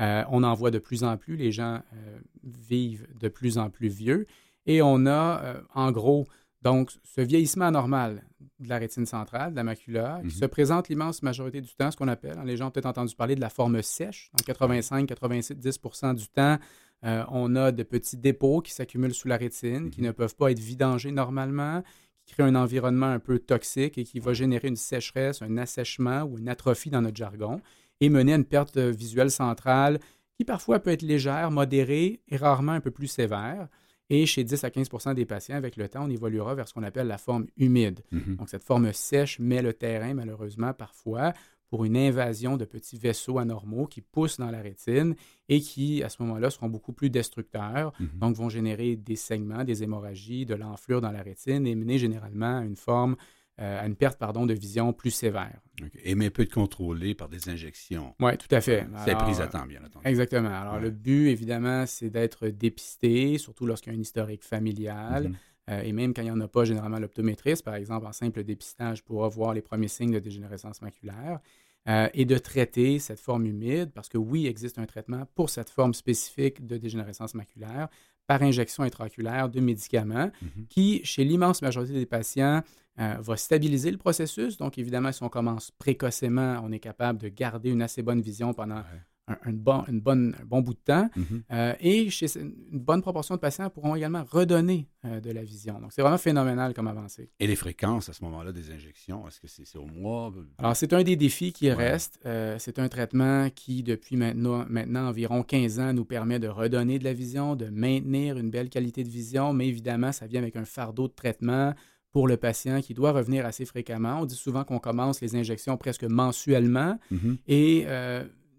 Euh, 0.00 0.22
on 0.30 0.42
en 0.42 0.54
voit 0.54 0.70
de 0.70 0.78
plus 0.78 1.02
en 1.04 1.16
plus, 1.16 1.36
les 1.36 1.52
gens 1.52 1.80
euh, 1.94 2.18
vivent 2.44 3.06
de 3.18 3.28
plus 3.28 3.58
en 3.58 3.70
plus 3.70 3.88
vieux. 3.88 4.26
Et 4.66 4.82
on 4.82 5.06
a, 5.06 5.62
en 5.74 5.90
gros, 5.92 6.26
donc 6.62 6.90
ce 7.04 7.20
vieillissement 7.20 7.66
anormal 7.66 8.24
de 8.58 8.68
la 8.68 8.78
rétine 8.78 9.06
centrale, 9.06 9.52
de 9.52 9.56
la 9.56 9.64
macula, 9.64 10.18
Mhm. 10.22 10.28
qui 10.28 10.34
se 10.36 10.44
présente 10.46 10.88
l'immense 10.88 11.22
majorité 11.22 11.60
du 11.60 11.74
temps, 11.76 11.90
ce 11.90 11.96
qu'on 11.96 12.08
appelle, 12.08 12.36
hein, 12.38 12.44
les 12.44 12.56
gens 12.56 12.66
ont 12.68 12.70
peut-être 12.70 12.86
entendu 12.86 13.14
parler 13.14 13.34
de 13.36 13.40
la 13.40 13.48
forme 13.50 13.80
sèche, 13.82 14.30
donc 14.36 14.46
85-90% 14.46 16.14
du 16.14 16.28
temps, 16.28 16.58
euh, 17.04 17.24
on 17.30 17.54
a 17.56 17.72
de 17.72 17.82
petits 17.82 18.16
dépôts 18.16 18.60
qui 18.60 18.72
s'accumulent 18.72 19.14
sous 19.14 19.28
la 19.28 19.36
rétine, 19.36 19.90
qui 19.90 20.00
Mhm. 20.00 20.06
ne 20.08 20.12
peuvent 20.12 20.34
pas 20.36 20.50
être 20.50 20.58
vidangés 20.60 21.12
normalement, 21.12 21.82
qui 22.24 22.34
créent 22.34 22.42
un 22.44 22.54
environnement 22.56 23.06
un 23.06 23.18
peu 23.20 23.38
toxique 23.38 23.98
et 23.98 24.04
qui 24.04 24.18
va 24.18 24.32
générer 24.32 24.68
une 24.68 24.76
sécheresse, 24.76 25.42
un 25.42 25.56
assèchement 25.58 26.22
ou 26.22 26.38
une 26.38 26.48
atrophie 26.48 26.90
dans 26.90 27.02
notre 27.02 27.16
jargon, 27.16 27.60
et 28.00 28.08
mener 28.08 28.32
à 28.32 28.36
une 28.36 28.44
perte 28.44 28.78
visuelle 28.78 29.30
centrale 29.30 30.00
qui 30.36 30.44
parfois 30.44 30.80
peut 30.80 30.90
être 30.90 31.02
légère, 31.02 31.50
modérée 31.50 32.20
et 32.28 32.36
rarement 32.36 32.72
un 32.72 32.80
peu 32.80 32.90
plus 32.90 33.06
sévère. 33.06 33.68
Et 34.10 34.24
chez 34.26 34.44
10 34.44 34.62
à 34.64 34.70
15% 34.70 35.14
des 35.14 35.24
patients, 35.24 35.56
avec 35.56 35.76
le 35.76 35.88
temps, 35.88 36.04
on 36.04 36.10
évoluera 36.10 36.54
vers 36.54 36.68
ce 36.68 36.74
qu'on 36.74 36.82
appelle 36.84 37.06
la 37.08 37.18
forme 37.18 37.46
humide. 37.56 38.00
Mhm. 38.12 38.36
Donc, 38.36 38.48
cette 38.48 38.62
forme 38.62 38.92
sèche 38.92 39.38
met 39.40 39.62
le 39.62 39.72
terrain, 39.72 40.14
malheureusement, 40.14 40.72
parfois, 40.74 41.32
pour 41.68 41.84
une 41.84 41.96
invasion 41.96 42.56
de 42.56 42.64
petits 42.64 42.98
vaisseaux 42.98 43.38
anormaux 43.38 43.86
qui 43.86 44.00
poussent 44.00 44.38
dans 44.38 44.50
la 44.50 44.60
rétine 44.60 45.14
et 45.48 45.60
qui, 45.60 46.02
à 46.02 46.08
ce 46.08 46.22
moment-là, 46.22 46.50
seront 46.50 46.68
beaucoup 46.68 46.92
plus 46.92 47.10
destructeurs, 47.10 47.92
Mhm. 47.98 48.08
donc 48.20 48.36
vont 48.36 48.48
générer 48.48 48.96
des 48.96 49.16
saignements, 49.16 49.64
des 49.64 49.82
hémorragies, 49.82 50.46
de 50.46 50.54
l'enflure 50.54 51.00
dans 51.00 51.10
la 51.12 51.22
rétine 51.22 51.66
et 51.66 51.74
mener 51.74 51.98
généralement 51.98 52.58
à 52.58 52.64
une 52.64 52.76
forme, 52.76 53.16
euh, 53.58 53.80
à 53.82 53.86
une 53.86 53.96
perte, 53.96 54.18
pardon, 54.18 54.44
de 54.46 54.52
vision 54.52 54.92
plus 54.92 55.10
sévère. 55.10 55.60
Et 56.04 56.14
mais 56.14 56.28
peut 56.30 56.42
être 56.42 56.52
contrôlé 56.52 57.14
par 57.14 57.28
des 57.28 57.48
injections. 57.48 58.14
Oui, 58.20 58.36
tout 58.36 58.54
à 58.54 58.60
fait. 58.60 58.86
C'est 59.04 59.14
prise 59.16 59.40
à 59.40 59.46
temps, 59.48 59.64
bien 59.66 59.82
entendu. 59.82 60.06
Exactement. 60.06 60.50
Alors, 60.50 60.74
Ouais. 60.74 60.80
le 60.82 60.90
but, 60.90 61.28
évidemment, 61.28 61.84
c'est 61.86 62.10
d'être 62.10 62.48
dépisté, 62.48 63.38
surtout 63.38 63.66
lorsqu'il 63.66 63.92
y 63.92 63.96
a 63.96 63.98
un 63.98 64.02
historique 64.02 64.44
familial. 64.44 65.28
Mhm. 65.30 65.36
Euh, 65.70 65.80
et 65.82 65.92
même 65.92 66.14
quand 66.14 66.22
il 66.22 66.26
n'y 66.26 66.30
en 66.30 66.40
a 66.40 66.48
pas, 66.48 66.64
généralement, 66.64 66.98
l'optométriste, 67.00 67.64
par 67.64 67.74
exemple, 67.74 68.06
en 68.06 68.12
simple 68.12 68.44
dépistage, 68.44 69.02
pourra 69.02 69.28
voir 69.28 69.52
les 69.52 69.62
premiers 69.62 69.88
signes 69.88 70.12
de 70.12 70.18
dégénérescence 70.20 70.80
maculaire. 70.82 71.40
euh, 71.88 72.08
et 72.14 72.24
de 72.24 72.36
traiter 72.36 72.98
cette 72.98 73.20
forme 73.20 73.46
humide, 73.46 73.92
parce 73.94 74.08
que 74.08 74.18
oui, 74.18 74.40
il 74.42 74.46
existe 74.48 74.76
un 74.80 74.86
traitement 74.86 75.24
pour 75.36 75.50
cette 75.50 75.70
forme 75.70 75.94
spécifique 75.94 76.66
de 76.66 76.78
dégénérescence 76.78 77.32
maculaire 77.34 77.86
par 78.26 78.42
injection 78.42 78.82
intraoculaire 78.82 79.48
de 79.48 79.60
médicaments 79.60 80.32
Mhm. 80.42 80.66
qui, 80.68 81.00
chez 81.04 81.22
l'immense 81.22 81.62
majorité 81.62 81.92
des 81.92 82.04
patients, 82.06 82.60
euh, 82.98 83.14
va 83.20 83.36
stabiliser 83.36 83.92
le 83.92 83.98
processus. 83.98 84.56
Donc, 84.56 84.78
évidemment, 84.78 85.12
si 85.12 85.22
on 85.22 85.28
commence 85.28 85.70
précocement, 85.70 86.60
on 86.64 86.72
est 86.72 86.80
capable 86.80 87.20
de 87.20 87.28
garder 87.28 87.70
une 87.70 87.82
assez 87.82 88.02
bonne 88.02 88.20
vision 88.20 88.52
pendant 88.52 88.78
Ouais. 88.78 89.00
Un, 89.28 89.36
un 89.44 89.52
bon, 89.52 89.84
une 89.88 90.00
bonne, 90.00 90.34
un 90.40 90.44
bon 90.44 90.60
bout 90.60 90.74
de 90.74 90.78
temps. 90.84 91.08
Mhm. 91.16 91.42
Euh, 91.52 91.72
et 91.80 92.10
chez 92.10 92.26
une 92.38 92.54
bonne 92.72 93.02
proportion 93.02 93.34
de 93.34 93.40
patients 93.40 93.68
pourront 93.70 93.94
également 93.96 94.24
redonner 94.24 94.88
euh, 95.04 95.20
de 95.20 95.30
la 95.32 95.42
vision. 95.42 95.80
Donc, 95.80 95.92
c'est 95.92 96.02
vraiment 96.02 96.18
phénoménal 96.18 96.74
comme 96.74 96.86
avancée. 96.88 97.30
Et 97.40 97.46
les 97.46 97.56
fréquences 97.56 98.08
à 98.08 98.12
ce 98.12 98.22
moment-là 98.24 98.52
des 98.52 98.70
injections, 98.70 99.26
est-ce 99.26 99.40
que 99.40 99.48
c'est 99.48 99.66
c'est 99.66 99.78
au 99.78 99.86
mois? 99.86 100.32
Alors, 100.58 100.76
c'est 100.76 100.92
un 100.92 101.02
des 101.02 101.16
défis 101.16 101.52
qui 101.52 101.66
Ouais. 101.66 101.74
reste. 101.74 102.20
Euh, 102.26 102.56
c'est 102.60 102.78
un 102.78 102.88
traitement 102.88 103.50
qui, 103.50 103.82
depuis 103.82 104.16
maintenant, 104.16 104.64
maintenant 104.68 105.08
environ 105.08 105.42
15 105.42 105.80
ans, 105.80 105.92
nous 105.92 106.04
permet 106.04 106.38
de 106.38 106.48
redonner 106.48 106.98
de 106.98 107.04
la 107.04 107.12
vision, 107.12 107.56
de 107.56 107.66
maintenir 107.66 108.38
une 108.38 108.50
belle 108.50 108.68
qualité 108.68 109.02
de 109.02 109.08
vision, 109.10 109.52
mais 109.52 109.66
évidemment, 109.66 110.12
ça 110.12 110.26
vient 110.26 110.40
avec 110.40 110.54
un 110.56 110.64
fardeau 110.64 111.08
de 111.08 111.12
traitement 111.12 111.74
pour 112.12 112.28
le 112.28 112.36
patient 112.36 112.80
qui 112.80 112.94
doit 112.94 113.12
revenir 113.12 113.44
assez 113.44 113.64
fréquemment. 113.66 114.20
On 114.20 114.24
dit 114.24 114.36
souvent 114.36 114.64
qu'on 114.64 114.78
commence 114.78 115.20
les 115.20 115.34
injections 115.36 115.76
presque 115.76 116.04
mensuellement 116.04 116.98
Mhm. 117.10 117.36
et, 117.48 117.84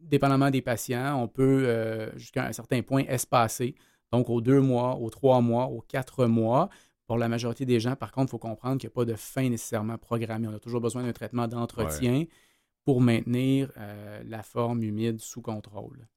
dépendamment 0.07 0.49
des 0.49 0.61
patients, 0.61 1.21
on 1.21 1.27
peut, 1.27 1.63
euh, 1.67 2.17
jusqu'à 2.17 2.45
un 2.45 2.53
certain 2.53 2.81
point, 2.81 3.03
espacer. 3.07 3.75
Donc, 4.11 4.29
aux 4.29 4.41
deux 4.41 4.61
mois, 4.61 4.95
aux 4.95 5.09
trois 5.09 5.41
mois, 5.41 5.65
aux 5.65 5.81
quatre 5.81 6.25
mois. 6.25 6.69
Pour 7.07 7.17
la 7.17 7.29
majorité 7.29 7.65
des 7.65 7.79
gens, 7.79 7.95
par 7.95 8.11
contre, 8.11 8.29
il 8.29 8.31
faut 8.31 8.39
comprendre 8.39 8.77
qu'il 8.77 8.87
n'y 8.89 8.91
a 8.91 8.95
pas 8.95 9.05
de 9.05 9.15
fin 9.15 9.49
nécessairement 9.49 9.97
programmée. 9.97 10.47
On 10.47 10.55
a 10.55 10.59
toujours 10.59 10.81
besoin 10.81 11.03
d'un 11.03 11.13
traitement 11.13 11.47
d'entretien 11.47 12.25
pour 12.83 13.01
maintenir 13.01 13.71
euh, 13.77 14.21
la 14.25 14.43
forme 14.43 14.83
humide 14.83 15.21
sous 15.21 15.41
contrôle. 15.41 16.07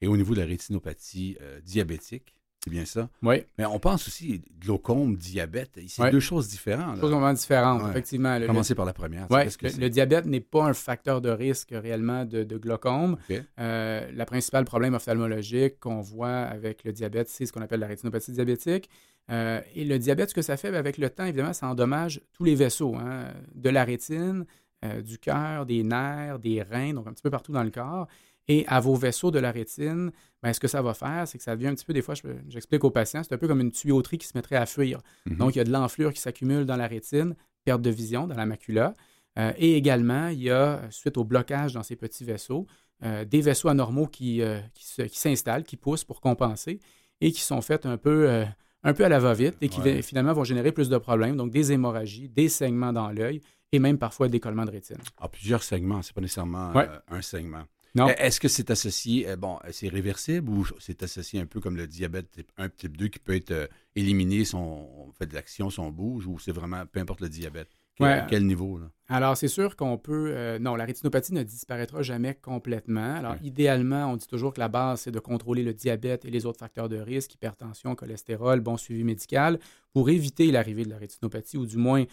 Et 0.00 0.08
au 0.08 0.16
niveau 0.16 0.34
de 0.34 0.40
la 0.40 0.46
rétinopathie 0.46 1.38
euh, 1.40 1.60
diabétique, 1.60 2.34
c'est 2.66 2.70
bien 2.72 2.84
ça? 2.84 3.08
Oui, 3.22 3.44
Mais 3.58 3.64
on 3.64 3.78
pense 3.78 4.08
aussi 4.08 4.42
glaucome, 4.60 5.16
diabète. 5.16 5.78
C'est 5.86 6.02
Ouais. 6.02 6.10
deux 6.10 6.20
choses 6.20 6.48
différentes. 6.48 6.96
là. 6.96 7.00
choses 7.00 7.12
vraiment 7.12 7.32
différentes, 7.32 7.82
Ouais. 7.82 7.90
effectivement. 7.90 8.38
Le, 8.38 8.46
Commencer 8.46 8.74
par 8.74 8.84
la 8.84 8.92
première. 8.92 9.28
Que 9.28 9.80
le- 9.80 9.88
diabète 9.88 10.26
n'est 10.26 10.40
pas 10.40 10.64
un 10.64 10.74
facteur 10.74 11.20
de 11.20 11.30
risque 11.30 11.70
réellement 11.72 12.24
de, 12.24 12.42
de 12.42 12.58
glaucome. 12.58 13.16
OK. 13.30 13.40
Euh, 13.60 14.10
la 14.12 14.26
principale 14.26 14.64
problème 14.64 14.94
ophtalmologique 14.94 15.78
qu'on 15.80 16.00
voit 16.00 16.28
avec 16.38 16.82
le 16.84 16.92
diabète, 16.92 17.28
c'est 17.28 17.46
ce 17.46 17.52
qu'on 17.52 17.62
appelle 17.62 17.80
la 17.80 17.86
rétinopathie 17.86 18.32
diabétique. 18.32 18.90
Euh, 19.30 19.60
et 19.74 19.84
le 19.84 19.98
diabète, 19.98 20.30
ce 20.30 20.34
que 20.34 20.42
ça 20.42 20.56
fait, 20.56 20.70
ben, 20.70 20.78
avec 20.78 20.98
le 20.98 21.08
temps, 21.10 21.24
évidemment, 21.24 21.52
ça 21.52 21.68
endommage 21.68 22.20
tous 22.32 22.44
les 22.44 22.54
vaisseaux, 22.54 22.94
hein, 22.96 23.26
de 23.54 23.70
la 23.70 23.84
rétine, 23.84 24.44
euh, 24.84 25.02
du 25.02 25.18
cœur, 25.18 25.66
des 25.66 25.82
nerfs, 25.82 26.38
des 26.38 26.62
reins, 26.62 26.92
donc 26.92 27.06
un 27.06 27.12
petit 27.12 27.22
peu 27.22 27.30
partout 27.30 27.52
dans 27.52 27.62
le 27.64 27.70
corps. 27.70 28.06
Et 28.48 28.64
à 28.68 28.78
vos 28.80 28.94
vaisseaux 28.94 29.30
de 29.30 29.38
la 29.40 29.50
rétine, 29.50 30.12
ben, 30.42 30.52
ce 30.52 30.60
que 30.60 30.68
ça 30.68 30.80
va 30.82 30.94
faire, 30.94 31.26
c'est 31.26 31.36
que 31.38 31.42
ça 31.44 31.56
devient 31.56 31.66
un 31.68 31.74
petit 31.74 31.84
peu, 31.84 31.92
des 31.92 32.02
fois, 32.02 32.14
je- 32.14 32.22
j'explique 32.48 32.84
aux 32.84 32.90
patients, 32.90 33.22
c'est 33.24 33.34
un 33.34 33.38
peu 33.38 33.48
comme 33.48 33.60
une 33.60 33.72
tuyauterie 33.72 34.18
qui 34.18 34.26
se 34.26 34.32
mettrait 34.36 34.56
à 34.56 34.66
fuir. 34.66 35.00
Mhm. 35.26 35.36
Donc, 35.38 35.54
il 35.54 35.58
y 35.58 35.60
a 35.60 35.64
de 35.64 35.72
l'enflure 35.72 36.12
qui 36.12 36.20
s'accumule 36.20 36.64
dans 36.64 36.76
la 36.76 36.86
rétine, 36.86 37.34
perte 37.64 37.82
de 37.82 37.90
vision 37.90 38.26
dans 38.28 38.36
la 38.36 38.46
macula. 38.46 38.94
Euh, 39.38 39.52
et 39.58 39.76
également, 39.76 40.28
il 40.28 40.42
y 40.44 40.50
a, 40.50 40.80
suite 40.90 41.16
au 41.18 41.24
blocage 41.24 41.74
dans 41.74 41.82
ces 41.82 41.96
petits 41.96 42.24
vaisseaux, 42.24 42.66
euh, 43.04 43.24
des 43.24 43.40
vaisseaux 43.40 43.68
anormaux 43.68 44.06
qui, 44.06 44.40
euh, 44.42 44.60
qui 44.74 45.18
s'installent, 45.18 45.64
qui 45.64 45.76
poussent 45.76 46.04
pour 46.04 46.20
compenser 46.20 46.78
et 47.20 47.32
qui 47.32 47.40
sont 47.40 47.60
faits 47.60 47.84
un 47.84 47.98
peu, 47.98 48.44
un 48.84 48.94
peu 48.94 49.04
à 49.04 49.08
la 49.08 49.18
va-vite 49.18 49.56
et 49.60 49.68
qui 49.68 49.80
Ouais. 49.80 50.00
finalement 50.02 50.32
vont 50.32 50.44
générer 50.44 50.70
plus 50.72 50.88
de 50.88 50.96
problèmes, 50.96 51.36
donc 51.36 51.50
des 51.50 51.72
hémorragies, 51.72 52.28
des 52.28 52.48
saignements 52.48 52.92
dans 52.92 53.10
l'œil 53.10 53.40
et 53.72 53.78
même 53.80 53.98
parfois 53.98 54.28
des 54.28 54.38
collements 54.40 54.64
de 54.64 54.70
rétine. 54.70 54.96
Ah, 55.18 55.28
plusieurs 55.28 55.62
segments, 55.64 56.00
c'est 56.02 56.14
pas 56.14 56.20
nécessairement 56.20 56.72
Ouais. 56.72 56.88
un 57.08 57.20
segment. 57.20 57.64
Non. 57.96 58.08
Euh, 58.08 58.14
Est-ce 58.18 58.38
que 58.40 58.48
c'est 58.48 58.70
associé, 58.70 59.26
euh, 59.28 59.36
bon, 59.36 59.58
c'est 59.70 59.88
réversible 59.88 60.50
ou 60.50 60.66
c'est 60.78 61.02
associé 61.02 61.40
un 61.40 61.46
peu 61.46 61.60
comme 61.60 61.76
le 61.76 61.86
diabète 61.86 62.30
type 62.30 62.52
1, 62.58 62.68
type 62.68 62.96
2 62.96 63.08
qui 63.08 63.18
peut 63.18 63.34
être 63.34 63.50
euh, 63.50 63.66
éliminé 63.94 64.44
si 64.44 64.54
on, 64.54 65.10
fait 65.18 65.26
de 65.26 65.34
l'action, 65.34 65.70
si 65.70 65.80
on 65.80 65.90
bouge 65.90 66.26
ou 66.26 66.38
c'est 66.38 66.52
vraiment, 66.52 66.84
peu 66.86 67.00
importe 67.00 67.20
le 67.22 67.28
diabète? 67.28 67.70
Quel, 67.96 68.06
Ouais. 68.06 68.26
quel 68.28 68.44
niveau, 68.44 68.78
là? 68.78 68.90
Alors, 69.08 69.38
c'est 69.38 69.48
sûr 69.48 69.74
qu'on 69.74 69.96
peut. 69.96 70.34
euh, 70.36 70.58
non, 70.58 70.74
la 70.76 70.84
rétinopathie 70.84 71.32
ne 71.32 71.42
disparaîtra 71.42 72.02
jamais 72.02 72.34
complètement. 72.34 73.14
Alors, 73.14 73.32
Ouais. 73.32 73.38
idéalement, 73.42 74.12
on 74.12 74.16
dit 74.16 74.26
toujours 74.26 74.52
que 74.52 74.60
la 74.60 74.68
base, 74.68 75.00
c'est 75.00 75.10
de 75.10 75.18
contrôler 75.18 75.62
le 75.62 75.72
diabète 75.72 76.26
et 76.26 76.30
les 76.30 76.44
autres 76.44 76.58
facteurs 76.58 76.90
de 76.90 76.98
risque, 76.98 77.32
hypertension, 77.32 77.94
cholestérol, 77.94 78.60
bon 78.60 78.76
suivi 78.76 79.02
médical, 79.02 79.58
pour 79.94 80.10
éviter 80.10 80.50
l'arrivée 80.52 80.84
de 80.84 80.90
la 80.90 80.98
rétinopathie 80.98 81.56
ou 81.56 81.64
du 81.64 81.78
moins 81.78 82.04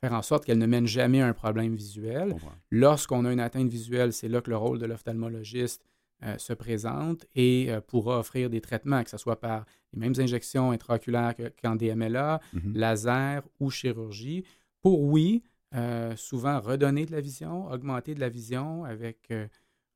faire 0.00 0.12
en 0.14 0.22
sorte 0.22 0.44
qu'elle 0.44 0.58
ne 0.58 0.66
mène 0.66 0.86
jamais 0.86 1.20
à 1.20 1.26
un 1.28 1.32
problème 1.34 1.74
visuel. 1.74 2.34
Lorsqu'on 2.70 3.24
a 3.24 3.32
une 3.32 3.40
atteinte 3.40 3.68
visuelle, 3.68 4.12
c'est 4.12 4.28
là 4.28 4.40
que 4.40 4.50
le 4.50 4.56
rôle 4.56 4.78
de 4.78 4.86
l'ophtalmologiste 4.86 5.84
euh, 6.22 6.36
se 6.38 6.52
présente 6.52 7.24
et 7.34 7.66
euh, 7.70 7.80
pourra 7.80 8.18
offrir 8.18 8.50
des 8.50 8.60
traitements, 8.60 9.02
que 9.02 9.08
ce 9.10 9.16
soit 9.16 9.40
par 9.40 9.64
les 9.92 10.00
mêmes 10.00 10.14
injections 10.18 10.70
intraoculaires 10.70 11.34
que- 11.34 11.50
qu'en 11.62 11.76
DMLA, 11.76 12.40
Mhm. 12.52 12.72
laser 12.76 13.42
ou 13.58 13.70
chirurgie, 13.70 14.44
pour, 14.82 15.00
oui, 15.02 15.42
euh, 15.74 16.14
souvent 16.16 16.60
redonner 16.60 17.06
de 17.06 17.12
la 17.12 17.20
vision, 17.20 17.70
augmenter 17.70 18.14
de 18.14 18.20
la 18.20 18.28
vision 18.28 18.84
avec 18.84 19.30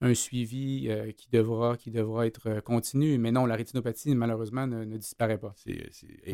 un 0.05 0.15
suivi 0.15 0.87
euh, 0.89 1.13
qui, 1.13 1.29
devra, 1.31 1.77
qui 1.77 1.91
devra 1.91 2.27
être 2.27 2.49
euh, 2.49 2.61
continu. 2.61 3.19
Mais 3.19 3.33
non, 3.33 3.47
la 3.47 3.57
rétinopathie, 3.57 4.15
malheureusement, 4.15 4.67
ne, 4.67 4.85
ne 4.85 4.97
disparaît 4.97 5.39
pas. 5.39 5.55
Et, 5.67 5.83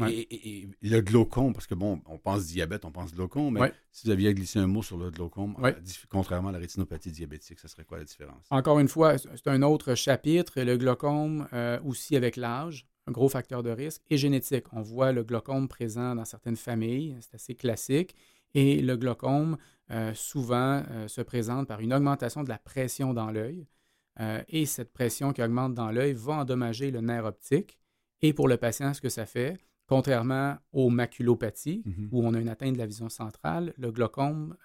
Ouais. 0.01 0.13
et- 0.13 0.35
et- 0.35 0.69
et 0.83 0.89
le 0.89 1.01
glaucome, 1.01 1.53
parce 1.53 1.67
que 1.67 1.75
bon, 1.75 2.01
on 2.07 2.19
pense 2.19 2.47
diabète, 2.47 2.85
on 2.85 2.91
pense 2.93 3.15
glaucome, 3.15 3.55
mais 3.55 3.61
Ouais. 3.61 3.73
si 3.93 4.07
vous 4.07 4.11
aviez 4.13 4.29
à 4.29 4.33
glisser 4.33 4.59
un 4.59 4.67
mot 4.67 4.83
sur 4.83 4.99
le 4.99 5.11
glaucome, 5.11 5.55
Ouais. 5.59 5.75
euh, 5.77 5.81
contrairement 6.11 6.49
à 6.49 6.53
la 6.53 6.59
rétinopathie 6.59 7.13
diabétique, 7.13 7.59
ça 7.61 7.69
serait 7.69 7.85
quoi 7.85 7.99
la 7.99 8.05
différence? 8.05 8.45
Encore 8.51 8.79
une 8.81 8.89
fois, 8.89 9.17
c'est 9.19 9.29
c'est 9.37 9.49
un 9.49 9.63
autre 9.63 9.95
chapitre. 9.95 10.61
Le 10.61 10.77
glaucome, 10.77 11.47
euh, 11.53 11.79
aussi 11.85 12.17
avec 12.17 12.37
l'âge, 12.37 12.87
un 13.07 13.13
gros 13.13 13.29
facteur 13.29 13.63
de 13.63 13.71
risque, 13.71 14.03
et 14.11 14.17
génétique. 14.17 14.65
On 14.73 14.83
voit 14.83 15.13
le 15.13 15.23
glaucome 15.25 15.69
présent 15.69 16.15
dans 16.15 16.25
certaines 16.25 16.57
familles, 16.57 17.17
c'est 17.21 17.35
assez 17.35 17.55
classique. 17.55 18.15
Et 18.55 18.81
le 18.83 18.97
glaucome, 18.97 19.57
euh, 19.91 20.13
souvent, 20.15 20.83
euh, 20.91 21.09
se 21.09 21.21
présente 21.21 21.67
par 21.69 21.81
une 21.81 21.93
augmentation 21.93 22.43
de 22.45 22.49
la 22.49 22.59
pression 22.59 23.13
dans 23.15 23.31
l'œil. 23.31 23.67
Euh, 24.21 24.43
et 24.49 24.67
cette 24.67 24.93
pression 24.93 25.33
qui 25.33 25.43
augmente 25.43 25.75
dans 25.75 25.91
l'œil 25.91 26.13
va 26.15 26.35
endommager 26.35 26.91
le 26.91 27.01
nerf 27.01 27.25
optique. 27.25 27.79
Et 28.23 28.33
pour 28.33 28.49
le 28.49 28.57
patient, 28.57 28.93
ce 28.93 29.01
que 29.01 29.09
ça 29.09 29.25
fait, 29.27 29.57
contrairement 29.87 30.57
aux 30.73 30.91
maculopathies, 30.91 31.83
Mhm. 31.87 32.09
où 32.13 32.25
on 32.25 32.35
a 32.35 32.39
une 32.39 32.49
atteinte 32.49 32.75
de 32.75 32.79
la 32.79 32.87
vision 32.87 33.09
centrale, 33.09 33.73
le 33.79 33.91
glaucome 33.91 34.57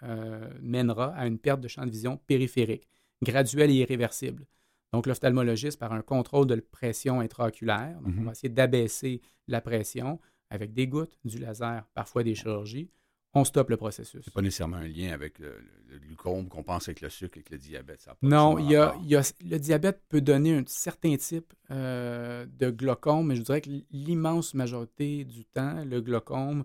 mènera 0.62 1.14
à 1.16 1.26
une 1.26 1.40
perte 1.40 1.62
de 1.62 1.68
champ 1.68 1.86
de 1.86 1.90
vision 1.92 2.18
périphérique, 2.28 2.88
graduelle 3.24 3.72
et 3.72 3.76
irréversible. 3.76 4.46
Donc, 4.94 5.08
l'ophtalmologiste, 5.08 5.80
par 5.80 5.94
un 5.94 6.02
contrôle 6.02 6.48
de 6.48 6.56
pression 6.56 7.20
intraoculaire, 7.20 7.96
donc 8.02 8.14
on 8.18 8.20
Mhm. 8.22 8.26
va 8.26 8.32
essayer 8.32 8.50
d'abaisser 8.50 9.22
la 9.48 9.62
pression 9.62 10.20
avec 10.50 10.74
des 10.74 10.88
gouttes, 10.88 11.18
du 11.26 11.40
laser, 11.40 11.86
parfois 11.94 12.24
des 12.24 12.36
chirurgies, 12.36 12.90
on 13.36 13.43
stoppe 13.43 13.69
le 13.69 13.78
processus. 13.78 14.21
C'est 14.24 14.34
pas 14.34 14.41
nécessairement 14.41 14.78
un 14.78 14.88
lien 14.88 15.12
avec 15.12 15.38
le, 15.39 15.54
glucome 16.08 16.48
qu'on 16.50 16.63
pense 16.63 16.88
avec 16.89 17.02
le 17.02 17.10
sucre, 17.10 17.38
avec 17.38 17.50
le 17.52 17.58
diabète. 17.58 18.02
ça 18.02 18.17
Non, 18.21 18.56
nécessairement 18.56 18.60
il 18.60 18.71
y 18.71 18.76
a, 18.76 18.86
rapport. 18.88 19.02
il 19.04 19.10
y 19.10 19.15
a- 19.15 19.34
le 19.50 19.60
diabète 19.60 20.02
peut 20.10 20.21
donner 20.21 20.58
un 20.58 20.63
certain 20.67 21.15
type 21.15 21.54
euh, 21.71 22.45
de 22.58 22.69
glaucome, 22.69 23.28
mais 23.28 23.36
je 23.36 23.41
dirais 23.41 23.62
que 23.62 23.69
l'immense 23.91 24.54
majorité 24.54 25.24
du 25.26 25.46
temps, 25.46 25.83
le 25.86 26.02
glaucome 26.02 26.63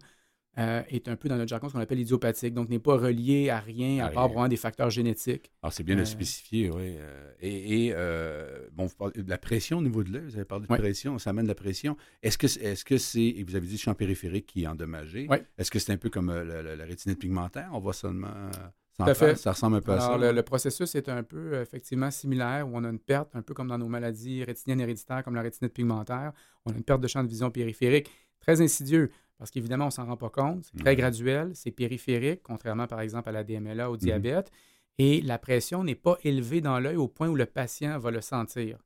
euh, 0.58 0.82
est 0.88 1.06
un 1.08 1.16
peu 1.16 1.28
dans 1.28 1.36
notre 1.36 1.48
jargon 1.48 1.68
ce 1.68 1.74
qu'on 1.74 1.80
appelle 1.80 2.00
idiopathique, 2.00 2.54
donc 2.54 2.68
n'est 2.68 2.78
pas 2.80 2.96
relié 2.96 3.50
à 3.50 3.60
rien 3.60 4.00
À 4.02 4.06
à, 4.06 4.08
rien. 4.08 4.14
part 4.14 4.28
vraiment 4.28 4.48
des 4.48 4.56
facteurs 4.56 4.90
génétiques. 4.90 5.50
Alors, 5.62 5.72
c'est 5.72 5.84
bien 5.84 5.94
de 5.94 6.00
Euh, 6.00 6.02
le 6.02 6.06
spécifier, 6.06 6.70
oui. 6.70 6.96
euh, 6.98 7.32
et 7.40 7.86
et, 7.86 7.92
euh, 7.94 8.66
bon, 8.72 8.86
vous 8.86 8.96
parlez 8.96 9.22
de 9.22 9.30
la 9.30 9.38
pression 9.38 9.78
au 9.78 9.82
niveau 9.82 10.02
de 10.02 10.12
l'œil, 10.12 10.24
vous 10.26 10.34
avez 10.36 10.44
parlé 10.44 10.66
de 10.66 10.72
Ouais. 10.72 10.78
pression, 10.78 11.18
ça 11.18 11.30
amène 11.30 11.44
de 11.44 11.48
la 11.50 11.54
pression. 11.54 11.96
Est-ce 12.22 12.36
que 12.36 12.48
c'est, 12.48 12.60
est-ce 12.62 12.84
que 12.84 12.98
c'est, 12.98 13.22
et 13.22 13.44
vous 13.44 13.54
avez 13.54 13.66
dit 13.66 13.74
le 13.74 13.78
champ 13.78 13.94
périphérique 13.94 14.46
qui 14.46 14.64
est 14.64 14.66
endommagé, 14.66 15.26
Ouais. 15.28 15.44
est-ce 15.56 15.70
que 15.70 15.78
c'est 15.78 15.92
un 15.92 15.96
peu 15.98 16.10
comme 16.10 16.32
la, 16.34 16.62
la- 16.62 16.76
la 16.76 16.84
rétinite 16.84 17.18
pigmentaire? 17.20 17.68
On 17.72 17.78
voit 17.78 17.92
seulement 17.94 18.26
à 18.26 18.72
centrale, 18.96 19.14
fait. 19.14 19.36
ça 19.36 19.52
ressemble 19.52 19.76
un 19.76 19.80
peu 19.80 19.92
à 19.92 20.00
ça. 20.00 20.18
le, 20.18 20.32
le 20.32 20.42
processus 20.42 20.94
est 20.96 21.08
un 21.08 21.22
peu 21.22 21.60
effectivement 21.62 22.10
similaire, 22.10 22.68
où 22.68 22.72
on 22.74 22.82
a 22.84 22.88
une 22.90 22.98
perte, 22.98 23.34
un 23.36 23.42
peu 23.42 23.54
comme 23.54 23.68
dans 23.68 23.78
nos 23.78 23.88
maladies 23.88 24.42
rétiniennes 24.44 24.80
héréditaires, 24.80 25.22
comme 25.24 25.36
la 25.36 25.42
rétinite 25.42 25.72
pigmentaire, 25.72 26.32
on 26.66 26.72
a 26.72 26.74
une 26.76 26.82
perte 26.82 27.00
de 27.00 27.06
champ 27.08 27.22
de 27.22 27.28
vision 27.28 27.50
périphérique, 27.50 28.10
très 28.40 28.60
insidieux, 28.60 29.10
parce 29.40 29.50
qu'évidemment, 29.50 29.86
on 29.86 29.88
ne 29.88 29.92
s'en 29.92 30.06
rend 30.06 30.16
pas 30.16 30.28
compte, 30.30 30.64
c'est 30.66 30.78
très 30.78 30.92
Mhm. 30.92 30.98
graduel, 31.00 31.50
c'est 31.54 31.70
périphérique, 31.72 32.42
contrairement 32.44 32.86
par 32.86 33.00
exemple 33.00 33.28
à 33.30 33.32
la 33.32 33.42
DMLA, 33.42 33.90
au 33.90 33.96
diabète, 33.96 34.52
et 34.98 35.20
la 35.22 35.38
pression 35.38 35.82
n'est 35.82 35.94
pas 35.96 36.16
élevée 36.22 36.60
dans 36.60 36.78
l'œil 36.78 36.96
au 36.96 37.08
point 37.08 37.26
où 37.28 37.34
le 37.34 37.46
patient 37.46 37.98
va 37.98 38.10
le 38.12 38.20
sentir. 38.20 38.76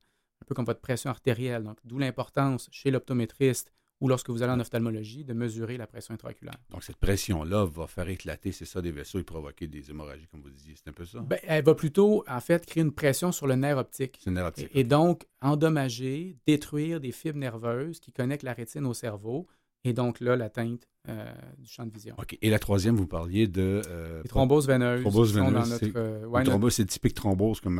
Un 0.41 0.45
peu 0.47 0.55
comme 0.55 0.65
votre 0.65 0.79
pression 0.81 1.09
artérielle. 1.09 1.63
Donc, 1.63 1.77
d'où 1.83 1.97
l'importance 1.99 2.69
chez 2.71 2.89
l'optométriste 2.89 3.71
ou 4.01 4.07
lorsque 4.09 4.29
vous 4.29 4.43
allez 4.43 4.51
en 4.51 4.59
ophtalmologie 4.59 5.23
de 5.23 5.33
mesurer 5.33 5.77
la 5.77 5.87
pression 5.87 6.13
intraoculaire. 6.13 6.55
Donc, 6.69 6.83
cette 6.83 6.97
pression-là 6.97 7.65
va 7.65 7.87
faire 7.87 8.07
éclater, 8.09 8.51
c'est 8.51 8.65
ça, 8.65 8.81
des 8.81 8.91
vaisseaux 8.91 9.19
et 9.19 9.23
provoquer 9.23 9.67
des 9.67 9.89
hémorragies, 9.89 10.27
comme 10.27 10.41
vous 10.41 10.49
disiez. 10.49 10.75
C'est 10.75 10.89
un 10.89 10.93
peu 10.93 11.05
ça? 11.05 11.19
Ben, 11.21 11.39
elle 11.43 11.63
va 11.63 11.73
plutôt, 11.75 12.23
en 12.27 12.39
fait, 12.41 12.65
créer 12.65 12.83
une 12.83 12.91
pression 12.91 13.31
sur 13.31 13.47
le 13.47 13.55
nerf 13.55 13.77
optique. 13.77 14.17
C'est 14.21 14.29
une 14.29 14.35
nerf 14.35 14.47
optique. 14.47 14.69
Et, 14.73 14.81
et 14.81 14.83
donc, 14.83 15.25
endommager, 15.41 16.37
détruire 16.45 16.99
des 16.99 17.11
fibres 17.11 17.39
nerveuses 17.39 17.99
qui 17.99 18.11
connectent 18.11 18.43
la 18.43 18.53
rétine 18.53 18.85
au 18.85 18.93
cerveau. 18.93 19.47
Et 19.85 19.93
donc 19.93 20.19
là, 20.19 20.35
l'atteinte 20.35 20.87
euh, 21.07 21.31
du 21.59 21.69
champ 21.69 21.85
de 21.85 21.91
vision. 21.93 22.15
OK. 22.17 22.37
Et 22.41 22.49
la 22.49 22.57
troisième, 22.59 22.95
vous 22.95 23.05
parliez 23.07 23.47
de... 23.47 23.81
euh, 23.87 24.21
Les 24.23 24.29
thromboses 24.29 24.67
veineuses. 24.67 25.01
Thromboses 25.01 25.33
veineuses, 25.35 25.77
c'est- 25.79 25.95
euh, 25.95 26.25
ouais, 26.25 26.39
notre- 26.39 26.49
thrombose, 26.49 26.75
typique 26.87 27.13
thrombose 27.13 27.61
comme 27.61 27.79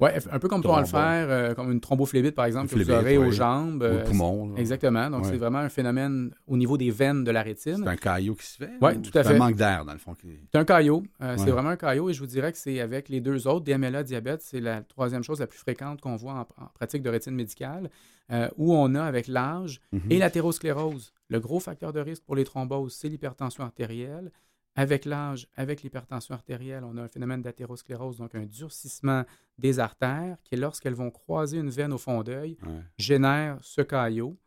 ouais, 0.00 0.18
un 0.30 0.38
peu 0.38 0.48
comme 0.48 0.62
on 0.64 0.78
le 0.80 0.84
faire, 0.86 1.26
euh, 1.30 1.54
comme 1.54 1.72
une 1.72 1.80
thrombophlébite, 1.80 2.34
par 2.34 2.44
exemple, 2.46 2.72
Une 2.72 2.78
que 2.80 2.84
vous 2.84 2.90
aurez 2.92 3.18
oui. 3.18 3.26
aux 3.28 3.30
jambes. 3.30 3.82
au 3.82 3.86
euh, 3.86 4.04
poumon. 4.04 4.50
là. 4.54 4.60
Exactement. 4.60 5.10
Donc, 5.10 5.24
Ouais. 5.24 5.30
c'est 5.30 5.36
vraiment 5.36 5.58
un 5.58 5.68
phénomène 5.68 6.32
au 6.46 6.56
niveau 6.56 6.76
des 6.78 6.90
veines 6.90 7.24
de 7.24 7.30
la 7.30 7.42
rétine. 7.42 7.78
C'est 7.82 7.88
un 7.88 7.96
caillot 7.96 8.34
qui 8.34 8.46
se 8.46 8.56
fait? 8.56 8.70
Ouais, 8.80 8.96
ou 8.96 9.00
tout 9.00 9.10
à 9.18 9.22
c'est 9.22 9.30
fait. 9.30 9.34
un 9.34 9.38
manque 9.38 9.56
d'air, 9.56 9.84
dans 9.84 9.92
le 9.92 9.98
fond. 9.98 10.14
qui- 10.14 10.28
C'est 10.52 10.58
un 10.58 10.64
caillot. 10.64 11.02
Euh, 11.22 11.32
Ouais. 11.32 11.38
C'est 11.38 11.50
vraiment 11.50 11.70
un 11.70 11.76
caillot 11.76 12.10
et 12.10 12.12
je 12.12 12.20
vous 12.20 12.26
dirais 12.26 12.52
que 12.52 12.58
c'est 12.58 12.80
avec 12.80 13.08
les 13.08 13.20
deux 13.20 13.46
autres, 13.48 13.64
DMLA, 13.64 14.02
diabète, 14.02 14.42
c'est 14.42 14.60
la 14.60 14.82
troisième 14.82 15.22
chose 15.22 15.40
la 15.40 15.46
plus 15.46 15.58
fréquente 15.58 16.00
qu'on 16.00 16.16
voit 16.16 16.32
en, 16.34 16.40
en 16.62 16.66
pratique 16.74 17.02
de 17.02 17.10
rétine 17.10 17.34
médicale, 17.34 17.90
euh, 18.30 18.48
où 18.56 18.74
on 18.74 18.94
a 18.94 19.02
avec 19.02 19.26
l'âge 19.26 19.80
Mhm. 19.92 20.00
et 20.10 20.18
l'athérosclérose. 20.18 21.12
Le 21.30 21.40
gros 21.40 21.60
facteur 21.60 21.92
de 21.92 22.00
risque 22.00 22.22
pour 22.24 22.36
les 22.36 22.44
thromboses, 22.44 22.94
c'est 22.94 23.08
l'hypertension 23.08 23.64
artérielle. 23.64 24.30
Avec 24.78 25.04
l'âge, 25.06 25.48
avec 25.56 25.82
l'hypertension 25.82 26.34
artérielle, 26.36 26.84
on 26.84 26.96
a 26.98 27.02
un 27.02 27.08
phénomène 27.08 27.42
d'athérosclérose, 27.42 28.18
donc 28.18 28.36
un 28.36 28.46
durcissement 28.46 29.24
des 29.58 29.80
artères 29.80 30.36
qui, 30.44 30.54
lorsqu'elles 30.54 30.94
vont 30.94 31.10
croiser 31.10 31.58
une 31.58 31.68
veine 31.70 31.92
au 31.92 31.98
fond 31.98 32.22
d'œil, 32.22 32.56
Ouais. 32.64 32.80
génère 32.96 33.58
ce 33.60 33.80
caillot. 33.82 34.38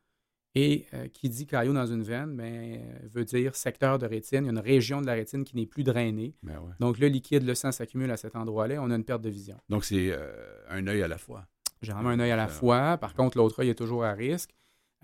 Et 0.55 0.86
euh, 0.93 1.07
qui 1.09 1.29
dit 1.29 1.45
caillot 1.47 1.73
dans 1.73 1.86
une 1.86 2.03
veine, 2.03 2.36
ben, 2.36 2.77
euh, 2.77 3.07
veut 3.09 3.23
dire 3.25 3.55
secteur 3.55 3.97
de 3.99 4.05
rétine. 4.05 4.43
Il 4.43 4.45
y 4.45 4.49
a 4.49 4.51
une 4.51 4.59
région 4.59 4.99
de 5.01 5.05
la 5.05 5.13
rétine 5.13 5.43
qui 5.45 5.55
n'est 5.57 5.65
plus 5.65 5.84
drainée. 5.84 6.36
Ben 6.43 6.59
ouais. 6.59 6.73
Donc, 6.79 6.97
le 6.99 7.07
liquide, 7.07 7.43
le 7.43 7.55
sang 7.55 7.71
s'accumule 7.73 8.11
à 8.11 8.17
cet 8.17 8.36
endroit-là 8.36 8.75
on 8.82 8.89
a 8.91 8.95
une 8.95 9.03
perte 9.05 9.21
de 9.21 9.29
vision. 9.29 9.57
Donc, 9.69 9.84
c'est 9.86 10.11
euh, 10.11 10.32
un 10.69 10.88
œil 10.88 11.01
à 11.03 11.07
la 11.09 11.17
fois. 11.17 11.45
Généralement, 11.82 12.09
un 12.09 12.19
œil 12.19 12.32
à 12.32 12.36
la 12.38 12.47
fois. 12.49 12.97
Par 12.97 13.13
contre, 13.15 13.38
l'autre 13.38 13.59
œil 13.61 13.69
est 13.69 13.75
toujours 13.75 14.03
à 14.05 14.11
risque. 14.13 14.51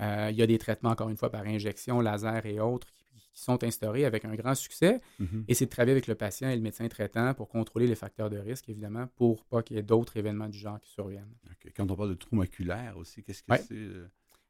Euh, 0.01 0.27
il 0.31 0.37
y 0.37 0.41
a 0.41 0.47
des 0.47 0.57
traitements, 0.57 0.89
encore 0.91 1.09
une 1.09 1.17
fois, 1.17 1.29
par 1.31 1.43
injection, 1.45 2.01
laser 2.01 2.45
et 2.45 2.59
autres 2.59 2.87
qui, 3.37 3.43
sont 3.43 3.63
instaurés 3.63 4.05
avec 4.05 4.25
un 4.25 4.33
grand 4.35 4.55
succès. 4.55 4.99
Mhm. 5.19 5.45
Et 5.47 5.53
c'est 5.53 5.65
de 5.65 5.69
travailler 5.69 5.91
avec 5.93 6.07
le 6.07 6.15
patient 6.15 6.49
et 6.49 6.55
le 6.55 6.61
médecin 6.61 6.87
traitant 6.87 7.33
pour 7.33 7.47
contrôler 7.47 7.87
les 7.87 7.95
facteurs 7.95 8.29
de 8.29 8.37
risque, 8.37 8.67
évidemment, 8.69 9.07
pour 9.15 9.45
pas 9.45 9.61
qu'il 9.61 9.75
y 9.75 9.79
ait 9.79 9.83
d'autres 9.83 10.17
événements 10.17 10.49
du 10.49 10.57
genre 10.57 10.79
qui 10.81 10.89
surviennent. 10.89 11.33
Quand 11.75 11.89
on 11.91 11.95
parle 11.95 12.09
de 12.09 12.15
trou 12.15 12.35
maculaire 12.35 12.97
aussi, 12.97 13.23
qu'est-ce 13.23 13.43
que 13.43 13.51
Ouais. 13.51 13.57
c'est? 13.59 13.73
euh? 13.75 14.07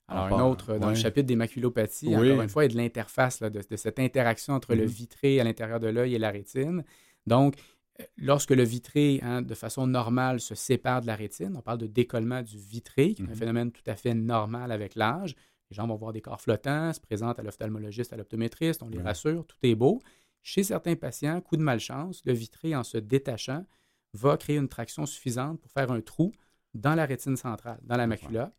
Alors, 0.10 0.28
un 0.28 0.40
autre, 0.50 0.78
dans 0.78 0.88
le 0.90 0.96
chapitre 0.96 1.28
des 1.28 1.36
maculopathies, 1.36 2.16
Oui. 2.16 2.32
encore 2.32 2.42
une 2.44 2.48
fois, 2.50 2.64
il 2.64 2.70
y 2.70 2.72
a 2.72 2.74
de 2.76 2.78
l'interface, 2.82 3.42
de 3.42 3.76
cette 3.76 4.00
interaction 4.00 4.54
entre 4.54 4.74
le 4.74 4.84
Mhm. 4.84 4.88
vitré 4.90 5.40
à 5.42 5.44
l'intérieur 5.44 5.82
de 5.82 5.88
l'œil 5.88 6.16
et 6.16 6.20
la 6.20 6.30
rétine. 6.32 6.86
Donc, 7.26 7.56
euh, 8.00 8.04
lorsque 8.16 8.52
le 8.52 8.64
vitré, 8.64 9.20
hein, 9.22 9.42
de 9.42 9.54
façon 9.54 9.86
normale, 9.86 10.40
se 10.40 10.56
sépare 10.56 11.02
de 11.02 11.08
la 11.08 11.16
rétine, 11.18 11.54
on 11.58 11.62
parle 11.62 11.80
de 11.80 11.88
décollement 11.88 12.42
du 12.42 12.58
vitré, 12.58 13.16
qui 13.16 13.22
est 13.22 13.26
un 13.26 13.30
Mhm. 13.32 13.36
phénomène 13.36 13.72
tout 13.74 13.82
à 13.86 13.96
fait 13.98 14.14
normal 14.14 14.72
avec 14.72 14.96
l'âge. 14.96 15.36
Les 15.70 15.76
gens 15.76 15.88
vont 15.88 15.96
voir 15.96 16.14
des 16.14 16.22
corps 16.22 16.40
flottants, 16.40 16.94
se 16.94 17.00
présentent 17.00 17.40
à 17.40 17.44
l'ophtalmologiste, 17.44 18.14
à 18.14 18.18
l'optométriste, 18.18 18.84
on 18.84 18.90
les 18.90 18.98
Ouais. 18.98 19.04
rassure, 19.04 19.46
tout 19.46 19.58
est 19.64 19.76
beau. 19.76 20.02
Chez 20.42 20.64
certains 20.64 20.96
patients, 20.96 21.42
coup 21.42 21.58
de 21.58 21.62
malchance, 21.62 22.22
le 22.26 22.34
vitré, 22.34 22.76
en 22.76 22.84
se 22.84 22.98
détachant, 22.98 23.66
va 24.14 24.38
créer 24.38 24.56
une 24.58 24.70
traction 24.70 25.06
suffisante 25.06 25.60
pour 25.60 25.70
faire 25.72 25.92
un 25.92 26.00
trou 26.02 26.32
dans 26.74 26.96
la 26.96 27.06
rétine 27.06 27.36
centrale, 27.36 27.80
dans 27.84 27.98
la 27.98 28.08
macula, 28.08 28.54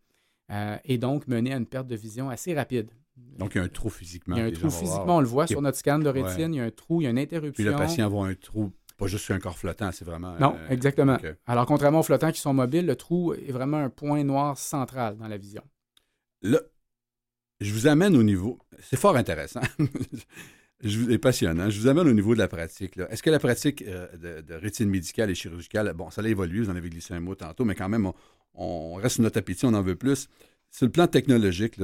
euh, 0.51 0.77
et 0.85 0.99
donc 0.99 1.27
mener 1.29 1.55
à 1.55 1.57
une 1.57 1.67
perte 1.67 1.87
de 1.87 1.97
vision 1.97 2.29
assez 2.29 2.55
rapide. 2.55 2.91
Donc, 3.17 3.55
il 3.55 3.59
y 3.59 3.61
a 3.61 3.65
un 3.65 3.69
trou 3.69 3.89
physiquement. 3.89 4.37
il 4.37 4.41
y 4.41 4.43
a 4.43 4.47
un 4.47 4.51
trou 4.53 4.69
voir. 4.69 4.81
physiquement, 4.81 5.17
on 5.17 5.21
le 5.21 5.27
voit 5.27 5.47
sur 5.47 5.63
notre 5.63 5.79
scan 5.79 5.99
de 5.99 6.09
rétine, 6.09 6.29
Ouais. 6.29 6.45
il 6.51 6.55
y 6.57 6.61
a 6.61 6.65
un 6.65 6.71
trou, 6.71 7.01
il 7.01 7.05
y 7.05 7.07
a 7.07 7.11
une 7.11 7.19
interruption. 7.19 7.53
Puis 7.55 7.65
le 7.65 7.73
patient 7.77 8.09
voit 8.09 8.27
un 8.29 8.35
trou, 8.35 8.71
pas 8.99 9.07
juste 9.07 9.25
sur 9.25 9.35
un 9.35 9.39
corps 9.41 9.57
flottant, 9.59 9.91
c'est 9.93 10.05
vraiment... 10.05 10.37
Non, 10.39 10.57
euh, 10.57 10.69
exactement. 10.69 11.17
Alors, 11.47 11.65
contrairement 11.67 12.01
aux 12.01 12.05
flottants 12.05 12.31
qui 12.33 12.41
sont 12.41 12.53
mobiles, 12.55 12.87
le 12.87 12.97
trou 12.97 13.33
est 13.35 13.51
vraiment 13.51 13.79
un 13.79 13.91
point 13.91 14.23
noir 14.25 14.59
central 14.59 15.17
dans 15.17 15.27
la 15.29 15.37
vision. 15.39 15.63
Là, 16.43 16.61
je 17.61 17.73
vous 17.73 17.87
amène 17.87 18.17
au 18.17 18.23
niveau... 18.23 18.59
C'est 18.81 18.99
fort 18.99 19.17
intéressant. 19.17 19.61
je 20.85 20.99
vous... 20.99 21.11
Et 21.11 21.19
passionnant. 21.19 21.71
Je 21.71 21.81
vous 21.81 21.89
amène 21.89 22.09
au 22.09 22.13
niveau 22.13 22.35
de 22.35 22.39
la 22.39 22.49
pratique. 22.49 22.99
Est-ce 23.11 23.23
que 23.23 23.31
la 23.31 23.39
pratique 23.39 23.83
euh, 23.83 24.07
de, 24.17 24.41
de 24.43 24.55
rétine 24.55 24.89
médicale 24.89 25.31
et 25.31 25.35
chirurgicale, 25.35 25.93
bon, 25.95 26.11
ça 26.11 26.23
a 26.23 26.29
évolué, 26.29 26.61
vous 26.61 26.71
en 26.71 26.77
avez 26.77 26.91
glissé 26.91 27.15
un 27.15 27.21
mot 27.21 27.35
tantôt, 27.35 27.65
mais 27.65 27.75
quand 27.75 27.89
même, 27.89 28.07
on, 28.07 28.15
on 28.55 28.95
reste 28.95 29.17
sur 29.17 29.23
notre 29.23 29.39
appétit, 29.39 29.65
on 29.67 29.75
en 29.75 29.83
veut 29.83 29.97
plus. 29.97 30.29
Sur 30.71 30.87
le 30.87 30.93
plan 30.93 31.07
technologique, 31.07 31.77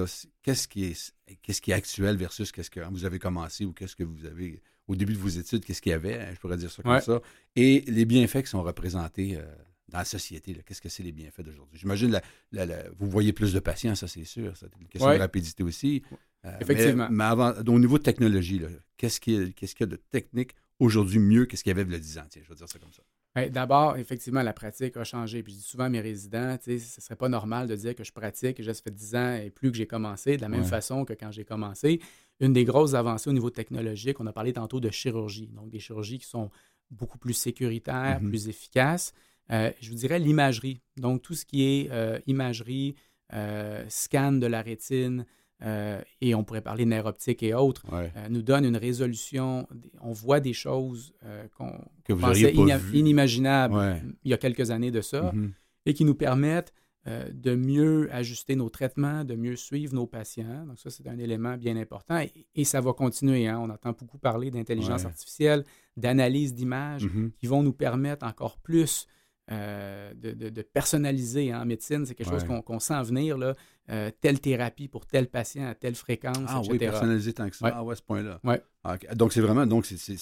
qu'est-ce 0.43 0.69
qui 0.69 0.85
est 0.85 1.13
qu'est-ce 1.43 1.63
qui 1.63 1.71
est 1.71 1.75
actuel 1.75 2.17
versus 2.17 2.53
qu'est-ce 2.53 2.71
que 2.71 2.81
vous 2.91 3.07
avez 3.07 3.19
commencé 3.19 3.65
ou 3.65 3.73
qu'est-ce 3.73 3.97
que 3.97 4.05
vous 4.05 4.27
avez 4.27 4.61
au 4.87 4.95
début 4.95 5.15
de 5.15 5.19
vos 5.19 5.29
études, 5.29 5.65
qu'est-ce 5.65 5.81
qu'il 5.81 5.91
y 5.91 5.95
avait, 5.95 6.21
hein, 6.21 6.29
je 6.35 6.39
pourrais 6.39 6.59
dire 6.59 6.71
ça 6.71 6.83
comme 6.83 6.93
Ouais. 6.93 7.01
ça, 7.01 7.23
et 7.57 7.83
les 7.87 8.05
bienfaits 8.05 8.43
qui 8.43 8.51
sont 8.51 8.63
représentés 8.63 9.39
euh, 9.39 9.43
dans 9.89 9.99
la 9.99 10.05
société. 10.05 10.55
Qu'est-ce 10.67 10.81
que 10.81 10.89
c'est 10.89 11.03
les 11.03 11.13
bienfaits 11.13 11.43
d'aujourd'hui? 11.43 11.79
J'imagine 11.79 12.19
la- 12.53 12.91
vous 12.99 13.09
voyez 13.09 13.33
plus 13.33 13.53
de 13.53 13.61
patients, 13.61 13.95
ça 13.95 14.09
c'est 14.09 14.25
sûr. 14.25 14.57
C'est 14.57 14.67
une 14.81 14.89
question 14.89 15.09
Ouais. 15.11 15.17
de 15.17 15.21
rapidité 15.23 15.63
aussi. 15.63 16.03
Euh, 16.45 16.51
Effectivement. 16.61 17.09
Mais, 17.11 17.17
mais 17.17 17.25
avant, 17.25 17.53
au 17.67 17.79
niveau 17.79 17.99
de 17.99 18.03
technologie, 18.03 18.61
qu'est-ce 18.97 19.21
qu'il 19.21 19.33
y, 19.35 19.43
a- 19.45 19.51
qu'est-ce 19.51 19.75
qu'il 19.75 19.87
y 19.87 19.89
a 19.89 19.93
de 19.93 19.97
technique 20.11 20.55
aujourd'hui 20.79 21.19
mieux 21.19 21.47
que 21.47 21.57
ce 21.57 21.63
qu'il 21.63 21.71
y 21.71 21.79
avait 21.79 21.83
il 21.83 21.93
y 21.93 21.97
a 21.97 21.99
10 21.99 22.19
ans? 22.19 22.25
Tiens, 22.29 22.43
je 22.45 22.49
vais 22.49 22.55
dire 22.55 22.69
ça 22.69 22.79
comme 22.79 22.93
ça. 22.93 23.03
Ben, 23.35 23.51
D'abord, 23.51 23.97
effectivement, 23.97 24.43
la 24.43 24.53
pratique 24.53 24.97
a 24.97 25.03
changé. 25.05 25.43
Puis 25.43 25.53
je 25.55 25.59
dis 25.59 25.65
souvent 25.65 25.85
à 25.85 25.89
mes 25.89 26.01
résidents, 26.01 26.57
ce 26.65 26.71
ne 26.71 26.79
serait 26.79 27.17
pas 27.17 27.29
normal 27.29 27.67
de 27.67 27.75
dire 27.75 27.95
que 27.95 28.05
je 28.05 28.13
pratique, 28.13 28.57
que 28.59 28.63
ça 28.63 28.75
fait 28.75 28.91
10 28.95 29.15
ans 29.17 29.35
et 29.35 29.51
plus 29.51 29.71
que 29.73 29.77
j'ai 29.77 29.87
commencé, 29.89 30.37
de 30.37 30.43
la 30.43 30.49
même 30.49 30.61
Ouais. 30.63 30.67
façon 30.67 31.05
que 31.05 31.13
quand 31.15 31.31
j'ai 31.33 31.45
commencé. 31.45 32.01
Une 32.41 32.53
des 32.53 32.65
grosses 32.65 32.95
avancées 32.95 33.31
au 33.31 33.33
niveau 33.33 33.51
technologique, 33.51 34.21
on 34.21 34.27
a 34.27 34.33
parlé 34.33 34.53
tantôt 34.53 34.81
de 34.81 34.91
chirurgie, 34.91 35.49
donc 35.49 35.71
des 35.71 35.79
chirurgies 35.81 36.19
qui 36.19 36.27
sont 36.27 36.51
beaucoup 36.91 37.19
plus 37.19 37.35
sécuritaires, 37.35 38.21
Mhm. 38.21 38.29
plus 38.29 38.49
efficaces. 38.49 39.13
Euh, 39.53 39.71
je 39.81 39.91
vous 39.91 39.97
dirais 39.97 40.19
l'imagerie. 40.19 40.81
Donc, 40.97 41.23
tout 41.23 41.35
ce 41.35 41.45
qui 41.45 41.63
est 41.65 41.91
euh, 41.91 42.19
imagerie, 42.27 42.95
euh, 43.33 43.85
scan 43.89 44.33
de 44.33 44.47
la 44.47 44.63
rétine, 44.63 45.27
euh, 45.63 46.01
et 46.21 46.35
on 46.35 46.45
pourrait 46.45 46.61
parler 46.61 46.85
nerfs 46.85 47.07
optiques 47.07 47.43
et 47.43 47.55
autres, 47.55 47.85
Ouais. 47.93 48.13
euh, 48.17 48.29
nous 48.29 48.43
donne 48.43 48.65
une 48.65 48.77
résolution. 48.77 49.67
On 50.01 50.13
voit 50.13 50.41
des 50.41 50.53
choses 50.53 51.13
euh, 51.25 51.47
qu'on 51.57 51.73
Que 52.05 52.13
vous 52.13 52.21
pensait 52.21 52.53
ina- 52.55 52.79
vu. 52.79 52.99
inimaginables 52.99 53.75
Ouais. 53.75 54.03
il 54.25 54.31
y 54.31 54.35
a 54.35 54.39
quelques 54.39 54.71
années 54.71 54.91
de 54.91 55.01
ça, 55.01 55.33
Mhm. 55.33 55.53
et 55.87 55.95
qui 55.95 56.05
nous 56.05 56.15
permettent 56.15 56.73
de 57.07 57.55
mieux 57.55 58.09
ajuster 58.15 58.57
nos 58.57 58.71
traitements, 58.71 59.25
de 59.25 59.35
mieux 59.35 59.57
suivre 59.57 59.95
nos 59.95 60.07
patients. 60.07 60.65
Donc 60.67 60.79
ça, 60.79 60.89
c'est 60.89 61.07
un 61.07 61.19
élément 61.19 61.59
bien 61.59 61.77
important. 61.77 62.19
Et, 62.19 62.33
et 62.55 62.65
ça 62.65 62.81
va 62.81 62.95
continuer. 62.95 63.47
hein. 63.47 63.59
On 63.61 63.69
entend 63.69 63.93
beaucoup 63.93 64.17
parler 64.17 64.51
d'intelligence 64.51 65.03
Ouais. 65.03 65.09
artificielle, 65.09 65.67
d'analyse 65.99 66.55
d'images, 66.55 67.05
Mhm. 67.05 67.33
qui 67.37 67.47
vont 67.47 67.63
nous 67.63 67.75
permettre 67.75 68.25
encore 68.27 68.57
plus 68.57 69.07
euh, 69.51 70.15
de, 70.15 70.33
de- 70.33 70.49
de 70.49 70.63
personnaliser 70.63 71.53
hein, 71.53 71.63
en 71.63 71.65
médecine. 71.67 72.07
C'est 72.07 72.15
quelque 72.15 72.31
chose 72.31 72.45
qu'on 72.45 72.79
sent 72.81 73.03
venir, 73.03 73.37
là, 73.39 73.55
euh, 73.91 74.11
telle 74.21 74.41
thérapie 74.41 74.89
pour 74.89 75.07
tel 75.07 75.29
patient 75.29 75.67
à 75.67 75.75
telle 75.75 75.95
fréquence, 75.95 76.39
Ah 76.49 76.59
etc. 76.61 76.69
oui, 76.73 76.79
personnalisé 76.79 77.33
tant 77.35 77.51
que 77.51 77.57
ça. 77.57 77.67
Ouais. 77.67 77.73
Ah 77.75 77.85
ouais, 77.85 77.93
à 77.93 77.97
ce 77.97 78.03
point-là. 78.03 78.41
Ouais. 78.45 78.63
Ah. 78.85 78.97
Donc, 79.15 79.33
c'est 79.33 79.41
vraiment. 79.43 79.67
Donc, 79.67 79.85
c'est. 79.87 80.19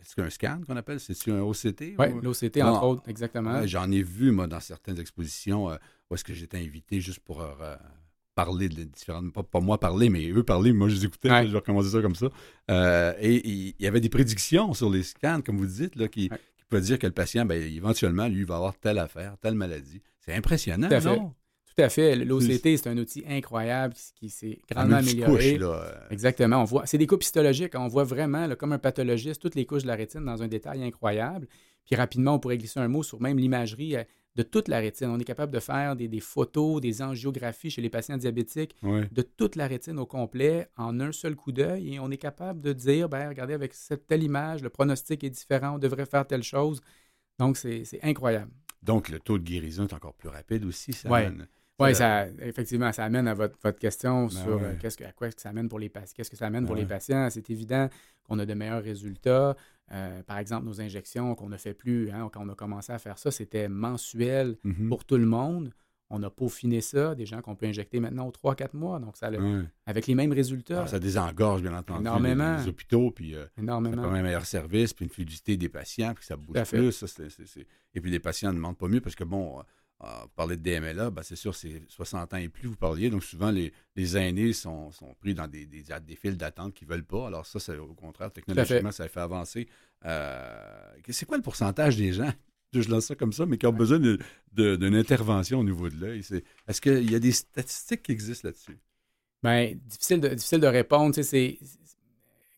Est-ce 0.00 0.14
qu'un 0.14 0.30
scan 0.30 0.60
qu'on 0.66 0.76
appelle 0.76 1.00
C'est-tu 1.00 1.32
un 1.32 1.40
OCT 1.42 1.94
Oui, 1.98 2.06
ou- 2.14 2.20
l'OCT, 2.20 2.62
entre 2.62 2.84
autres, 2.84 3.02
exactement. 3.08 3.66
J'en 3.66 3.90
ai 3.90 4.02
vu, 4.02 4.30
moi, 4.30 4.46
dans 4.46 4.60
certaines 4.60 5.00
expositions 5.00 5.68
euh, 5.70 5.76
où 6.10 6.14
est-ce 6.14 6.22
que 6.22 6.32
j'étais 6.32 6.58
invité 6.58 7.00
juste 7.00 7.20
pour 7.20 7.42
parler 8.36 8.68
de 8.68 8.84
différentes. 8.84 9.32
Pas, 9.32 9.42
pas 9.42 9.60
moi 9.60 9.80
parler, 9.80 10.10
mais 10.10 10.28
eux 10.30 10.44
parler. 10.44 10.72
Moi, 10.72 10.88
je 10.88 10.94
les 10.96 11.04
écoutais. 11.06 11.30
Ouais. 11.30 11.46
Je 11.46 11.50
vais 11.52 11.58
recommencer 11.58 11.88
ça 11.90 12.02
comme 12.02 12.14
ça. 12.14 12.28
Euh, 12.70 13.14
et 13.18 13.48
il 13.48 13.74
il 13.78 13.84
y 13.84 13.86
avait 13.88 14.00
des 14.00 14.08
prédictions 14.10 14.74
sur 14.74 14.90
les 14.90 15.02
scans, 15.02 15.40
comme 15.40 15.56
vous 15.58 15.66
dites, 15.66 15.96
là, 15.96 16.06
qui, 16.06 16.28
Ouais. 16.30 16.38
Qui 16.66 16.70
pouvaient 16.70 16.82
dire 16.82 16.98
que 16.98 17.06
le 17.06 17.12
patient, 17.12 17.44
ben, 17.44 17.62
éventuellement, 17.62 18.26
lui, 18.28 18.44
va 18.44 18.56
avoir 18.56 18.76
telle 18.78 18.98
affaire, 18.98 19.36
telle 19.40 19.54
maladie. 19.54 20.02
C'est 20.20 20.34
impressionnant, 20.34 20.88
Tout 20.88 20.94
à 20.94 21.00
fait. 21.00 21.16
non? 21.16 21.34
Tout 21.76 21.82
à 21.82 21.88
fait. 21.88 22.16
L'OCT, 22.16 22.62
c'est 22.78 22.86
un 22.88 22.96
outil 22.96 23.22
incroyable 23.28 23.94
qui, 24.14 24.30
s'est 24.30 24.58
En 24.70 24.74
grandement 24.74 24.96
amélioré. 24.96 25.58
là. 25.58 25.66
euh, 25.66 25.92
Exactement. 26.10 26.62
On 26.62 26.64
voit, 26.64 26.86
c'est 26.86 26.96
des 26.98 27.06
coupes 27.06 27.22
histologiques. 27.22 27.74
On 27.76 27.86
voit 27.86 28.04
vraiment, 28.04 28.46
là, 28.46 28.56
comme 28.56 28.72
un 28.72 28.78
pathologiste, 28.78 29.40
toutes 29.42 29.54
les 29.54 29.66
couches 29.66 29.82
de 29.82 29.88
la 29.88 29.94
rétine 29.94 30.24
dans 30.24 30.42
un 30.42 30.48
détail 30.48 30.82
incroyable. 30.82 31.46
Puis 31.84 31.94
rapidement, 31.94 32.34
on 32.34 32.38
pourrait 32.38 32.56
glisser 32.58 32.80
un 32.80 32.88
mot 32.88 33.02
sur 33.02 33.20
même 33.20 33.38
l'imagerie 33.38 33.96
euh, 33.96 34.04
de 34.36 34.42
toute 34.42 34.68
la 34.68 34.78
rétine. 34.78 35.08
On 35.08 35.18
est 35.18 35.24
capable 35.24 35.52
de 35.52 35.58
faire 35.60 35.96
des, 35.96 36.06
des 36.08 36.20
photos, 36.20 36.80
des 36.80 37.02
angiographies 37.02 37.70
chez 37.70 37.82
les 37.82 37.90
patients 37.90 38.16
diabétiques 38.18 38.76
ouais. 38.82 39.08
de 39.10 39.22
toute 39.22 39.56
la 39.56 39.66
rétine 39.66 39.98
au 39.98 40.06
complet 40.06 40.68
en 40.76 41.00
un 41.00 41.10
seul 41.10 41.34
coup 41.34 41.52
d'œil. 41.52 41.94
Et 41.94 41.98
on 41.98 42.10
est 42.10 42.18
capable 42.18 42.60
de 42.60 42.72
dire, 42.72 43.08
ben, 43.08 43.28
regardez, 43.28 43.54
avec 43.54 43.72
cette 43.74 44.06
telle 44.06 44.22
image, 44.22 44.62
le 44.62 44.68
pronostic 44.68 45.24
est 45.24 45.30
différent, 45.30 45.76
on 45.76 45.78
devrait 45.78 46.06
faire 46.06 46.26
telle 46.26 46.42
chose. 46.42 46.80
Donc, 47.38 47.56
c'est 47.56 47.82
incroyable. 48.02 48.50
Donc, 48.82 49.08
le 49.08 49.18
taux 49.18 49.38
de 49.38 49.42
guérison 49.44 49.86
est 49.86 49.94
encore 49.94 50.14
plus 50.14 50.28
rapide 50.28 50.64
aussi. 50.64 50.92
Ça 50.92 51.08
Ouais. 51.10 51.24
amène- 51.26 51.46
Oui, 51.78 51.94
ça- 51.94 52.26
effectivement, 52.40 52.90
ça 52.92 53.04
amène 53.04 53.28
à 53.28 53.34
votre, 53.34 53.58
votre 53.62 53.78
question 53.78 54.22
Ben 54.26 54.30
sur 54.30 54.48
euh, 54.52 54.56
ouais. 54.72 54.78
qu'est-ce 54.80 54.96
que, 54.96 55.04
à 55.04 55.12
quoi 55.12 55.28
que 55.30 55.38
ça 55.40 55.50
amène 55.50 55.68
pour 55.68 55.78
les 55.78 55.90
patients. 55.90 56.14
Qu'est-ce 56.16 56.30
que 56.30 56.36
ça 56.36 56.46
amène 56.46 56.64
pour 56.64 56.74
Ben 56.74 56.80
les 56.82 56.86
patients? 56.86 57.28
C'est 57.30 57.50
évident 57.50 57.90
qu'on 58.24 58.38
a 58.38 58.46
de 58.46 58.54
meilleurs 58.54 58.82
résultats. 58.82 59.54
Euh, 59.92 60.22
par 60.24 60.38
exemple, 60.38 60.66
nos 60.66 60.80
injections 60.80 61.34
qu'on 61.34 61.48
ne 61.48 61.56
fait 61.56 61.74
plus, 61.74 62.10
hein, 62.10 62.28
quand 62.32 62.44
on 62.44 62.48
a 62.48 62.54
commencé 62.54 62.92
à 62.92 62.98
faire 62.98 63.18
ça, 63.18 63.30
c'était 63.30 63.68
mensuel 63.68 64.56
Mhm. 64.64 64.88
pour 64.88 65.04
tout 65.04 65.16
le 65.16 65.26
monde. 65.26 65.72
On 66.08 66.22
a 66.22 66.30
peaufiné 66.30 66.80
ça, 66.80 67.16
des 67.16 67.26
gens 67.26 67.40
qu'on 67.42 67.56
peut 67.56 67.66
injecter 67.66 67.98
maintenant 67.98 68.28
aux 68.28 68.30
3-4 68.30 68.74
mois. 68.74 69.00
Donc, 69.00 69.16
ça, 69.16 69.28
Ouais. 69.28 69.64
avec 69.86 70.06
les 70.06 70.14
mêmes 70.14 70.32
résultats, 70.32 70.76
Alors, 70.76 70.88
ça 70.88 71.00
désengorge, 71.00 71.62
bien 71.62 71.76
entendu, 71.76 71.98
les- 72.04 72.08
Énormément. 72.08 72.56
les, 72.58 72.68
hôpitaux, 72.68 73.10
puis 73.10 73.34
euh, 73.34 73.44
énormément. 73.58 74.04
un 74.04 74.22
meilleur 74.22 74.46
service, 74.46 74.92
puis 74.92 75.04
une 75.04 75.10
fluidité 75.10 75.56
des 75.56 75.68
patients, 75.68 76.14
puis 76.14 76.24
ça 76.24 76.36
bouge 76.36 76.62
plus. 76.62 76.92
ça, 76.92 77.06
Et 77.94 78.00
puis 78.00 78.10
les 78.10 78.20
patients 78.20 78.50
ne 78.50 78.56
demandent 78.56 78.78
pas 78.78 78.86
mieux 78.88 79.00
parce 79.00 79.16
que, 79.16 79.24
bon, 79.24 79.62
vous 80.00 80.28
parlez 80.34 80.56
de 80.56 80.62
DMLA, 80.62 81.10
ben, 81.10 81.22
c'est 81.22 81.36
sûr, 81.36 81.54
c'est 81.54 81.82
60 81.88 82.34
ans 82.34 82.36
et 82.36 82.48
plus, 82.48 82.68
vous 82.68 82.76
parliez. 82.76 83.08
Donc 83.08 83.24
souvent, 83.24 83.50
les, 83.50 83.72
les 83.94 84.16
aînés 84.16 84.52
sont, 84.52 84.90
sont 84.92 85.14
pris 85.14 85.34
dans 85.34 85.48
des, 85.48 85.66
des, 85.66 85.84
des 86.06 86.16
files 86.16 86.36
d'attente 86.36 86.74
qu'ils 86.74 86.88
ne 86.88 86.92
veulent 86.92 87.04
pas. 87.04 87.26
Alors 87.26 87.46
ça, 87.46 87.58
c'est 87.58 87.76
au 87.78 87.94
contraire, 87.94 88.30
technologiquement, 88.30 88.92
ça 88.92 89.08
fait 89.08 89.20
avancer. 89.20 89.68
Euh, 90.04 90.92
c'est 91.08 91.26
quoi 91.26 91.38
le 91.38 91.42
pourcentage 91.42 91.96
des 91.96 92.12
gens, 92.12 92.30
je 92.72 92.88
lance 92.90 93.06
ça 93.06 93.14
comme 93.14 93.32
ça, 93.32 93.46
mais 93.46 93.56
qui 93.56 93.66
ont 93.66 93.72
besoin 93.72 93.98
d'une 93.98 94.94
intervention 94.94 95.60
au 95.60 95.64
niveau 95.64 95.88
de 95.88 95.98
l'œil? 95.98 96.22
Est-ce 96.68 96.80
qu'il 96.80 97.10
y 97.10 97.14
a 97.14 97.18
des 97.18 97.32
statistiques 97.32 98.02
qui 98.02 98.12
existent 98.12 98.48
là-dessus? 98.48 98.78
Ben, 99.42 99.78
difficile 99.84 100.20
de, 100.20 100.28
difficile 100.28 100.60
de 100.60 100.66
répondre. 100.66 101.14
C'est, 101.14 101.58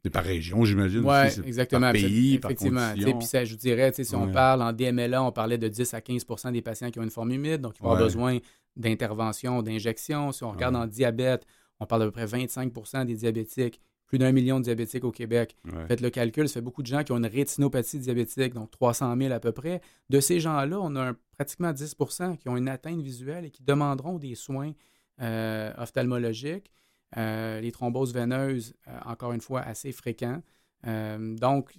C'est 0.09 0.13
par 0.13 0.25
région, 0.25 0.65
j'imagine. 0.65 1.01
Oui, 1.05 1.47
exactement. 1.47 1.81
Par 1.83 1.93
pays, 1.93 2.39
par 2.39 2.51
effectivement. 2.51 2.89
condition. 2.91 3.19
Puis 3.19 3.27
ça, 3.27 3.45
je 3.45 3.51
vous 3.53 3.59
dirais, 3.59 3.93
si 3.93 4.15
on 4.15 4.33
parle 4.33 4.63
en 4.63 4.73
DMLA, 4.73 5.23
on 5.23 5.33
parlait 5.33 5.59
de 5.59 5.69
10 5.69 5.93
à 5.95 6.01
15% 6.01 6.51
des 6.53 6.63
patients 6.63 6.91
qui 6.91 6.99
ont 6.99 7.03
une 7.03 7.11
forme 7.11 7.33
humide, 7.33 7.61
donc 7.61 7.75
ils 7.79 7.83
vont 7.83 7.91
avoir 7.91 8.01
Ouais. 8.01 8.07
besoin 8.07 8.39
d'intervention, 8.77 9.63
d'injection. 9.63 10.33
Si 10.33 10.45
on 10.45 10.51
regarde 10.53 10.75
Ouais. 10.75 10.81
en 10.83 10.87
diabète, 10.87 11.45
on 11.81 11.87
parle 11.87 12.03
d'à 12.03 12.07
peu 12.07 12.13
près 12.13 12.27
25% 12.27 13.05
des 13.05 13.15
diabétiques, 13.17 13.81
plus 14.07 14.19
d'un 14.19 14.33
million 14.33 14.59
de 14.59 14.65
diabétiques 14.65 15.05
au 15.05 15.11
Québec. 15.13 15.55
Faites 15.87 16.01
le 16.01 16.09
calcul, 16.11 16.49
ça 16.49 16.55
fait 16.55 16.61
beaucoup 16.63 16.81
de 16.83 16.87
gens 16.87 17.05
qui 17.05 17.13
ont 17.13 17.19
une 17.19 17.27
rétinopathie 17.27 17.99
diabétique, 17.99 18.55
donc 18.55 18.71
300 18.71 19.15
000 19.19 19.33
à 19.35 19.41
peu 19.41 19.53
près. 19.53 19.83
De 20.09 20.19
ces 20.21 20.41
gens-là, 20.41 20.79
on 20.81 20.97
a 20.97 21.11
un- 21.11 21.17
pratiquement 21.37 21.73
10% 21.73 22.37
qui 22.37 22.49
ont 22.49 22.57
une 22.57 22.69
atteinte 22.69 23.03
visuelle 23.03 23.45
et 23.45 23.51
qui 23.51 23.63
demanderont 23.63 24.17
des 24.19 24.35
soins 24.35 24.73
euh, 25.21 25.73
ophtalmologiques. 25.77 26.71
Euh, 27.17 27.61
les 27.61 27.73
thromboses 27.73 28.13
veineuses, 28.13 28.75
euh, 28.87 28.99
encore 29.07 29.33
une 29.33 29.41
fois, 29.41 29.61
assez 29.63 29.93
fréquents. 29.93 30.43
Euh, 30.87 31.35
donc, 31.37 31.73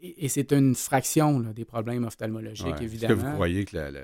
et, 0.00 0.26
et 0.26 0.28
c'est 0.28 0.52
une 0.52 0.74
fraction 0.74 1.38
là, 1.40 1.52
des 1.54 1.64
problèmes 1.64 2.04
ophtalmologiques, 2.04 2.66
Ouais. 2.66 2.72
Est-ce 2.72 2.78
que 2.80 2.84
évidemment. 2.84 3.22
vous 3.30 3.32
croyez 3.32 3.64
que 3.64 3.76
la. 3.76 3.90
la- 3.90 4.00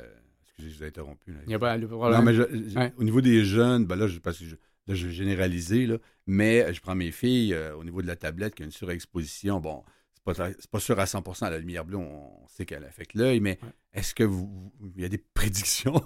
Excusez, 0.57 0.71
je 0.71 0.77
vous 0.79 0.85
ai 0.85 0.87
interrompu. 0.87 1.33
là. 1.33 1.39
Il 1.43 1.49
n'y 1.49 1.55
a 1.55 1.59
pas 1.59 1.77
le 1.77 1.87
problème. 1.89 2.19
Non, 2.19 2.25
mais 2.25 2.33
je- 2.35 2.69
je- 2.69 2.79
Ouais. 2.79 2.93
au 2.97 3.03
niveau 3.05 3.21
des 3.21 3.45
jeunes, 3.45 3.85
ben 3.87 3.97
là, 3.97 4.07
je, 4.07 4.19
parce 4.21 4.39
que 4.39 4.45
je, 4.45 4.55
là, 4.87 4.95
je 4.95 5.07
vais 5.09 5.13
généraliser, 5.13 5.87
là, 5.87 5.99
mais 6.29 6.73
je 6.73 6.81
prends 6.81 6.95
mes 6.95 7.11
filles 7.11 7.53
euh, 7.55 7.75
au 7.77 7.83
niveau 7.85 8.01
de 8.03 8.07
la 8.07 8.15
tablette 8.17 8.55
qui 8.55 8.63
a 8.63 8.65
une 8.65 8.71
surexposition. 8.73 9.59
Bon, 9.61 9.83
c'est 10.15 10.23
pas, 10.25 10.49
pas 10.71 10.81
sûr 10.81 10.99
à 11.01 11.07
100 11.07 11.23
la 11.51 11.59
lumière 11.59 11.85
bleue, 11.85 11.97
on, 11.99 12.43
on 12.45 12.49
sait 12.49 12.65
qu'elle 12.65 12.85
affecte 12.85 13.15
l'œil, 13.15 13.41
mais 13.41 13.59
Ouais. 13.63 13.69
est-ce 13.95 14.15
que 14.15 14.23
vous. 14.25 14.73
vous- 14.79 14.93
Il 14.97 15.03
y 15.03 15.05
a 15.05 15.09
des 15.09 15.19
prédictions, 15.35 16.01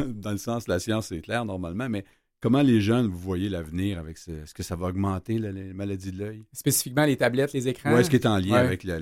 dans 0.00 0.32
le 0.32 0.38
sens, 0.38 0.66
la 0.68 0.78
science, 0.80 1.08
c'est 1.08 1.20
clair 1.20 1.44
normalement, 1.44 1.88
mais 1.90 2.04
comment 2.42 2.60
les 2.60 2.82
jeunes, 2.82 3.06
vous 3.06 3.16
voyez 3.18 3.48
l'avenir 3.48 3.98
avec 3.98 4.18
ce. 4.18 4.30
Est-ce 4.32 4.52
que 4.52 4.62
ça 4.62 4.76
va 4.76 4.88
augmenter 4.88 5.38
la, 5.38 5.50
les 5.52 5.72
maladies 5.72 6.12
de 6.12 6.18
l'œil? 6.18 6.44
Spécifiquement 6.52 7.06
les 7.06 7.16
tablettes, 7.16 7.54
les 7.54 7.68
écrans? 7.68 7.94
Ou 7.94 7.96
est-ce 7.96 8.10
qu'il 8.10 8.20
est 8.20 8.26
en 8.26 8.36
lien 8.36 8.52
Ouais. 8.52 8.58
avec 8.58 8.84
la- 8.84 8.98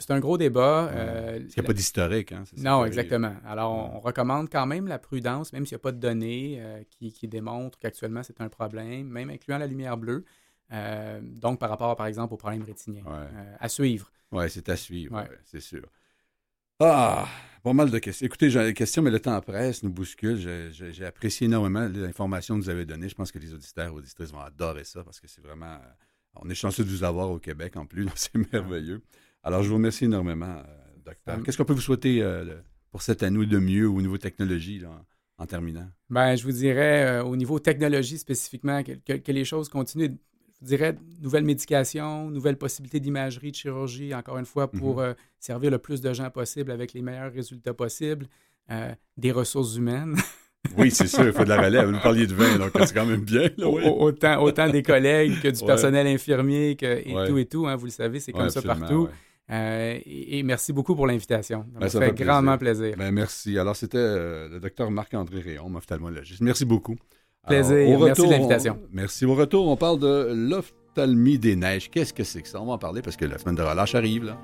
C'est 0.00 0.12
un- 0.12 0.20
gros 0.20 0.38
débat. 0.38 0.86
Ouais. 0.86 0.90
euh, 0.94 1.40
Parce 1.40 1.52
qu'il 1.54 1.62
n'y 1.62 1.66
a 1.66 1.68
pas 1.68 1.72
d'historique, 1.74 2.32
hein? 2.32 2.44
Non, 2.56 2.80
qui 2.82 2.86
exactement. 2.88 3.34
Alors, 3.44 3.72
on, 3.74 3.96
on 3.96 4.00
recommande 4.00 4.48
quand 4.48 4.64
même 4.64 4.86
la 4.86 4.98
prudence, 4.98 5.52
même 5.52 5.66
s'il 5.66 5.74
n'y 5.74 5.80
a 5.80 5.82
pas 5.82 5.92
de 5.92 5.98
données 6.00 6.56
euh, 6.60 6.82
qui, 6.88 7.12
qui 7.12 7.28
démontrent 7.28 7.78
qu'actuellement 7.78 8.22
c'est 8.22 8.40
un 8.40 8.48
problème, 8.48 9.08
même 9.08 9.28
incluant 9.28 9.58
la 9.58 9.66
lumière 9.66 9.98
bleue. 9.98 10.24
Euh, 10.72 11.20
donc, 11.22 11.58
par 11.60 11.68
rapport, 11.68 11.94
par 11.96 12.06
exemple, 12.06 12.32
aux 12.32 12.38
problèmes 12.38 12.62
rétiniens. 12.62 13.02
Ouais. 13.04 13.10
Euh, 13.12 13.56
à 13.60 13.68
suivre. 13.68 14.10
Oui, 14.32 14.44
c'est 14.48 14.68
à 14.70 14.76
suivre, 14.76 15.22
c'est 15.44 15.60
sûr. 15.60 15.82
Ah, 16.80 17.28
pas 17.62 17.72
mal 17.72 17.90
de 17.90 17.98
questions. 17.98 18.26
Écoutez, 18.26 18.50
j'ai 18.50 18.64
des 18.64 18.74
questions, 18.74 19.02
mais 19.02 19.10
le 19.10 19.20
temps 19.20 19.40
presse, 19.40 19.82
nous 19.82 19.90
bouscule. 19.90 20.36
J'ai- 20.36 21.04
apprécié 21.04 21.46
énormément 21.46 21.88
l'information 21.88 22.56
que 22.58 22.62
vous 22.64 22.68
avez 22.68 22.84
donnée. 22.84 23.08
Je 23.08 23.14
pense 23.14 23.30
que 23.32 23.38
les 23.38 23.52
auditeurs 23.54 23.86
et 23.86 23.90
auditrices 23.90 24.32
vont 24.32 24.40
adorer 24.40 24.84
ça 24.84 25.04
parce 25.04 25.20
que 25.20 25.28
c'est 25.28 25.42
vraiment. 25.42 25.74
euh, 25.74 25.78
On 26.42 26.50
est 26.50 26.54
chanceux 26.54 26.82
de 26.84 26.88
vous 26.90 27.04
avoir 27.04 27.30
au 27.30 27.38
Québec 27.38 27.76
en 27.76 27.86
plus, 27.86 28.08
c'est 28.16 28.34
merveilleux. 28.52 29.02
Alors, 29.44 29.62
je 29.62 29.68
vous 29.68 29.76
remercie 29.76 30.06
énormément, 30.06 30.56
euh, 30.56 30.62
docteur. 31.04 31.42
Qu'est-ce 31.42 31.56
qu'on 31.56 31.64
peut 31.64 31.74
vous 31.74 31.80
souhaiter 31.80 32.22
euh, 32.22 32.56
pour 32.90 33.02
cette 33.02 33.22
année 33.22 33.46
de 33.46 33.58
mieux 33.58 33.88
au 33.88 34.00
niveau 34.02 34.18
technologie, 34.18 34.80
là, 34.80 34.90
en, 35.38 35.44
en 35.44 35.46
terminant? 35.46 35.88
Ben, 36.10 36.34
je 36.34 36.42
vous 36.42 36.52
dirais, 36.52 37.04
euh, 37.04 37.24
au 37.24 37.36
niveau 37.36 37.60
technologie 37.60 38.18
spécifiquement, 38.18 38.82
que, 38.82 38.92
que- 38.92 39.18
que 39.18 39.32
les 39.32 39.44
choses 39.44 39.68
continuent. 39.68 40.16
Je 40.64 40.68
dirais, 40.68 40.96
nouvelles 41.20 41.44
médications, 41.44 42.30
nouvelles 42.30 42.56
possibilités 42.56 42.98
d'imagerie, 42.98 43.50
de 43.50 43.56
chirurgie, 43.56 44.14
encore 44.14 44.38
une 44.38 44.46
fois, 44.46 44.70
pour 44.70 45.00
euh, 45.00 45.12
servir 45.38 45.70
le 45.70 45.76
plus 45.78 46.00
de 46.00 46.10
gens 46.14 46.30
possible 46.30 46.70
avec 46.70 46.94
les 46.94 47.02
meilleurs 47.02 47.30
résultats 47.32 47.74
possibles. 47.74 48.26
Euh, 48.70 48.92
des 49.18 49.30
ressources 49.32 49.76
humaines. 49.76 50.16
Oui, 50.78 50.90
c'est 50.90 51.06
sûr, 51.08 51.26
il 51.26 51.32
faut 51.34 51.44
de 51.44 51.50
la 51.50 51.60
relève. 51.60 51.90
Vous 51.90 52.00
parliez 52.00 52.26
de 52.26 52.32
vin, 52.32 52.56
donc 52.56 52.70
c'est 52.86 52.94
quand 52.94 53.04
même 53.04 53.20
bien. 53.20 53.50
Là, 53.58 53.68
oui. 53.68 53.82
Au- 53.84 54.00
autant, 54.06 54.42
autant 54.42 54.70
des 54.70 54.82
collègues 54.82 55.38
que 55.42 55.48
du 55.48 55.60
Ouais. 55.60 55.66
personnel 55.66 56.06
infirmier 56.06 56.74
que, 56.74 57.06
et 57.06 57.14
Ouais. 57.14 57.28
tout 57.28 57.36
et 57.36 57.44
tout. 57.44 57.66
hein, 57.66 57.76
vous 57.76 57.84
le 57.84 57.90
savez, 57.90 58.18
c'est 58.18 58.32
comme 58.32 58.44
Ouais, 58.44 58.48
ça 58.50 58.62
partout. 58.62 59.06
Euh, 59.50 59.98
et, 60.06 60.38
et 60.38 60.42
merci 60.42 60.72
beaucoup 60.72 60.96
pour 60.96 61.06
l'invitation. 61.06 61.66
Ça 61.74 61.78
Ben, 61.80 61.88
fait, 61.90 62.16
fait 62.16 62.24
grandement 62.24 62.56
plaisir. 62.56 62.94
Ben, 62.96 63.10
merci. 63.12 63.58
Alors, 63.58 63.76
c'était 63.76 63.98
le 63.98 64.58
docteur 64.58 64.90
Marc-André 64.90 65.40
Réon, 65.42 65.70
ophtalmologiste. 65.74 66.40
Merci 66.40 66.64
beaucoup. 66.64 66.96
Plaisir. 67.46 67.98
Au 68.00 68.04
Merci 68.04 68.26
de 68.26 68.30
l'invitation. 68.30 68.78
on- 68.82 68.88
merci. 68.92 69.24
Au 69.26 69.34
retour, 69.34 69.68
on 69.68 69.76
parle 69.76 69.98
de 69.98 70.32
l'ophtalmie 70.34 71.38
des 71.38 71.56
neiges. 71.56 71.90
Qu'est-ce 71.90 72.12
que 72.14 72.24
c'est 72.24 72.42
que 72.42 72.48
ça? 72.48 72.60
On 72.60 72.66
va 72.66 72.72
en 72.72 72.78
parler 72.78 73.02
parce 73.02 73.16
que 73.16 73.24
la 73.24 73.38
semaine 73.38 73.54
de 73.56 73.62
relâche 73.62 73.94
arrive, 73.94 74.24
là. 74.24 74.38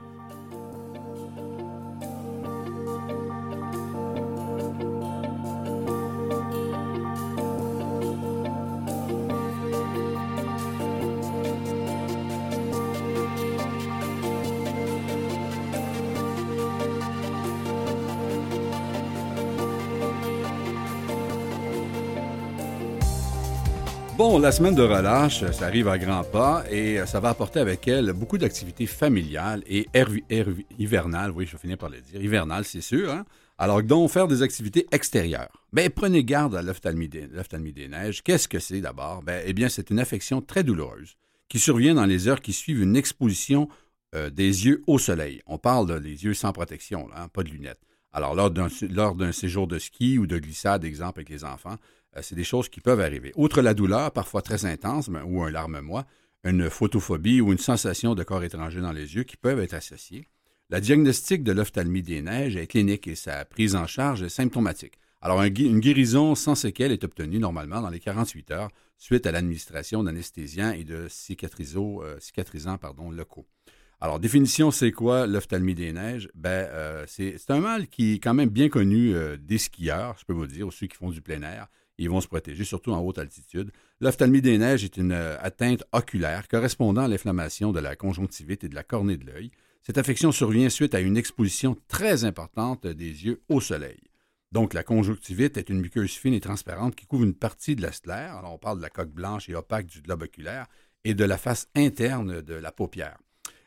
La 24.41 24.53
semaine 24.53 24.75
de 24.75 24.83
relâche, 24.83 25.45
ça 25.53 25.67
arrive 25.67 25.87
à 25.87 25.99
grands 25.99 26.25
pas 26.25 26.65
et 26.71 26.99
euh, 26.99 27.05
ça 27.05 27.21
va 27.21 27.29
apporter 27.29 27.61
avec 27.61 27.87
elle 27.87 28.11
beaucoup 28.15 28.39
d'activités 28.39 28.87
familiales 28.87 29.63
et 29.67 29.87
hivernales. 30.79 31.31
Oui, 31.31 31.47
je 31.47 31.59
finir 31.59 31.77
par 31.77 31.91
le 31.91 32.01
dire. 32.01 32.23
Hivernales, 32.23 32.65
c'est 32.65 32.81
sûr. 32.81 33.11
Hein? 33.13 33.27
Alors, 33.59 33.83
donc, 33.83 34.11
faire 34.11 34.29
des 34.29 34.41
activités 34.41 34.87
extérieures. 34.93 35.53
Ben, 35.75 35.91
prenez 35.91 36.25
garde 36.25 36.57
à 36.57 36.63
l'ophtalmie 36.63 37.09
des, 37.09 37.29
des 37.29 37.89
neiges. 37.89 38.23
Qu'est-ce 38.23 38.49
que 38.49 38.59
c'est 38.59 38.81
d'abord? 38.81 39.23
Ben, 39.23 39.43
eh 39.45 39.53
bien, 39.53 39.69
c'est 39.69 39.91
une 39.91 39.99
affection 39.99 40.41
très 40.41 40.65
douloureuse 40.65 41.17
qui 41.51 41.59
survient 41.59 41.95
dans 41.95 42.07
les 42.07 42.27
heures 42.27 42.41
qui 42.41 42.55
suivent 42.55 42.83
une 42.83 42.97
exposition 42.97 43.69
euh, 44.15 44.31
des 44.31 44.65
yeux 44.65 44.83
au 44.87 44.99
soleil. 44.99 45.43
On 45.47 45.59
parle 45.59 45.87
de 45.87 45.95
les 45.95 46.25
yeux 46.25 46.35
sans 46.35 46.53
protection, 46.53 47.09
hein, 47.15 47.29
pas 47.29 47.43
de 47.43 47.51
lunettes. 47.51 47.81
Alors, 48.13 48.35
lors 48.35 48.51
d'un, 48.51 49.33
séjour 49.33 49.69
de 49.69 49.79
ski 49.79 50.19
ou 50.19 50.27
de 50.27 50.39
glissade, 50.39 50.85
exemple, 50.85 51.21
avec 51.21 51.29
les 51.29 51.45
enfants, 51.45 51.77
c'est 52.21 52.35
des 52.35 52.45
choses 52.45 52.69
qui 52.69 52.81
peuvent 52.81 53.01
arriver. 53.01 53.33
Outre 53.37 53.63
la 53.63 53.75
douleur, 53.75 54.11
parfois 54.13 54.43
très 54.43 54.65
intense, 54.65 55.09
ou 55.27 55.43
un 55.43 55.51
larme-moi, 55.51 56.07
une 56.45 56.71
photophobie 56.71 57.41
ou 57.41 57.53
une 57.53 57.59
sensation 57.59 58.15
de 58.15 58.23
corps 58.23 58.45
étranger 58.45 58.81
dans 58.81 58.93
les 58.93 59.15
yeux 59.15 59.25
qui 59.25 59.37
peuvent 59.37 59.61
être 59.61 59.75
associées. 59.75 60.27
La 60.71 60.81
diagnostic 60.81 61.43
de 61.43 61.53
l'ophtalmie 61.53 62.03
des 62.03 62.23
neiges 62.23 62.57
est 62.57 62.67
clinique 62.67 63.09
et 63.09 63.17
sa 63.17 63.45
prise 63.45 63.75
en 63.75 63.87
charge 63.87 64.23
est 64.23 64.29
symptomatique. 64.29 64.99
Alors, 65.21 65.43
une 65.43 65.81
guérison 65.81 66.35
sans 66.35 66.55
séquelles 66.55 66.93
est 66.93 67.05
obtenue 67.05 67.39
normalement 67.39 67.83
dans 67.83 67.91
les 67.91 68.01
48 68.01 68.51
heures 68.53 68.71
suite 68.97 69.27
à 69.27 69.33
l'administration 69.33 70.03
d'anesthésiens 70.03 70.73
et 70.73 70.85
de 70.85 70.95
euh, 70.95 71.09
cicatrisants 71.09 72.79
locaux. 73.11 73.47
Alors, 74.01 74.19
définition, 74.19 74.71
c'est 74.71 74.93
quoi 74.93 75.27
l'ophtalmie 75.27 75.75
des 75.75 75.93
neiges? 75.93 76.31
Ben, 76.35 76.69
euh, 76.71 77.05
c'est 77.07 77.51
un 77.51 77.61
mal 77.61 77.89
qui 77.89 78.15
est 78.15 78.19
quand 78.19 78.33
même 78.33 78.49
bien 78.49 78.71
connu 78.71 79.15
euh, 79.15 79.37
des 79.37 79.59
skieurs, 79.59 80.17
je 80.19 80.25
peux 80.25 80.33
vous 80.33 80.47
dire, 80.47 80.69
ou 80.69 80.71
ceux 80.71 80.87
qui 80.87 80.97
font 80.97 81.11
du 81.11 81.21
plein 81.21 81.43
air. 81.43 81.67
Ils 82.01 82.09
vont 82.09 82.23
se 82.23 82.29
protéger, 82.29 82.65
surtout 82.65 82.93
en 82.93 83.01
haute 83.01 83.19
altitude. 83.19 83.73
L'ophtalmie 84.01 84.41
des 84.41 84.57
neiges 84.57 84.85
est 84.85 84.97
une 84.97 85.13
euh, 85.13 85.37
atteinte 85.39 85.85
oculaire 85.93 86.49
correspondant 86.49 87.03
à 87.03 87.09
l'inflammation 87.09 87.73
de 87.73 87.79
la 87.79 87.95
conjonctivite 87.95 88.65
et 88.65 88.71
de 88.71 88.75
la 88.75 88.83
cornée 88.83 89.19
de 89.19 89.27
l'œil. 89.27 89.51
Cette 89.83 89.99
affection 89.99 90.33
survient 90.33 90.71
suite 90.71 90.95
à 90.95 91.01
une 91.01 91.19
exposition 91.19 91.77
très 91.89 92.25
importante 92.25 92.87
des 92.87 93.27
yeux 93.27 93.43
au 93.51 93.61
soleil. 93.61 94.01
Donc, 94.51 94.73
la 94.73 94.83
conjonctivite 94.83 95.59
est 95.59 95.69
une 95.69 95.81
muqueuse 95.81 96.13
fine 96.13 96.33
et 96.33 96.41
transparente 96.41 96.97
qui 96.97 97.05
couvre 97.05 97.25
une 97.25 97.35
partie 97.35 97.77
de 97.77 97.83
la 97.83 97.93
sclère. 97.93 98.35
Alors, 98.39 98.55
on 98.55 98.59
parle 98.59 98.79
de 98.79 98.83
la 98.83 98.89
coque 98.89 99.13
blanche 99.13 99.51
et 99.51 99.55
opaque 99.55 99.87
du 99.87 100.01
globe 100.01 100.23
oculaire 100.23 100.69
et 101.05 101.13
de 101.13 101.25
la 101.27 101.37
face 101.37 101.69
interne 101.77 102.41
de 102.41 102.55
la 102.55 102.73
paupière. 102.73 103.19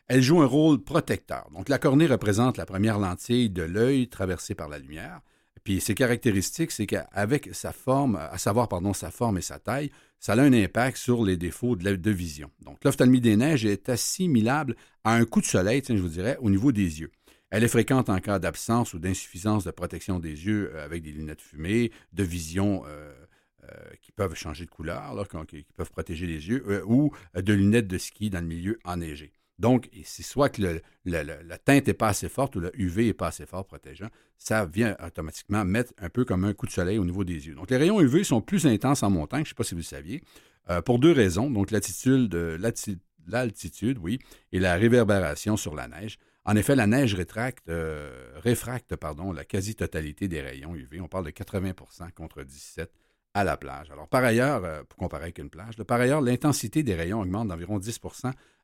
Elle 0.07 0.23
joue 0.23 0.41
un 0.41 0.47
rôle 0.47 0.83
protecteur. 0.83 1.51
Donc, 1.53 1.69
la 1.69 1.77
cornée 1.77 2.07
représente 2.07 2.57
la 2.57 2.65
première 2.65 2.97
lentille 2.97 3.51
de 3.51 3.61
l'œil 3.61 4.07
traversée 4.07 4.55
par 4.55 4.69
la 4.69 4.79
lumière. 4.79 5.21
Puis 5.63 5.79
ses 5.79 5.95
caractéristiques, 5.95 6.71
c'est 6.71 6.85
qu'avec 6.85 7.53
sa 7.53 7.71
forme, 7.71 8.17
à 8.17 8.37
savoir 8.37 8.67
pardon, 8.67 8.93
sa 8.93 9.11
forme 9.11 9.37
et 9.37 9.41
sa 9.41 9.59
taille, 9.59 9.91
ça 10.19 10.33
a 10.33 10.41
un 10.41 10.53
impact 10.53 10.97
sur 10.97 11.23
les 11.23 11.37
défauts 11.37 11.75
de, 11.75 11.95
de 11.95 12.11
vision. 12.11 12.49
Donc 12.61 12.83
l'ophtalmie 12.83 13.21
des 13.21 13.35
neiges 13.35 13.65
est 13.65 13.89
assimilable 13.89 14.75
à 15.03 15.13
un 15.13 15.25
coup 15.25 15.41
de 15.41 15.45
soleil, 15.45 15.81
je 15.87 15.93
vous 15.93 16.07
dirais, 16.07 16.37
au 16.41 16.49
niveau 16.49 16.71
des 16.71 17.01
yeux. 17.01 17.11
Elle 17.49 17.63
est 17.63 17.67
fréquente 17.67 18.09
en 18.09 18.19
cas 18.19 18.39
d'absence 18.39 18.95
ou 18.95 18.99
d'insuffisance 18.99 19.63
de 19.63 19.69
protection 19.69 20.17
des 20.19 20.47
yeux 20.47 20.71
euh, 20.73 20.83
avec 20.83 21.03
des 21.03 21.11
lunettes 21.11 21.39
fumées, 21.39 21.91
de 22.11 22.23
vision 22.23 22.83
euh, 22.87 23.13
euh, 23.65 23.67
qui 24.01 24.11
peuvent 24.11 24.33
changer 24.33 24.65
de 24.65 24.71
couleur, 24.71 25.27
qui, 25.47 25.63
peuvent 25.75 25.91
protéger 25.91 26.25
les 26.25 26.49
yeux, 26.49 26.83
ou 26.87 27.11
de 27.35 27.53
lunettes 27.53 27.87
de 27.87 27.99
ski 27.99 28.31
dans 28.31 28.41
le 28.41 28.47
milieu 28.47 28.79
enneigé. 28.83 29.33
Donc, 29.59 29.89
c'est 30.03 30.23
soit 30.23 30.49
que 30.49 30.81
la 31.05 31.57
teinte 31.57 31.87
n'est 31.87 31.93
pas 31.93 32.09
assez 32.09 32.27
forte 32.27 32.55
ou 32.55 32.59
le 32.59 32.71
UV 32.79 33.05
n'est 33.05 33.13
pas 33.13 33.27
assez 33.27 33.45
fort 33.45 33.65
protégeant, 33.65 34.09
ça 34.37 34.65
vient 34.65 34.97
automatiquement 35.05 35.63
mettre 35.63 35.93
un 35.99 36.09
peu 36.09 36.25
comme 36.25 36.43
un 36.43 36.53
coup 36.53 36.65
de 36.65 36.71
soleil 36.71 36.97
au 36.97 37.05
niveau 37.05 37.23
des 37.23 37.47
yeux. 37.47 37.55
Donc, 37.55 37.69
les 37.69 37.77
rayons 37.77 38.01
UV 38.01 38.23
sont 38.23 38.41
plus 38.41 38.65
intenses 38.65 39.03
en 39.03 39.09
montagne, 39.09 39.45
je 39.45 39.45
ne 39.45 39.49
sais 39.49 39.55
pas 39.55 39.63
si 39.63 39.75
vous 39.75 39.79
le 39.79 39.83
saviez, 39.83 40.23
pour 40.85 40.99
deux 40.99 41.11
raisons. 41.11 41.51
Donc, 41.51 41.71
l'altitude, 41.71 42.33
oui, 44.01 44.19
et 44.51 44.59
la 44.59 44.75
réverbération 44.75 45.55
sur 45.55 45.75
la 45.75 45.87
neige. 45.87 46.17
En 46.45 46.55
effet, 46.55 46.75
la 46.75 46.87
neige 46.87 47.15
euh, 47.69 48.33
réfracte 48.37 48.93
la 49.33 49.45
quasi-totalité 49.45 50.27
des 50.27 50.41
rayons 50.41 50.75
UV. 50.75 50.99
On 50.99 51.07
parle 51.07 51.25
de 51.25 51.31
80% 51.31 52.11
contre 52.11 52.43
17 52.43 52.91
à 53.33 53.43
la 53.43 53.55
plage. 53.55 53.89
Alors, 53.91 54.07
par 54.07 54.23
ailleurs, 54.23 54.63
euh, 54.65 54.83
pour 54.83 54.97
comparer 54.97 55.23
avec 55.23 55.39
une 55.39 55.49
plage, 55.49 55.77
par 55.77 56.01
ailleurs, 56.01 56.21
l'intensité 56.21 56.83
des 56.83 56.95
rayons 56.95 57.21
augmente 57.21 57.47
d'environ 57.47 57.79
10 57.79 57.99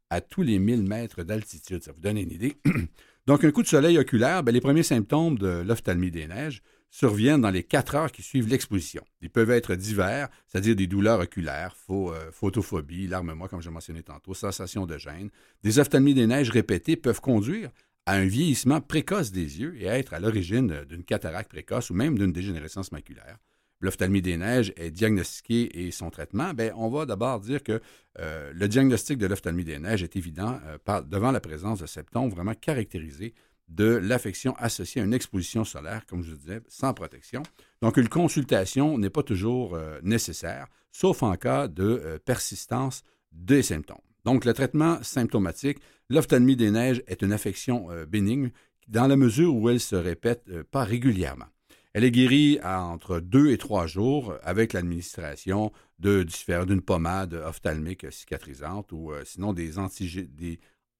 à 0.09 0.21
tous 0.21 0.41
les 0.41 0.59
1000 0.59 0.83
mètres 0.83 1.23
d'altitude. 1.23 1.83
Ça 1.83 1.91
vous 1.91 2.01
donne 2.01 2.17
une 2.17 2.31
idée. 2.31 2.57
Donc, 3.27 3.43
un 3.43 3.51
coup 3.51 3.61
de 3.61 3.67
soleil 3.67 3.97
oculaire, 3.97 4.43
ben, 4.43 4.51
les 4.51 4.61
premiers 4.61 4.83
symptômes 4.83 5.37
de 5.37 5.63
l'ophtalmie 5.65 6.11
des 6.11 6.27
neiges 6.27 6.61
surviennent 6.89 7.41
dans 7.41 7.51
les 7.51 7.63
quatre 7.63 7.95
heures 7.95 8.11
qui 8.11 8.23
suivent 8.23 8.47
l'exposition. 8.47 9.03
Ils 9.21 9.29
peuvent 9.29 9.51
être 9.51 9.75
divers, 9.75 10.29
c'est-à-dire 10.47 10.75
des 10.75 10.87
douleurs 10.87 11.19
oculaires, 11.19 11.75
euh, 11.89 12.31
photophobie, 12.31 13.07
larmes-moi, 13.07 13.47
comme 13.47 13.61
j'ai 13.61 13.69
mentionné 13.69 14.01
tantôt, 14.01 14.33
sensation 14.33 14.85
de 14.85 14.97
gêne. 14.97 15.29
Des 15.63 15.77
ophtalmies 15.77 16.15
des 16.15 16.25
neiges 16.25 16.49
répétées 16.49 16.95
peuvent 16.95 17.21
conduire 17.21 17.69
à 18.05 18.13
un 18.13 18.25
vieillissement 18.25 18.81
précoce 18.81 19.31
des 19.31 19.59
yeux 19.59 19.79
et 19.79 19.85
être 19.85 20.15
à 20.15 20.19
l'origine 20.19 20.83
d'une 20.89 21.03
cataracte 21.03 21.51
précoce 21.51 21.91
ou 21.91 21.93
même 21.93 22.17
d'une 22.17 22.33
dégénérescence 22.33 22.91
maculaire. 22.91 23.37
L'ophtalmie 23.81 24.21
des 24.21 24.35
neiges 24.35 24.73
est 24.75 24.91
diagnostiquée 24.91 25.85
et 25.85 25.91
son 25.91 26.09
traitement, 26.09 26.53
bien, 26.53 26.73
on 26.75 26.89
va 26.89 27.05
d'abord 27.05 27.39
dire 27.39 27.63
que 27.63 27.81
euh, 28.19 28.51
le 28.53 28.67
diagnostic 28.67 29.17
de 29.17 29.25
l'ophtalmie 29.25 29.63
des 29.63 29.79
neiges 29.79 30.03
est 30.03 30.17
évident 30.17 30.59
euh, 30.67 31.01
devant 31.01 31.31
la 31.31 31.39
présence 31.39 31.79
de 31.79 31.85
symptômes 31.85 32.29
vraiment 32.29 32.53
caractérisés 32.53 33.33
de 33.69 33.85
l'affection 33.85 34.53
associée 34.57 35.01
à 35.01 35.05
une 35.05 35.13
exposition 35.13 35.63
solaire, 35.63 36.05
comme 36.07 36.23
je 36.23 36.33
disais, 36.33 36.59
sans 36.67 36.93
protection. 36.93 37.43
Donc, 37.81 37.95
une 37.95 38.09
consultation 38.09 38.97
n'est 38.97 39.11
pas 39.11 39.23
toujours 39.23 39.75
euh, 39.75 39.99
nécessaire, 40.03 40.67
sauf 40.91 41.23
en 41.23 41.35
cas 41.35 41.69
de 41.69 42.19
persistance 42.25 43.03
des 43.31 43.61
symptômes. 43.61 43.97
Donc, 44.25 44.43
le 44.43 44.53
traitement 44.53 45.01
symptomatique, 45.03 45.77
l'ophtalmie 46.09 46.57
des 46.57 46.71
neiges 46.71 47.01
est 47.07 47.21
une 47.21 47.31
affection 47.31 47.87
bénigne 48.09 48.51
dans 48.89 49.07
la 49.07 49.15
mesure 49.15 49.55
où 49.55 49.69
elle 49.69 49.79
se 49.79 49.95
répète 49.95 50.63
pas 50.63 50.83
régulièrement. 50.83 51.45
Elle 51.93 52.03
est 52.03 52.11
guérie 52.11 52.59
entre 52.63 53.19
deux 53.19 53.51
et 53.51 53.57
trois 53.57 53.87
jours 53.87 54.35
avec 54.43 54.73
l'administration 54.73 55.71
d'une 55.97 56.81
pommade 56.81 57.33
ophtalmique 57.33 58.11
cicatrisante 58.11 58.91
ou 58.91 59.11
sinon 59.25 59.53
des, 59.53 59.79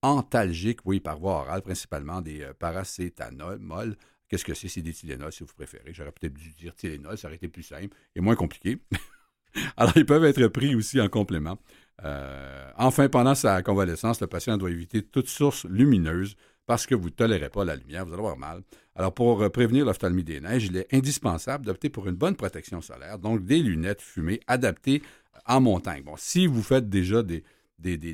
antalgiques, 0.02 0.80
oui, 0.86 1.00
par 1.00 1.20
voie 1.20 1.42
orale, 1.42 1.62
principalement 1.62 2.22
des 2.22 2.42
euh, 2.42 2.54
paracétanol. 2.54 3.98
Qu'est-ce 4.28 4.46
que 4.46 4.54
c'est? 4.54 4.68
C'est 4.68 4.82
des 4.82 4.94
Tylenol, 4.94 5.34
si 5.34 5.44
vous 5.44 5.54
préférez? 5.54 5.92
J'aurais 5.94 6.12
peut-être 6.12 6.34
dû 6.34 6.52
dire 6.54 6.76
Tylenol, 6.76 7.18
ça 7.18 7.28
aurait 7.28 7.38
été 7.38 7.48
plus 7.48 7.64
simple 7.64 7.98
et 8.16 8.22
moins 8.22 8.36
compliqué. 8.36 8.78
Alors, 9.78 9.94
ils 9.98 10.06
peuvent 10.06 10.26
être 10.26 10.48
pris 10.48 10.76
aussi 10.76 11.02
en 11.02 11.10
complément. 11.10 11.58
Euh, 12.04 12.72
enfin, 12.78 13.10
pendant 13.10 13.36
sa 13.36 13.64
convalescence, 13.64 14.22
le 14.22 14.28
patient 14.28 14.58
doit 14.58 14.70
éviter 14.70 15.02
toute 15.02 15.28
source 15.28 15.66
lumineuse 15.66 16.36
parce 16.70 16.86
que 16.86 16.94
vous 16.94 17.10
ne 17.10 17.14
tolérez 17.22 17.50
pas 17.50 17.66
la 17.66 17.76
lumière, 17.76 18.06
vous 18.06 18.14
allez 18.14 18.20
avoir 18.20 18.38
mal. 18.38 18.62
Alors, 18.96 19.12
pour 19.12 19.42
euh, 19.42 19.50
prévenir 19.50 19.86
l'ophtalmie 19.86 20.24
des 20.24 20.40
neiges, 20.40 20.68
il 20.68 20.78
est 20.78 20.94
indispensable 20.94 21.66
d'opter 21.66 21.90
pour 21.90 22.08
une 22.08 22.16
bonne 22.16 22.36
protection 22.36 22.80
solaire, 22.80 23.18
donc 23.18 23.44
des 23.44 23.58
lunettes 23.58 24.04
fumées 24.04 24.40
adaptées 24.46 25.02
en 25.48 25.62
montagne. 25.62 26.04
Bon, 26.04 26.14
si 26.16 26.46
vous 26.46 26.62
faites 26.62 26.88
déjà 26.88 27.24
des, 27.24 27.44
des, 27.80 27.98
des 27.98 28.14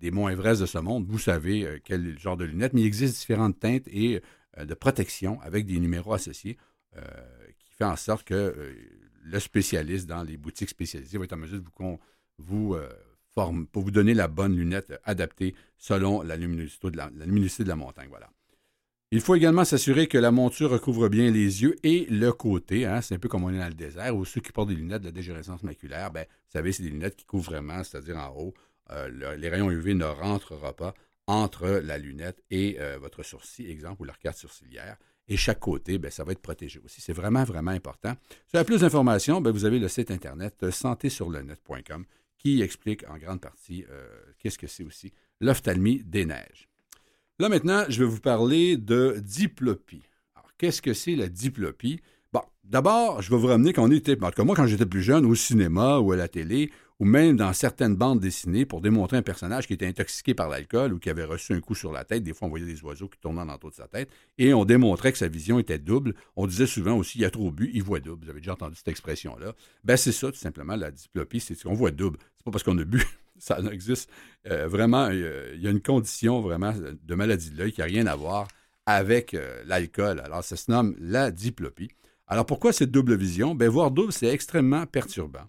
des 0.00 0.10
monts 0.10 0.28
Everest 0.28 0.60
de 0.60 0.66
ce 0.66 0.78
monde, 0.78 1.06
vous 1.08 1.18
savez 1.18 1.64
euh, 1.64 1.78
quel 1.84 2.18
genre 2.18 2.36
de 2.36 2.44
lunettes, 2.44 2.72
mais 2.72 2.82
il 2.82 2.86
existe 2.86 3.18
différentes 3.18 3.58
teintes 3.60 3.88
et 3.88 4.20
euh, 4.58 4.64
de 4.64 4.74
protection 4.74 5.40
avec 5.42 5.64
des 5.64 5.78
numéros 5.78 6.12
associés 6.12 6.56
euh, 6.96 7.02
qui 7.58 7.72
fait 7.72 7.84
en 7.84 7.96
sorte 7.96 8.26
que 8.26 8.74
le 9.22 9.40
spécialiste 9.40 10.06
dans 10.06 10.22
les 10.22 10.36
boutiques 10.36 10.70
spécialisées 10.70 11.18
va 11.18 11.24
être 11.24 11.32
en 11.32 11.38
mesure 11.38 11.60
de 11.60 11.64
vous, 11.64 11.98
vous 12.38 12.76
pour 13.36 13.82
vous 13.82 13.90
donner 13.90 14.14
la 14.14 14.28
bonne 14.28 14.56
lunette 14.56 14.98
adaptée 15.04 15.54
selon 15.76 16.22
la 16.22 16.36
luminosité 16.36 16.90
de 16.90 16.96
la, 17.68 17.76
montagne. 17.76 18.08
Voilà. 18.08 18.30
Il 19.10 19.20
faut 19.20 19.34
également 19.34 19.64
s'assurer 19.64 20.06
que 20.06 20.16
la 20.16 20.30
monture 20.30 20.70
recouvre 20.70 21.08
bien 21.08 21.30
les 21.30 21.62
yeux 21.62 21.76
et 21.82 22.06
le 22.06 22.32
côté. 22.32 22.86
Hein, 22.86 23.02
c'est 23.02 23.14
un 23.14 23.18
peu 23.18 23.28
comme 23.28 23.44
on 23.44 23.50
est 23.50 23.58
dans 23.58 23.68
le 23.68 23.74
désert, 23.74 24.16
ou 24.16 24.24
ceux 24.24 24.40
qui 24.40 24.52
portent 24.52 24.70
des 24.70 24.74
lunettes 24.74 25.02
de 25.02 25.08
la 25.08 25.12
dégénérescence 25.12 25.62
maculaire, 25.62 26.10
ben, 26.10 26.24
vous 26.24 26.52
savez, 26.52 26.72
c'est 26.72 26.82
des 26.82 26.88
lunettes 26.88 27.16
qui 27.16 27.26
couvrent 27.26 27.50
vraiment, 27.50 27.84
c'est-à-dire 27.84 28.16
en 28.16 28.34
haut, 28.36 28.54
euh, 28.90 29.36
les 29.36 29.48
rayons 29.48 29.70
UV 29.70 29.94
ne 29.94 30.06
rentrera 30.06 30.72
pas 30.72 30.94
entre 31.26 31.66
la 31.66 31.98
lunette 31.98 32.42
et 32.50 32.76
euh, 32.80 32.98
votre 32.98 33.22
sourcil, 33.22 33.70
exemple, 33.70 34.00
ou 34.02 34.04
l'arcade 34.04 34.34
sourcilière. 34.34 34.96
Et 35.28 35.36
chaque 35.36 35.60
côté, 35.60 35.98
ben, 35.98 36.10
ça 36.10 36.24
va 36.24 36.32
être 36.32 36.40
protégé 36.40 36.80
aussi. 36.82 37.00
C'est 37.00 37.12
vraiment, 37.12 37.44
vraiment 37.44 37.72
important. 37.72 38.14
Si 38.30 38.52
vous 38.52 38.58
avez 38.58 38.64
plus 38.64 38.80
d'informations, 38.80 39.40
ben, 39.40 39.50
vous 39.50 39.64
avez 39.64 39.78
le 39.78 39.88
site 39.88 40.10
Internet 40.10 40.70
santésurlenet.com 40.70 42.06
qui 42.38 42.62
explique 42.62 43.08
en 43.08 43.18
grande 43.18 43.40
partie 43.40 43.84
euh, 43.90 44.06
qu'est-ce 44.38 44.58
que 44.58 44.66
c'est 44.66 44.84
aussi 44.84 45.12
l'ophtalmie 45.40 46.02
des 46.04 46.24
neiges. 46.24 46.68
Là, 47.38 47.48
maintenant, 47.48 47.84
je 47.88 48.02
vais 48.02 48.08
vous 48.08 48.20
parler 48.20 48.76
de 48.76 49.16
diplopie. 49.20 50.04
Alors, 50.34 50.50
qu'est-ce 50.56 50.80
que 50.80 50.94
c'est 50.94 51.16
la 51.16 51.28
diplopie? 51.28 52.00
Bon, 52.32 52.42
d'abord, 52.64 53.20
je 53.20 53.30
vais 53.30 53.36
vous 53.36 53.46
ramener 53.46 53.72
qu'on 53.72 53.90
était, 53.90 54.22
en 54.22 54.30
tout 54.30 54.36
cas, 54.36 54.44
moi, 54.44 54.56
quand 54.56 54.66
j'étais 54.66 54.86
plus 54.86 55.02
jeune, 55.02 55.26
au 55.26 55.34
cinéma 55.34 55.98
ou 55.98 56.12
à 56.12 56.16
la 56.16 56.28
télé, 56.28 56.70
ou 56.98 57.04
même 57.04 57.36
dans 57.36 57.52
certaines 57.52 57.94
bandes 57.94 58.20
dessinées 58.20 58.64
pour 58.64 58.80
démontrer 58.80 59.18
un 59.18 59.22
personnage 59.22 59.66
qui 59.66 59.74
était 59.74 59.86
intoxiqué 59.86 60.34
par 60.34 60.48
l'alcool 60.48 60.94
ou 60.94 60.98
qui 60.98 61.10
avait 61.10 61.24
reçu 61.24 61.52
un 61.52 61.60
coup 61.60 61.74
sur 61.74 61.92
la 61.92 62.04
tête. 62.04 62.22
Des 62.22 62.32
fois, 62.32 62.46
on 62.46 62.50
voyait 62.50 62.66
des 62.66 62.82
oiseaux 62.82 63.08
qui 63.08 63.18
tournaient 63.18 63.40
dans 63.40 63.52
l'entour 63.52 63.70
de 63.70 63.74
sa 63.74 63.86
tête 63.86 64.10
et 64.38 64.54
on 64.54 64.64
démontrait 64.64 65.12
que 65.12 65.18
sa 65.18 65.28
vision 65.28 65.58
était 65.58 65.78
double. 65.78 66.14
On 66.36 66.46
disait 66.46 66.66
souvent 66.66 66.96
aussi, 66.96 67.18
il 67.18 67.24
a 67.24 67.30
trop 67.30 67.50
bu, 67.50 67.70
il 67.74 67.82
voit 67.82 68.00
double. 68.00 68.24
Vous 68.24 68.30
avez 68.30 68.40
déjà 68.40 68.54
entendu 68.54 68.76
cette 68.76 68.88
expression-là. 68.88 69.54
Ben, 69.84 69.96
c'est 69.96 70.12
ça, 70.12 70.30
tout 70.30 70.38
simplement, 70.38 70.76
la 70.76 70.90
diplopie, 70.90 71.40
c'est 71.40 71.60
qu'on 71.62 71.74
voit 71.74 71.90
double. 71.90 72.18
C'est 72.38 72.44
pas 72.44 72.50
parce 72.50 72.62
qu'on 72.62 72.78
a 72.78 72.84
bu. 72.84 73.02
Ça 73.38 73.58
existe 73.70 74.08
euh, 74.50 74.66
vraiment. 74.66 75.10
il 75.10 75.60
y 75.60 75.66
a 75.66 75.70
une 75.70 75.82
condition 75.82 76.40
vraiment 76.40 76.72
de 76.72 77.14
maladie 77.14 77.50
de 77.50 77.58
l'œil 77.58 77.70
qui 77.70 77.80
n'a 77.80 77.86
rien 77.86 78.06
à 78.06 78.16
voir 78.16 78.48
avec 78.86 79.34
euh, 79.34 79.62
l'alcool. 79.66 80.20
Alors, 80.20 80.42
ça 80.42 80.56
se 80.56 80.70
nomme 80.70 80.96
la 80.98 81.30
diplopie. 81.30 81.90
Alors, 82.28 82.46
pourquoi 82.46 82.72
cette 82.72 82.90
double 82.90 83.14
vision? 83.14 83.54
Ben, 83.54 83.68
voir 83.68 83.90
double, 83.90 84.12
c'est 84.12 84.28
extrêmement 84.28 84.86
perturbant. 84.86 85.44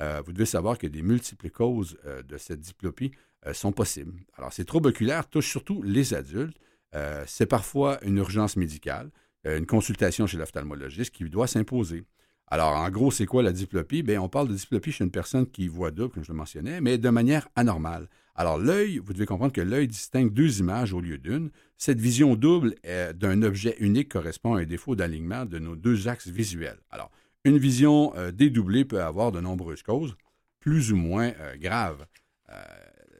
Euh, 0.00 0.22
vous 0.24 0.32
devez 0.32 0.46
savoir 0.46 0.78
que 0.78 0.86
des 0.86 1.02
multiples 1.02 1.50
causes 1.50 1.98
euh, 2.06 2.22
de 2.22 2.38
cette 2.38 2.60
diplopie 2.60 3.12
euh, 3.46 3.52
sont 3.52 3.72
possibles. 3.72 4.14
Alors, 4.36 4.52
ces 4.52 4.64
troubles 4.64 4.88
oculaires 4.88 5.28
touchent 5.28 5.50
surtout 5.50 5.82
les 5.82 6.14
adultes. 6.14 6.58
c'est 7.26 7.46
parfois 7.46 7.98
une 8.04 8.18
urgence 8.18 8.56
médicale, 8.56 9.10
une 9.44 9.64
consultation 9.64 10.26
chez 10.26 10.36
l'ophtalmologiste 10.36 11.10
qui 11.10 11.24
doit 11.24 11.46
s'imposer. 11.46 12.04
Alors, 12.48 12.74
en 12.76 12.90
gros, 12.90 13.10
c'est 13.10 13.24
quoi 13.24 13.42
la 13.42 13.52
diplopie? 13.52 14.02
Bien, 14.02 14.20
on 14.20 14.28
parle 14.28 14.48
de 14.48 14.54
diplopie 14.54 14.92
chez 14.92 15.02
une 15.02 15.10
personne 15.10 15.46
qui 15.46 15.68
voit 15.68 15.90
double, 15.90 16.12
comme 16.12 16.22
je 16.22 16.32
le 16.32 16.36
mentionnais, 16.36 16.82
mais 16.82 16.98
de 16.98 17.08
manière 17.08 17.48
anormale. 17.56 18.10
Alors, 18.34 18.58
l'œil, 18.58 18.98
vous 18.98 19.14
devez 19.14 19.24
comprendre 19.24 19.54
que 19.54 19.62
l'œil 19.62 19.88
distingue 19.88 20.34
deux 20.34 20.60
images 20.60 20.92
au 20.92 21.00
lieu 21.00 21.16
d'une. 21.16 21.50
Cette 21.78 21.98
vision 21.98 22.36
double 22.36 22.74
d'un 23.14 23.42
objet 23.42 23.74
unique 23.80 24.10
correspond 24.12 24.56
à 24.56 24.60
un 24.60 24.66
défaut 24.66 24.94
d'alignement 24.94 25.46
de 25.46 25.58
nos 25.58 25.76
deux 25.76 26.08
axes 26.08 26.28
visuels. 26.28 26.80
Alors, 26.90 27.10
une 27.44 27.58
vision 27.58 28.12
euh, 28.16 28.30
dédoublée 28.30 28.84
peut 28.84 29.02
avoir 29.02 29.32
de 29.32 29.40
nombreuses 29.40 29.82
causes, 29.82 30.16
plus 30.60 30.92
ou 30.92 30.96
moins 30.96 31.32
euh, 31.40 31.56
graves, 31.56 32.06
euh, 32.50 32.54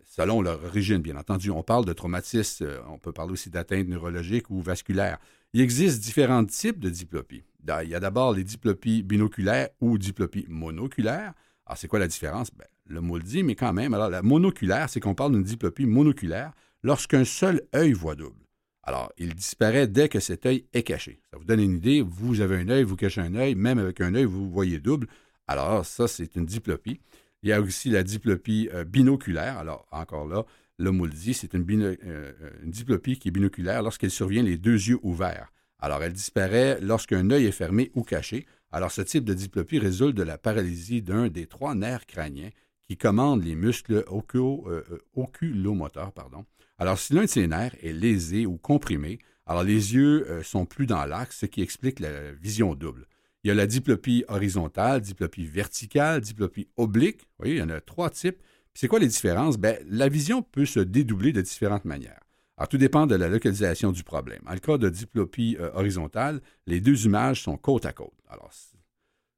selon 0.04 0.42
leur 0.42 0.62
origine, 0.64 0.98
bien 0.98 1.16
entendu. 1.16 1.50
On 1.50 1.62
parle 1.62 1.84
de 1.84 1.92
traumatisme, 1.92 2.68
on 2.88 2.98
peut 2.98 3.12
parler 3.12 3.32
aussi 3.32 3.50
d'atteinte 3.50 3.88
neurologique 3.88 4.50
ou 4.50 4.60
vasculaire. 4.60 5.18
Il 5.52 5.60
existe 5.60 6.02
différents 6.02 6.44
types 6.44 6.78
de 6.78 6.90
diplopie. 6.90 7.44
Il 7.82 7.88
y 7.88 7.94
a 7.94 8.00
d'abord 8.00 8.32
les 8.32 8.44
diplopies 8.44 9.02
binoculaires 9.02 9.68
ou 9.80 9.98
diplopies 9.98 10.46
monoculaires. 10.48 11.34
Alors, 11.66 11.78
c'est 11.78 11.88
quoi 11.88 11.98
la 11.98 12.08
différence? 12.08 12.50
Ben, 12.54 12.66
le 12.86 13.00
mot 13.00 13.16
le 13.16 13.22
dit, 13.22 13.42
mais 13.42 13.54
quand 13.54 13.72
même. 13.72 13.94
Alors, 13.94 14.10
la 14.10 14.22
monoculaire, 14.22 14.88
c'est 14.88 15.00
qu'on 15.00 15.14
parle 15.14 15.32
d'une 15.32 15.44
diplopie 15.44 15.86
monoculaire 15.86 16.52
lorsqu'un 16.82 17.24
seul 17.24 17.62
œil 17.74 17.92
voit 17.92 18.14
double. 18.16 18.41
Alors, 18.83 19.12
il 19.16 19.35
disparaît 19.35 19.87
dès 19.87 20.09
que 20.09 20.18
cet 20.18 20.45
œil 20.45 20.64
est 20.72 20.83
caché. 20.83 21.20
Ça 21.30 21.39
vous 21.39 21.45
donne 21.45 21.61
une 21.61 21.76
idée, 21.76 22.01
vous 22.01 22.41
avez 22.41 22.57
un 22.57 22.68
œil, 22.68 22.83
vous 22.83 22.97
cachez 22.97 23.20
un 23.20 23.35
œil, 23.37 23.55
même 23.55 23.78
avec 23.78 24.01
un 24.01 24.14
œil, 24.14 24.24
vous 24.24 24.51
voyez 24.51 24.80
double. 24.80 25.07
Alors, 25.47 25.87
ça, 25.87 26.09
c'est 26.09 26.35
une 26.35 26.47
diplopie. 26.47 27.01
Il 27.43 27.49
y 27.49 27.53
a 27.53 27.61
aussi 27.61 27.91
la 27.91 28.03
diplopie 28.03 28.68
euh, 28.72 28.85
binoculaire. 28.85 29.59
Alors, 29.59 29.87
encore 29.93 30.26
là, 30.26 30.45
mot 30.78 31.07
le 31.07 31.12
dit, 31.12 31.35
c'est 31.35 31.55
une, 31.55 31.64
euh, 31.83 32.33
une, 32.62 32.70
diplopie 32.70 33.18
qui 33.18 33.28
est 33.28 33.30
binoculaire 33.30 33.83
lorsqu'elle 33.83 34.11
survient 34.11 34.43
les 34.43 34.57
deux 34.57 34.74
yeux 34.89 34.99
ouverts. 35.03 35.53
Alors, 35.78 36.03
elle 36.03 36.12
disparaît 36.12 36.80
lorsqu'un 36.80 37.30
œil 37.30 37.47
est 37.47 37.53
fermé 37.53 37.91
ou 37.95 38.03
caché. 38.03 38.47
Alors, 38.72 38.91
ce 38.91 39.03
type 39.03 39.24
de 39.24 39.35
diplopie 39.35 39.78
résulte 39.78 40.16
de 40.16 40.22
la 40.22 40.39
paralysie 40.39 41.03
d'un 41.03 41.28
des 41.28 41.47
trois 41.47 41.74
nerfs 41.74 42.07
crâniens 42.07 42.51
qui 42.89 42.97
commandent 42.97 43.45
les 43.45 43.55
muscles 43.55 44.05
euh, 44.09 44.83
oculomoteurs. 45.14 46.12
Pardon. 46.12 46.45
Alors, 46.83 46.99
si 46.99 47.12
l'un 47.12 47.22
de 47.22 47.26
ces 47.28 47.47
nerfs 47.47 47.76
est 47.80 47.93
lésé 47.93 48.45
ou 48.45 48.59
comprimé, 48.59 49.20
alors 49.47 49.62
les 49.62 49.95
yeux 49.95 50.28
euh, 50.28 50.43
sont 50.43 50.66
plus 50.66 50.87
dans 50.87 51.05
l'axe, 51.05 51.39
ce 51.39 51.47
qui 51.47 51.62
explique 51.62 52.01
la 52.01 52.33
vision 52.33 52.74
double. 52.74 53.07
Il 53.45 53.49
y 53.49 53.51
a 53.53 53.55
la 53.55 53.68
diplopie 53.68 54.24
horizontale, 54.26 55.01
diplopie 55.01 55.47
verticale, 55.47 56.20
diplopie 56.20 56.66
oblique. 56.76 57.20
Vous 57.20 57.39
voyez, 57.39 57.55
il 57.55 57.59
y 57.61 57.62
en 57.62 57.68
a 57.68 57.80
trois 57.80 58.11
types. 58.11 58.43
C'est 58.74 58.89
quoi 58.89 58.99
les 58.99 59.07
différences? 59.07 59.59
Ben, 59.59 59.78
la 59.89 60.09
vision 60.09 60.43
peut 60.43 60.66
se 60.66 60.80
dédoubler 60.80 61.33
de 61.33 61.41
différentes 61.41 61.85
manières. 61.85 62.18
Alors, 62.57 62.68
tout 62.68 62.78
dépend 62.78 63.07
de 63.07 63.14
la 63.14 63.28
localisation 63.28 63.93
du 63.93 64.03
problème. 64.03 64.43
En 64.49 64.57
cas 64.57 64.76
de 64.76 64.89
diplopie 64.89 65.57
euh, 65.61 65.70
horizontale, 65.74 66.41
les 66.66 66.80
deux 66.80 67.05
images 67.05 67.43
sont 67.43 67.57
côte 67.57 67.87
à 67.87 67.93
côte. 67.93 68.18
Alors, 68.28 68.51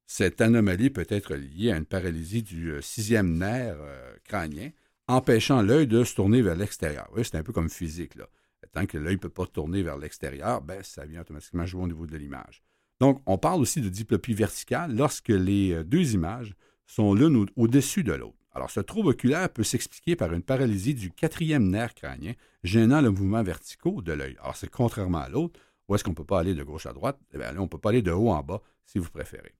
cette 0.06 0.40
anomalie 0.40 0.88
peut 0.88 1.06
être 1.10 1.34
liée 1.34 1.72
à 1.72 1.76
une 1.76 1.84
paralysie 1.84 2.42
du 2.42 2.70
euh, 2.70 2.80
sixième 2.80 3.36
nerf 3.36 3.76
crânien, 4.24 4.70
empêchant 5.08 5.62
l'œil 5.62 5.86
de 5.86 6.04
se 6.04 6.14
tourner 6.14 6.42
vers 6.42 6.56
l'extérieur. 6.56 7.08
Oui, 7.14 7.24
c'est 7.24 7.36
un 7.36 7.42
peu 7.42 7.52
comme 7.52 7.68
physique. 7.70 8.14
Là. 8.14 8.26
Tant 8.72 8.86
que 8.86 8.98
l'œil 8.98 9.14
ne 9.14 9.20
peut 9.20 9.28
pas 9.28 9.46
tourner 9.46 9.82
vers 9.82 9.96
l'extérieur, 9.96 10.60
ben, 10.60 10.82
ça 10.82 11.04
vient 11.04 11.20
automatiquement 11.20 11.66
jouer 11.66 11.82
au 11.82 11.86
niveau 11.86 12.06
de 12.06 12.16
l'image. 12.16 12.62
Donc, 13.00 13.22
on 13.26 13.38
parle 13.38 13.60
aussi 13.60 13.80
de 13.80 13.88
diplopie 13.88 14.34
verticale 14.34 14.94
lorsque 14.94 15.28
les 15.28 15.72
euh, 15.72 15.84
deux 15.84 16.14
images 16.14 16.54
sont 16.86 17.14
l'une 17.14 17.46
au-dessus 17.56 18.04
de 18.04 18.12
l'autre. 18.12 18.38
Alors, 18.52 18.70
ce 18.70 18.80
trouble 18.80 19.08
oculaire 19.08 19.48
peut 19.48 19.64
s'expliquer 19.64 20.14
par 20.16 20.32
une 20.32 20.42
paralysie 20.42 20.94
du 20.94 21.10
quatrième 21.10 21.68
nerf 21.68 21.94
crânien 21.94 22.34
gênant 22.62 23.00
le 23.00 23.10
mouvement 23.10 23.42
verticaux 23.42 24.00
de 24.00 24.12
l'œil. 24.12 24.36
Alors, 24.40 24.56
c'est 24.56 24.70
contrairement 24.70 25.18
à 25.18 25.28
l'autre, 25.28 25.58
où 25.88 25.94
est-ce 25.94 26.04
qu'on 26.04 26.10
ne 26.10 26.16
peut 26.16 26.24
pas 26.24 26.40
aller 26.40 26.54
de 26.54 26.62
gauche 26.62 26.86
à 26.86 26.92
droite? 26.92 27.18
Eh 27.32 27.38
bien, 27.38 27.52
là, 27.52 27.60
on 27.60 27.64
ne 27.64 27.68
peut 27.68 27.78
pas 27.78 27.90
aller 27.90 28.02
de 28.02 28.12
haut 28.12 28.30
en 28.30 28.42
bas, 28.42 28.62
si 28.86 28.98
vous 28.98 29.10
préférez. 29.10 29.54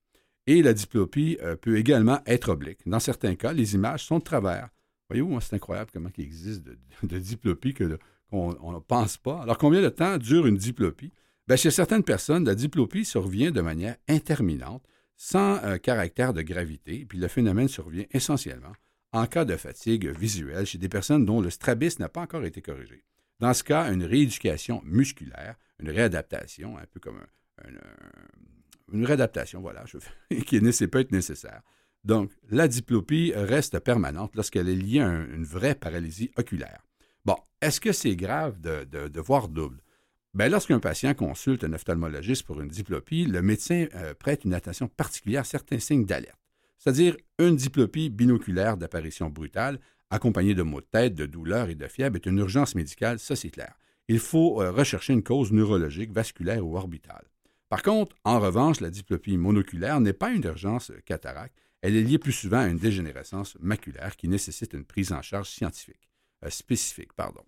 Et 0.46 0.62
la 0.62 0.74
diplopie 0.74 1.38
euh, 1.42 1.56
peut 1.56 1.76
également 1.76 2.20
être 2.26 2.50
oblique. 2.50 2.80
Dans 2.86 3.00
certains 3.00 3.34
cas, 3.34 3.52
les 3.52 3.74
images 3.74 4.04
sont 4.04 4.18
de 4.18 4.24
travers. 4.24 4.68
C'est 5.40 5.56
incroyable 5.56 5.90
comment 5.92 6.10
il 6.16 6.24
existe 6.24 6.62
de, 7.02 7.18
diplopie 7.18 7.74
qu'on 7.74 8.72
ne 8.72 8.78
pense 8.80 9.16
pas. 9.16 9.42
Alors, 9.42 9.58
combien 9.58 9.82
de 9.82 9.88
temps 9.88 10.18
dure 10.18 10.46
une 10.46 10.56
diplopie? 10.56 11.12
Bien, 11.46 11.56
chez 11.56 11.70
certaines 11.70 12.04
personnes, 12.04 12.44
la 12.44 12.54
diplopie 12.54 13.04
survient 13.04 13.50
de 13.50 13.60
manière 13.60 13.96
interminante, 14.08 14.82
sans 15.16 15.62
euh, 15.62 15.76
caractère 15.76 16.32
de 16.32 16.42
gravité, 16.42 17.04
puis 17.08 17.18
le 17.18 17.28
phénomène 17.28 17.68
survient 17.68 18.04
essentiellement 18.12 18.72
en 19.12 19.26
cas 19.26 19.44
de 19.44 19.56
fatigue 19.56 20.08
visuelle 20.08 20.66
chez 20.66 20.78
des 20.78 20.88
personnes 20.88 21.24
dont 21.24 21.40
le 21.40 21.50
strabisme 21.50 22.02
n'a 22.02 22.08
pas 22.08 22.22
encore 22.22 22.44
été 22.44 22.60
corrigé. 22.60 23.04
Dans 23.38 23.54
ce 23.54 23.62
cas, 23.62 23.92
une 23.92 24.04
rééducation 24.04 24.82
musculaire, 24.84 25.54
une 25.78 25.90
réadaptation, 25.90 26.76
un 26.76 26.86
peu 26.86 26.98
comme 26.98 27.20
une 28.92 29.04
réadaptation, 29.04 29.60
voilà, 29.60 29.84
qui 30.46 30.60
peut 30.60 30.98
être 30.98 31.12
nécessaire. 31.12 31.62
Donc, 32.04 32.30
la 32.50 32.68
diplopie 32.68 33.32
reste 33.34 33.78
permanente 33.80 34.36
lorsqu'elle 34.36 34.68
est 34.68 34.76
liée 34.76 35.00
à 35.00 35.08
une 35.08 35.44
vraie 35.44 35.74
paralysie 35.74 36.30
oculaire. 36.36 36.84
Bon, 37.24 37.36
est-ce 37.60 37.80
que 37.80 37.92
c'est 37.92 38.16
grave 38.16 38.60
de 38.60 39.20
voir 39.20 39.48
double? 39.48 39.80
Bien, 40.34 40.48
lorsqu'un 40.48 40.80
patient 40.80 41.14
consulte 41.14 41.62
un 41.62 41.72
ophtalmologiste 41.74 42.42
pour 42.42 42.60
une 42.60 42.68
diplopie, 42.68 43.24
le 43.24 43.40
médecin 43.40 43.86
euh, 43.94 44.14
prête 44.14 44.44
une 44.44 44.52
attention 44.52 44.88
particulière 44.88 45.42
à 45.42 45.44
certains 45.44 45.78
signes 45.78 46.06
d'alerte, 46.06 46.40
c'est-à-dire 46.76 47.16
une 47.38 47.54
diplopie 47.54 48.10
binoculaire 48.10 48.76
d'apparition 48.76 49.30
brutale, 49.30 49.78
accompagnée 50.10 50.54
de 50.54 50.64
maux 50.64 50.80
de 50.80 50.86
tête, 50.86 51.14
de 51.14 51.26
douleurs 51.26 51.68
et 51.68 51.76
de 51.76 51.86
fièvre, 51.86 52.16
est 52.16 52.26
une 52.26 52.38
urgence 52.38 52.74
médicale, 52.74 53.20
ça 53.20 53.36
c'est 53.36 53.50
clair. 53.50 53.74
Il 54.08 54.18
faut 54.18 54.60
euh, 54.60 54.72
rechercher 54.72 55.12
une 55.12 55.22
cause 55.22 55.52
neurologique, 55.52 56.10
vasculaire 56.10 56.66
ou 56.66 56.76
orbitale. 56.76 57.26
Par 57.68 57.84
contre, 57.84 58.16
en 58.24 58.40
revanche, 58.40 58.80
la 58.80 58.90
diplopie 58.90 59.36
monoculaire 59.36 60.00
n'est 60.00 60.12
pas 60.12 60.32
une 60.32 60.42
urgence 60.42 60.90
cataracte, 61.06 61.56
elle 61.84 61.96
est 61.96 62.02
liée 62.02 62.18
plus 62.18 62.32
souvent 62.32 62.60
à 62.60 62.66
une 62.66 62.78
dégénérescence 62.78 63.58
maculaire 63.60 64.16
qui 64.16 64.26
nécessite 64.26 64.72
une 64.72 64.86
prise 64.86 65.12
en 65.12 65.20
charge 65.20 65.50
scientifique, 65.50 66.08
euh, 66.42 66.48
spécifique. 66.48 67.12
Pardon 67.12 67.42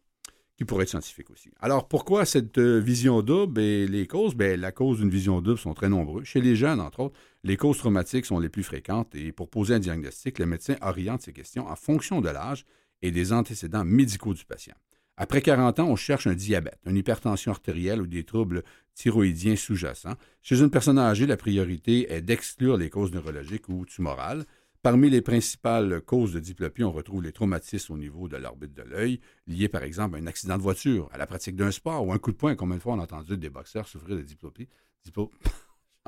qui 0.58 0.64
pourrait 0.64 0.84
être 0.84 0.90
scientifique 0.90 1.28
aussi. 1.30 1.50
Alors, 1.60 1.86
pourquoi 1.86 2.24
cette 2.24 2.56
euh, 2.56 2.78
vision 2.78 3.20
double? 3.20 3.60
Et 3.60 3.86
les 3.86 4.06
causes? 4.06 4.34
Bien, 4.34 4.56
la 4.56 4.72
cause 4.72 5.00
d'une 5.00 5.10
vision 5.10 5.42
double 5.42 5.58
sont 5.58 5.74
très 5.74 5.90
nombreuses. 5.90 6.24
Chez 6.24 6.40
les 6.40 6.56
jeunes, 6.56 6.80
entre 6.80 7.00
autres, 7.00 7.18
les 7.44 7.58
causes 7.58 7.76
traumatiques 7.76 8.24
sont 8.24 8.38
les 8.38 8.48
plus 8.48 8.62
fréquentes 8.62 9.14
et 9.14 9.32
pour 9.32 9.50
poser 9.50 9.74
un 9.74 9.78
diagnostic, 9.78 10.38
le 10.38 10.46
médecin 10.46 10.76
oriente 10.80 11.20
ces 11.20 11.34
questions 11.34 11.66
en 11.68 11.76
fonction 11.76 12.22
de 12.22 12.30
l'âge 12.30 12.64
et 13.02 13.10
des 13.10 13.34
antécédents 13.34 13.84
médicaux 13.84 14.32
du 14.32 14.46
patient. 14.46 14.76
Après 15.18 15.42
40 15.42 15.80
ans, 15.80 15.88
on 15.88 15.96
cherche 15.96 16.26
un 16.26 16.34
diabète, 16.34 16.78
une 16.86 16.96
hypertension 16.96 17.52
artérielle 17.52 18.00
ou 18.00 18.06
des 18.06 18.24
troubles 18.24 18.62
thyroïdiens 18.96 19.56
sous-jacents. 19.56 20.16
Chez 20.42 20.60
une 20.60 20.70
personne 20.70 20.98
âgée, 20.98 21.26
la 21.26 21.36
priorité 21.36 22.12
est 22.12 22.22
d'exclure 22.22 22.76
les 22.76 22.90
causes 22.90 23.12
neurologiques 23.12 23.68
ou 23.68 23.84
tumorales. 23.84 24.44
Parmi 24.82 25.10
les 25.10 25.20
principales 25.20 26.00
causes 26.00 26.32
de 26.32 26.40
diplopie, 26.40 26.84
on 26.84 26.92
retrouve 26.92 27.22
les 27.22 27.32
traumatismes 27.32 27.92
au 27.94 27.98
niveau 27.98 28.28
de 28.28 28.36
l'orbite 28.36 28.72
de 28.72 28.82
l'œil, 28.82 29.20
liés 29.46 29.68
par 29.68 29.82
exemple 29.82 30.16
à 30.16 30.18
un 30.18 30.26
accident 30.26 30.56
de 30.56 30.62
voiture, 30.62 31.08
à 31.12 31.18
la 31.18 31.26
pratique 31.26 31.56
d'un 31.56 31.70
sport 31.70 32.06
ou 32.06 32.12
un 32.12 32.18
coup 32.18 32.32
de 32.32 32.36
poing. 32.36 32.54
Combien 32.54 32.76
de 32.76 32.82
fois 32.82 32.94
on 32.94 33.00
a 33.00 33.02
entendu 33.02 33.36
des 33.36 33.50
boxeurs 33.50 33.88
souffrir 33.88 34.16
de 34.16 34.22
diplopie? 34.22 34.68
Diplo... 35.04 35.30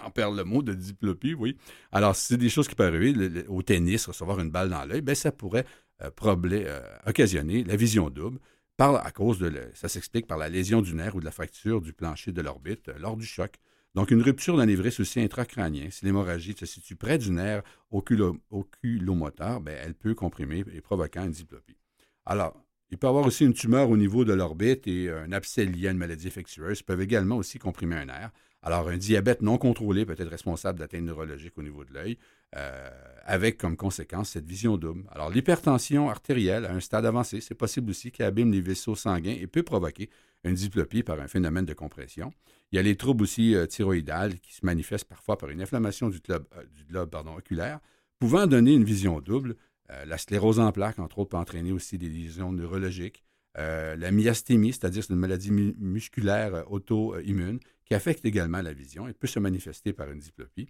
on 0.05 0.11
perd 0.13 0.37
le 0.37 0.45
mot 0.45 0.63
de 0.63 0.75
diplopie, 0.75 1.35
oui. 1.35 1.57
Alors, 1.93 2.17
c'est 2.17 2.37
des 2.37 2.49
choses 2.49 2.69
qui 2.69 2.75
peuvent 2.75 2.95
arriver. 2.95 3.45
au 3.49 3.63
tennis, 3.63 4.07
recevoir 4.07 4.41
une 4.41 4.51
balle 4.51 4.71
dans 4.71 4.85
l'œil, 4.85 5.03
bien, 5.03 5.15
ça 5.15 5.33
pourrait 5.33 5.67
euh, 6.03 6.11
euh, 6.25 6.81
occasionner 7.07 7.65
la 7.65 7.77
vision 7.77 8.11
double. 8.11 8.39
À 8.81 9.11
de, 9.11 9.71
ça 9.75 9.89
s'explique 9.89 10.29
par 10.29 10.39
la 10.39 10.49
lésion 10.49 10.83
du 10.83 10.95
nerf 10.95 11.17
ou 11.17 11.21
de 11.21 11.25
la 11.25 11.33
fracture 11.33 11.81
du 11.81 11.93
plancher 11.93 12.31
de 12.31 12.41
l'orbite 12.41 12.89
euh, 12.89 12.99
lors 13.01 13.17
du 13.17 13.27
choc. 13.27 13.57
Donc, 13.97 14.13
une 14.13 14.23
rupture 14.23 14.57
d'anévrisme 14.57 15.03
aussi 15.03 15.21
intracrânien, 15.21 15.89
si 15.91 16.05
l'hémorragie 16.05 16.55
se 16.57 16.65
situe 16.65 16.95
près 16.95 17.19
du 17.19 17.33
nerf 17.33 17.65
oculomoteur, 17.91 19.61
bien, 19.61 19.75
elle 19.83 19.95
peut 19.95 20.15
comprimer 20.15 20.65
et 20.73 20.81
provoquer 20.81 21.19
une 21.19 21.33
diplopie. 21.33 21.77
Alors, 22.25 22.55
il 22.91 22.99
peut 22.99 23.09
y 23.09 23.11
avoir 23.11 23.27
aussi 23.27 23.45
une 23.45 23.53
tumeur 23.53 23.91
au 23.91 23.97
niveau 23.97 24.25
de 24.25 24.33
l'orbite 24.33 24.87
et 24.87 25.11
un 25.11 25.33
abcès 25.33 25.65
lié 25.65 25.89
à 25.89 25.91
une 25.91 25.99
maladie 25.99 26.29
infectieuse 26.29 26.83
peuvent 26.83 27.01
également 27.01 27.37
aussi 27.37 27.59
comprimer 27.59 27.97
un 27.97 28.05
nerf. 28.05 28.31
Alors, 28.63 28.89
un 28.89 28.97
diabète 28.97 29.43
non 29.43 29.59
contrôlé 29.59 30.07
peut 30.07 30.15
être 30.17 30.31
responsable 30.31 30.79
d'atteintes 30.79 31.03
neurologiques 31.03 31.59
au 31.59 31.65
niveau 31.65 31.85
de 31.85 31.93
l'œil, 31.95 32.17
euh, 32.57 32.89
avec 33.25 33.59
comme 33.59 33.77
conséquence 33.77 34.31
cette 34.31 34.47
vision 34.47 34.79
double. 34.79 35.05
Alors, 35.11 35.29
l'hypertension 35.29 36.09
artérielle 36.09 36.65
à 36.65 36.73
un 36.73 36.81
stade 36.81 37.05
avancé, 37.05 37.43
c'est 37.43 37.55
possible 37.55 37.91
aussi 37.91 38.11
qu'elle 38.11 38.25
abîme 38.25 38.51
les 38.51 38.63
vaisseaux 38.63 38.95
sanguins 38.95 39.37
et 39.39 39.47
peut 39.47 39.63
provoquer 39.63 40.09
une 40.45 40.55
diplopie 40.55 41.03
par 41.03 41.21
un 41.21 41.29
phénomène 41.29 41.67
de 41.67 41.75
compression. 41.75 42.33
Il 42.73 42.77
y 42.77 42.79
a 42.79 42.83
les 42.83 42.97
troubles 42.97 43.25
aussi 43.25 43.55
euh, 43.55 43.67
thyroïdales 43.67 44.41
qui 44.41 44.55
se 44.55 44.65
manifestent 44.65 45.09
parfois 45.09 45.37
par 45.37 45.51
une 45.51 45.61
inflammation 45.61 46.09
du 46.09 46.21
globe, 46.21 46.47
euh, 46.57 47.37
oculaire, 47.37 47.81
pouvant 48.19 48.47
donner 48.47 48.73
une 48.73 48.85
vision 48.85 49.21
double. 49.21 49.57
La 50.05 50.19
sclérose 50.19 50.61
en 50.61 50.71
plaques, 50.71 50.99
entre 50.99 51.19
autres, 51.19 51.31
peut 51.31 51.39
entraîner 51.39 51.73
aussi 51.73 51.97
des 51.97 52.11
lésions 52.11 52.53
neurologiques. 52.53 53.25
la 53.55 54.11
myasthémie, 54.11 54.75
c'est-à-dire 54.75 55.03
c'est 55.03 55.15
une 55.15 55.19
maladie 55.19 55.51
musculaire 55.51 56.71
auto-immune 56.71 57.59
qui 57.87 57.95
affecte 57.95 58.27
également 58.27 58.61
la 58.61 58.75
vision 58.75 59.09
et 59.09 59.15
peut 59.15 59.27
se 59.27 59.39
manifester 59.39 59.95
par 59.95 60.11
une 60.11 60.19
diplopie. 60.19 60.69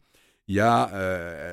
Il 0.48 0.54
y 0.54 0.60
a, 0.60 0.90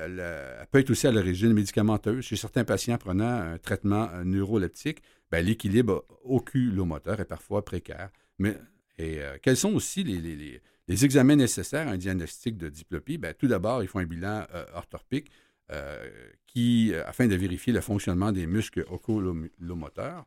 elle 0.06 0.68
peut 0.72 0.80
être 0.80 0.90
aussi 0.90 1.06
à 1.06 1.12
l'origine 1.12 1.54
médicamenteuse. 1.54 2.24
Chez 2.24 2.38
certains 2.38 2.64
patients 2.64 2.98
prenant 2.98 3.26
un 3.26 3.58
traitement 3.58 4.10
neuroleptique, 4.24 5.02
ben, 5.32 5.46
l'équilibre 5.46 6.06
oculomoteur 6.24 7.20
est 7.20 7.26
parfois 7.26 7.66
précaire. 7.66 8.10
Mais 8.40 8.58
euh, 9.00 9.38
quels 9.42 9.58
sont 9.58 9.74
aussi 9.74 10.04
les, 10.04 10.62
examens 11.06 11.36
nécessaires 11.36 11.88
à 11.88 11.92
un 11.92 11.98
diagnostic 11.98 12.58
de 12.58 12.70
diplopie? 12.70 13.18
Bien, 13.18 13.34
tout 13.34 13.48
d'abord, 13.48 13.84
il 13.84 13.88
faut 13.88 14.00
un 14.00 14.06
bilan 14.06 14.46
euh, 14.54 14.66
orthopique 14.74 15.32
euh, 15.72 16.10
qui, 16.48 16.94
afin 17.06 17.28
de 17.28 17.36
vérifier 17.36 17.74
le 17.74 17.82
fonctionnement 17.82 18.32
des 18.32 18.48
muscles 18.48 18.86
oculomoteurs. 18.90 20.26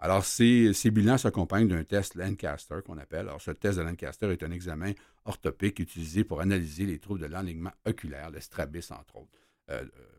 Alors, 0.00 0.24
ces, 0.24 0.72
ces 0.74 0.90
bilans 0.92 1.18
s'accompagnent 1.18 1.68
d'un 1.68 1.82
test 1.82 2.14
Lancaster 2.14 2.76
qu'on 2.84 2.98
appelle. 2.98 3.28
Alors, 3.28 3.40
ce 3.40 3.50
test 3.50 3.78
de 3.78 3.82
Lancaster 3.82 4.30
est 4.30 4.42
un 4.44 4.52
examen 4.52 4.92
orthopique 5.28 5.78
utilisé 5.78 6.24
pour 6.24 6.40
analyser 6.40 6.86
les 6.86 6.98
troubles 6.98 7.20
de 7.20 7.26
l'alignement 7.26 7.72
oculaire, 7.86 8.30
le 8.30 8.40
strabisme, 8.40 8.94
entre 8.94 9.16
autres, 9.16 9.38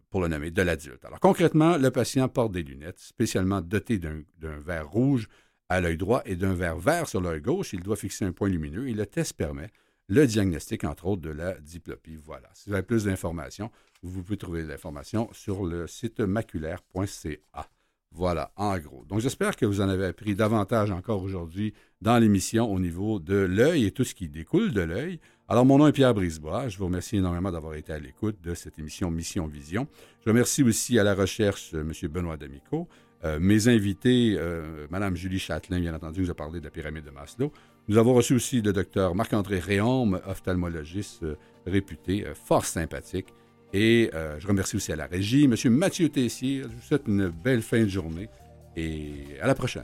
pour 0.10 0.22
le 0.22 0.28
nommer, 0.28 0.51
de 0.51 0.62
l'adulte. 0.62 1.03
Alors, 1.05 1.20
concrètement, 1.20 1.78
le 1.78 1.91
patient 1.91 2.30
porte 2.30 2.51
des 2.51 2.64
lunettes 2.64 2.99
spécialement 2.99 3.62
dotées 3.62 3.99
d'un 3.99 4.24
verre 4.60 4.89
rouge 4.89 5.28
à 5.68 5.82
l'œil 5.82 5.97
droit 5.97 6.22
et 6.26 6.36
d'un 6.36 6.53
verre 6.53 6.78
vert 6.80 7.07
sur 7.07 7.22
l'œil 7.22 7.41
gauche. 7.41 7.74
Il 7.74 7.82
doit 7.82 7.95
fixer 7.95 8.26
un 8.26 8.32
point 8.32 8.49
lumineux 8.49 8.88
et 8.88 8.93
le 8.93 9.05
test 9.05 9.34
permet 9.34 9.70
le 10.07 10.26
diagnostic, 10.26 10.84
entre 10.84 11.05
autres, 11.05 11.22
de 11.22 11.30
la 11.30 11.53
diplopie. 11.60 12.16
Voilà. 12.16 12.49
Si 12.53 12.70
vous 12.70 12.76
avez 12.76 12.84
plus 12.84 13.03
d'informations, 13.03 13.70
vous 14.01 14.24
pouvez 14.24 14.38
trouver 14.38 14.64
l'information 14.64 15.30
sur 15.34 15.66
le 15.66 15.86
site 15.86 16.20
maculaire.ca. 16.20 17.70
Voilà, 18.12 18.51
en 18.55 18.78
gros. 18.80 19.05
Donc, 19.05 19.20
j'espère 19.20 19.55
que 19.55 19.66
vous 19.66 19.82
en 19.82 19.88
avez 19.88 20.05
appris 20.05 20.36
davantage 20.36 20.91
encore 20.91 21.22
aujourd'hui 21.22 21.74
dans 22.01 22.18
l'émission 22.18 22.72
au 22.72 22.80
niveau 22.80 23.20
de 23.20 23.36
l'œil 23.36 23.86
et 23.86 23.91
tout 23.91 24.03
ce 24.03 24.16
qui 24.16 24.28
découle 24.28 24.72
de 24.72 24.82
l'œil. 24.82 25.20
Alors, 25.47 25.66
mon 25.66 25.78
nom 25.78 25.88
est 25.88 25.91
Pierre 25.91 26.14
Brisebois. 26.14 26.70
Je 26.70 26.78
vous 26.78 26.86
remercie 26.86 27.18
énormément 27.18 27.51
d'avoir 27.51 27.76
été 27.76 27.93
à 27.93 27.99
l'écoute 27.99 28.41
de 28.41 28.55
cette 28.55 28.80
émission 28.80 29.12
Mission 29.12 29.47
Vision. 29.47 29.88
Je 30.26 30.30
remercie 30.30 30.64
aussi 30.64 30.97
à 30.97 31.03
la 31.03 31.14
recherche 31.14 31.72
euh, 31.74 31.82
M. 31.82 32.10
Benoît 32.10 32.38
D'Amico, 32.38 32.88
euh, 33.24 33.39
mes 33.39 33.68
invités, 33.68 34.36
euh, 34.38 34.88
Mme 34.89 35.16
Julie 35.16 35.39
Châtelain, 35.39 35.80
bien 35.80 35.93
entendu, 35.93 36.22
nous 36.22 36.32
a 36.32 36.36
parlé 36.36 36.60
de 36.60 36.66
la 36.66 36.72
pyramide 36.72 37.05
de 37.05 37.12
Maslow. 37.12 37.51
Nous 37.88 37.97
avons 37.97 38.14
reçu 38.14 38.34
aussi 38.34 38.62
le 38.62 38.74
docteur 38.74 39.14
Marc-André 39.14 39.60
Réaume, 39.60 40.20
ophtalmologiste 40.26 41.26
réputé, 41.66 42.26
fort 42.45 42.66
sympathique. 42.66 43.34
Et 43.74 44.09
euh, 44.13 44.39
je 44.39 44.47
remercie 44.47 44.76
aussi 44.76 44.91
à 44.91 44.95
la 44.95 45.05
régie, 45.05 45.45
M. 45.45 45.55
Mathieu 45.72 46.09
Tessier. 46.09 46.63
Je 46.63 46.67
vous 46.67 46.82
souhaite 46.82 47.03
une 47.07 47.30
belle 47.30 47.61
fin 47.61 47.84
de 47.84 47.89
journée 47.89 48.30
et 48.76 49.11
à 49.41 49.47
la 49.47 49.55
prochaine. 49.55 49.84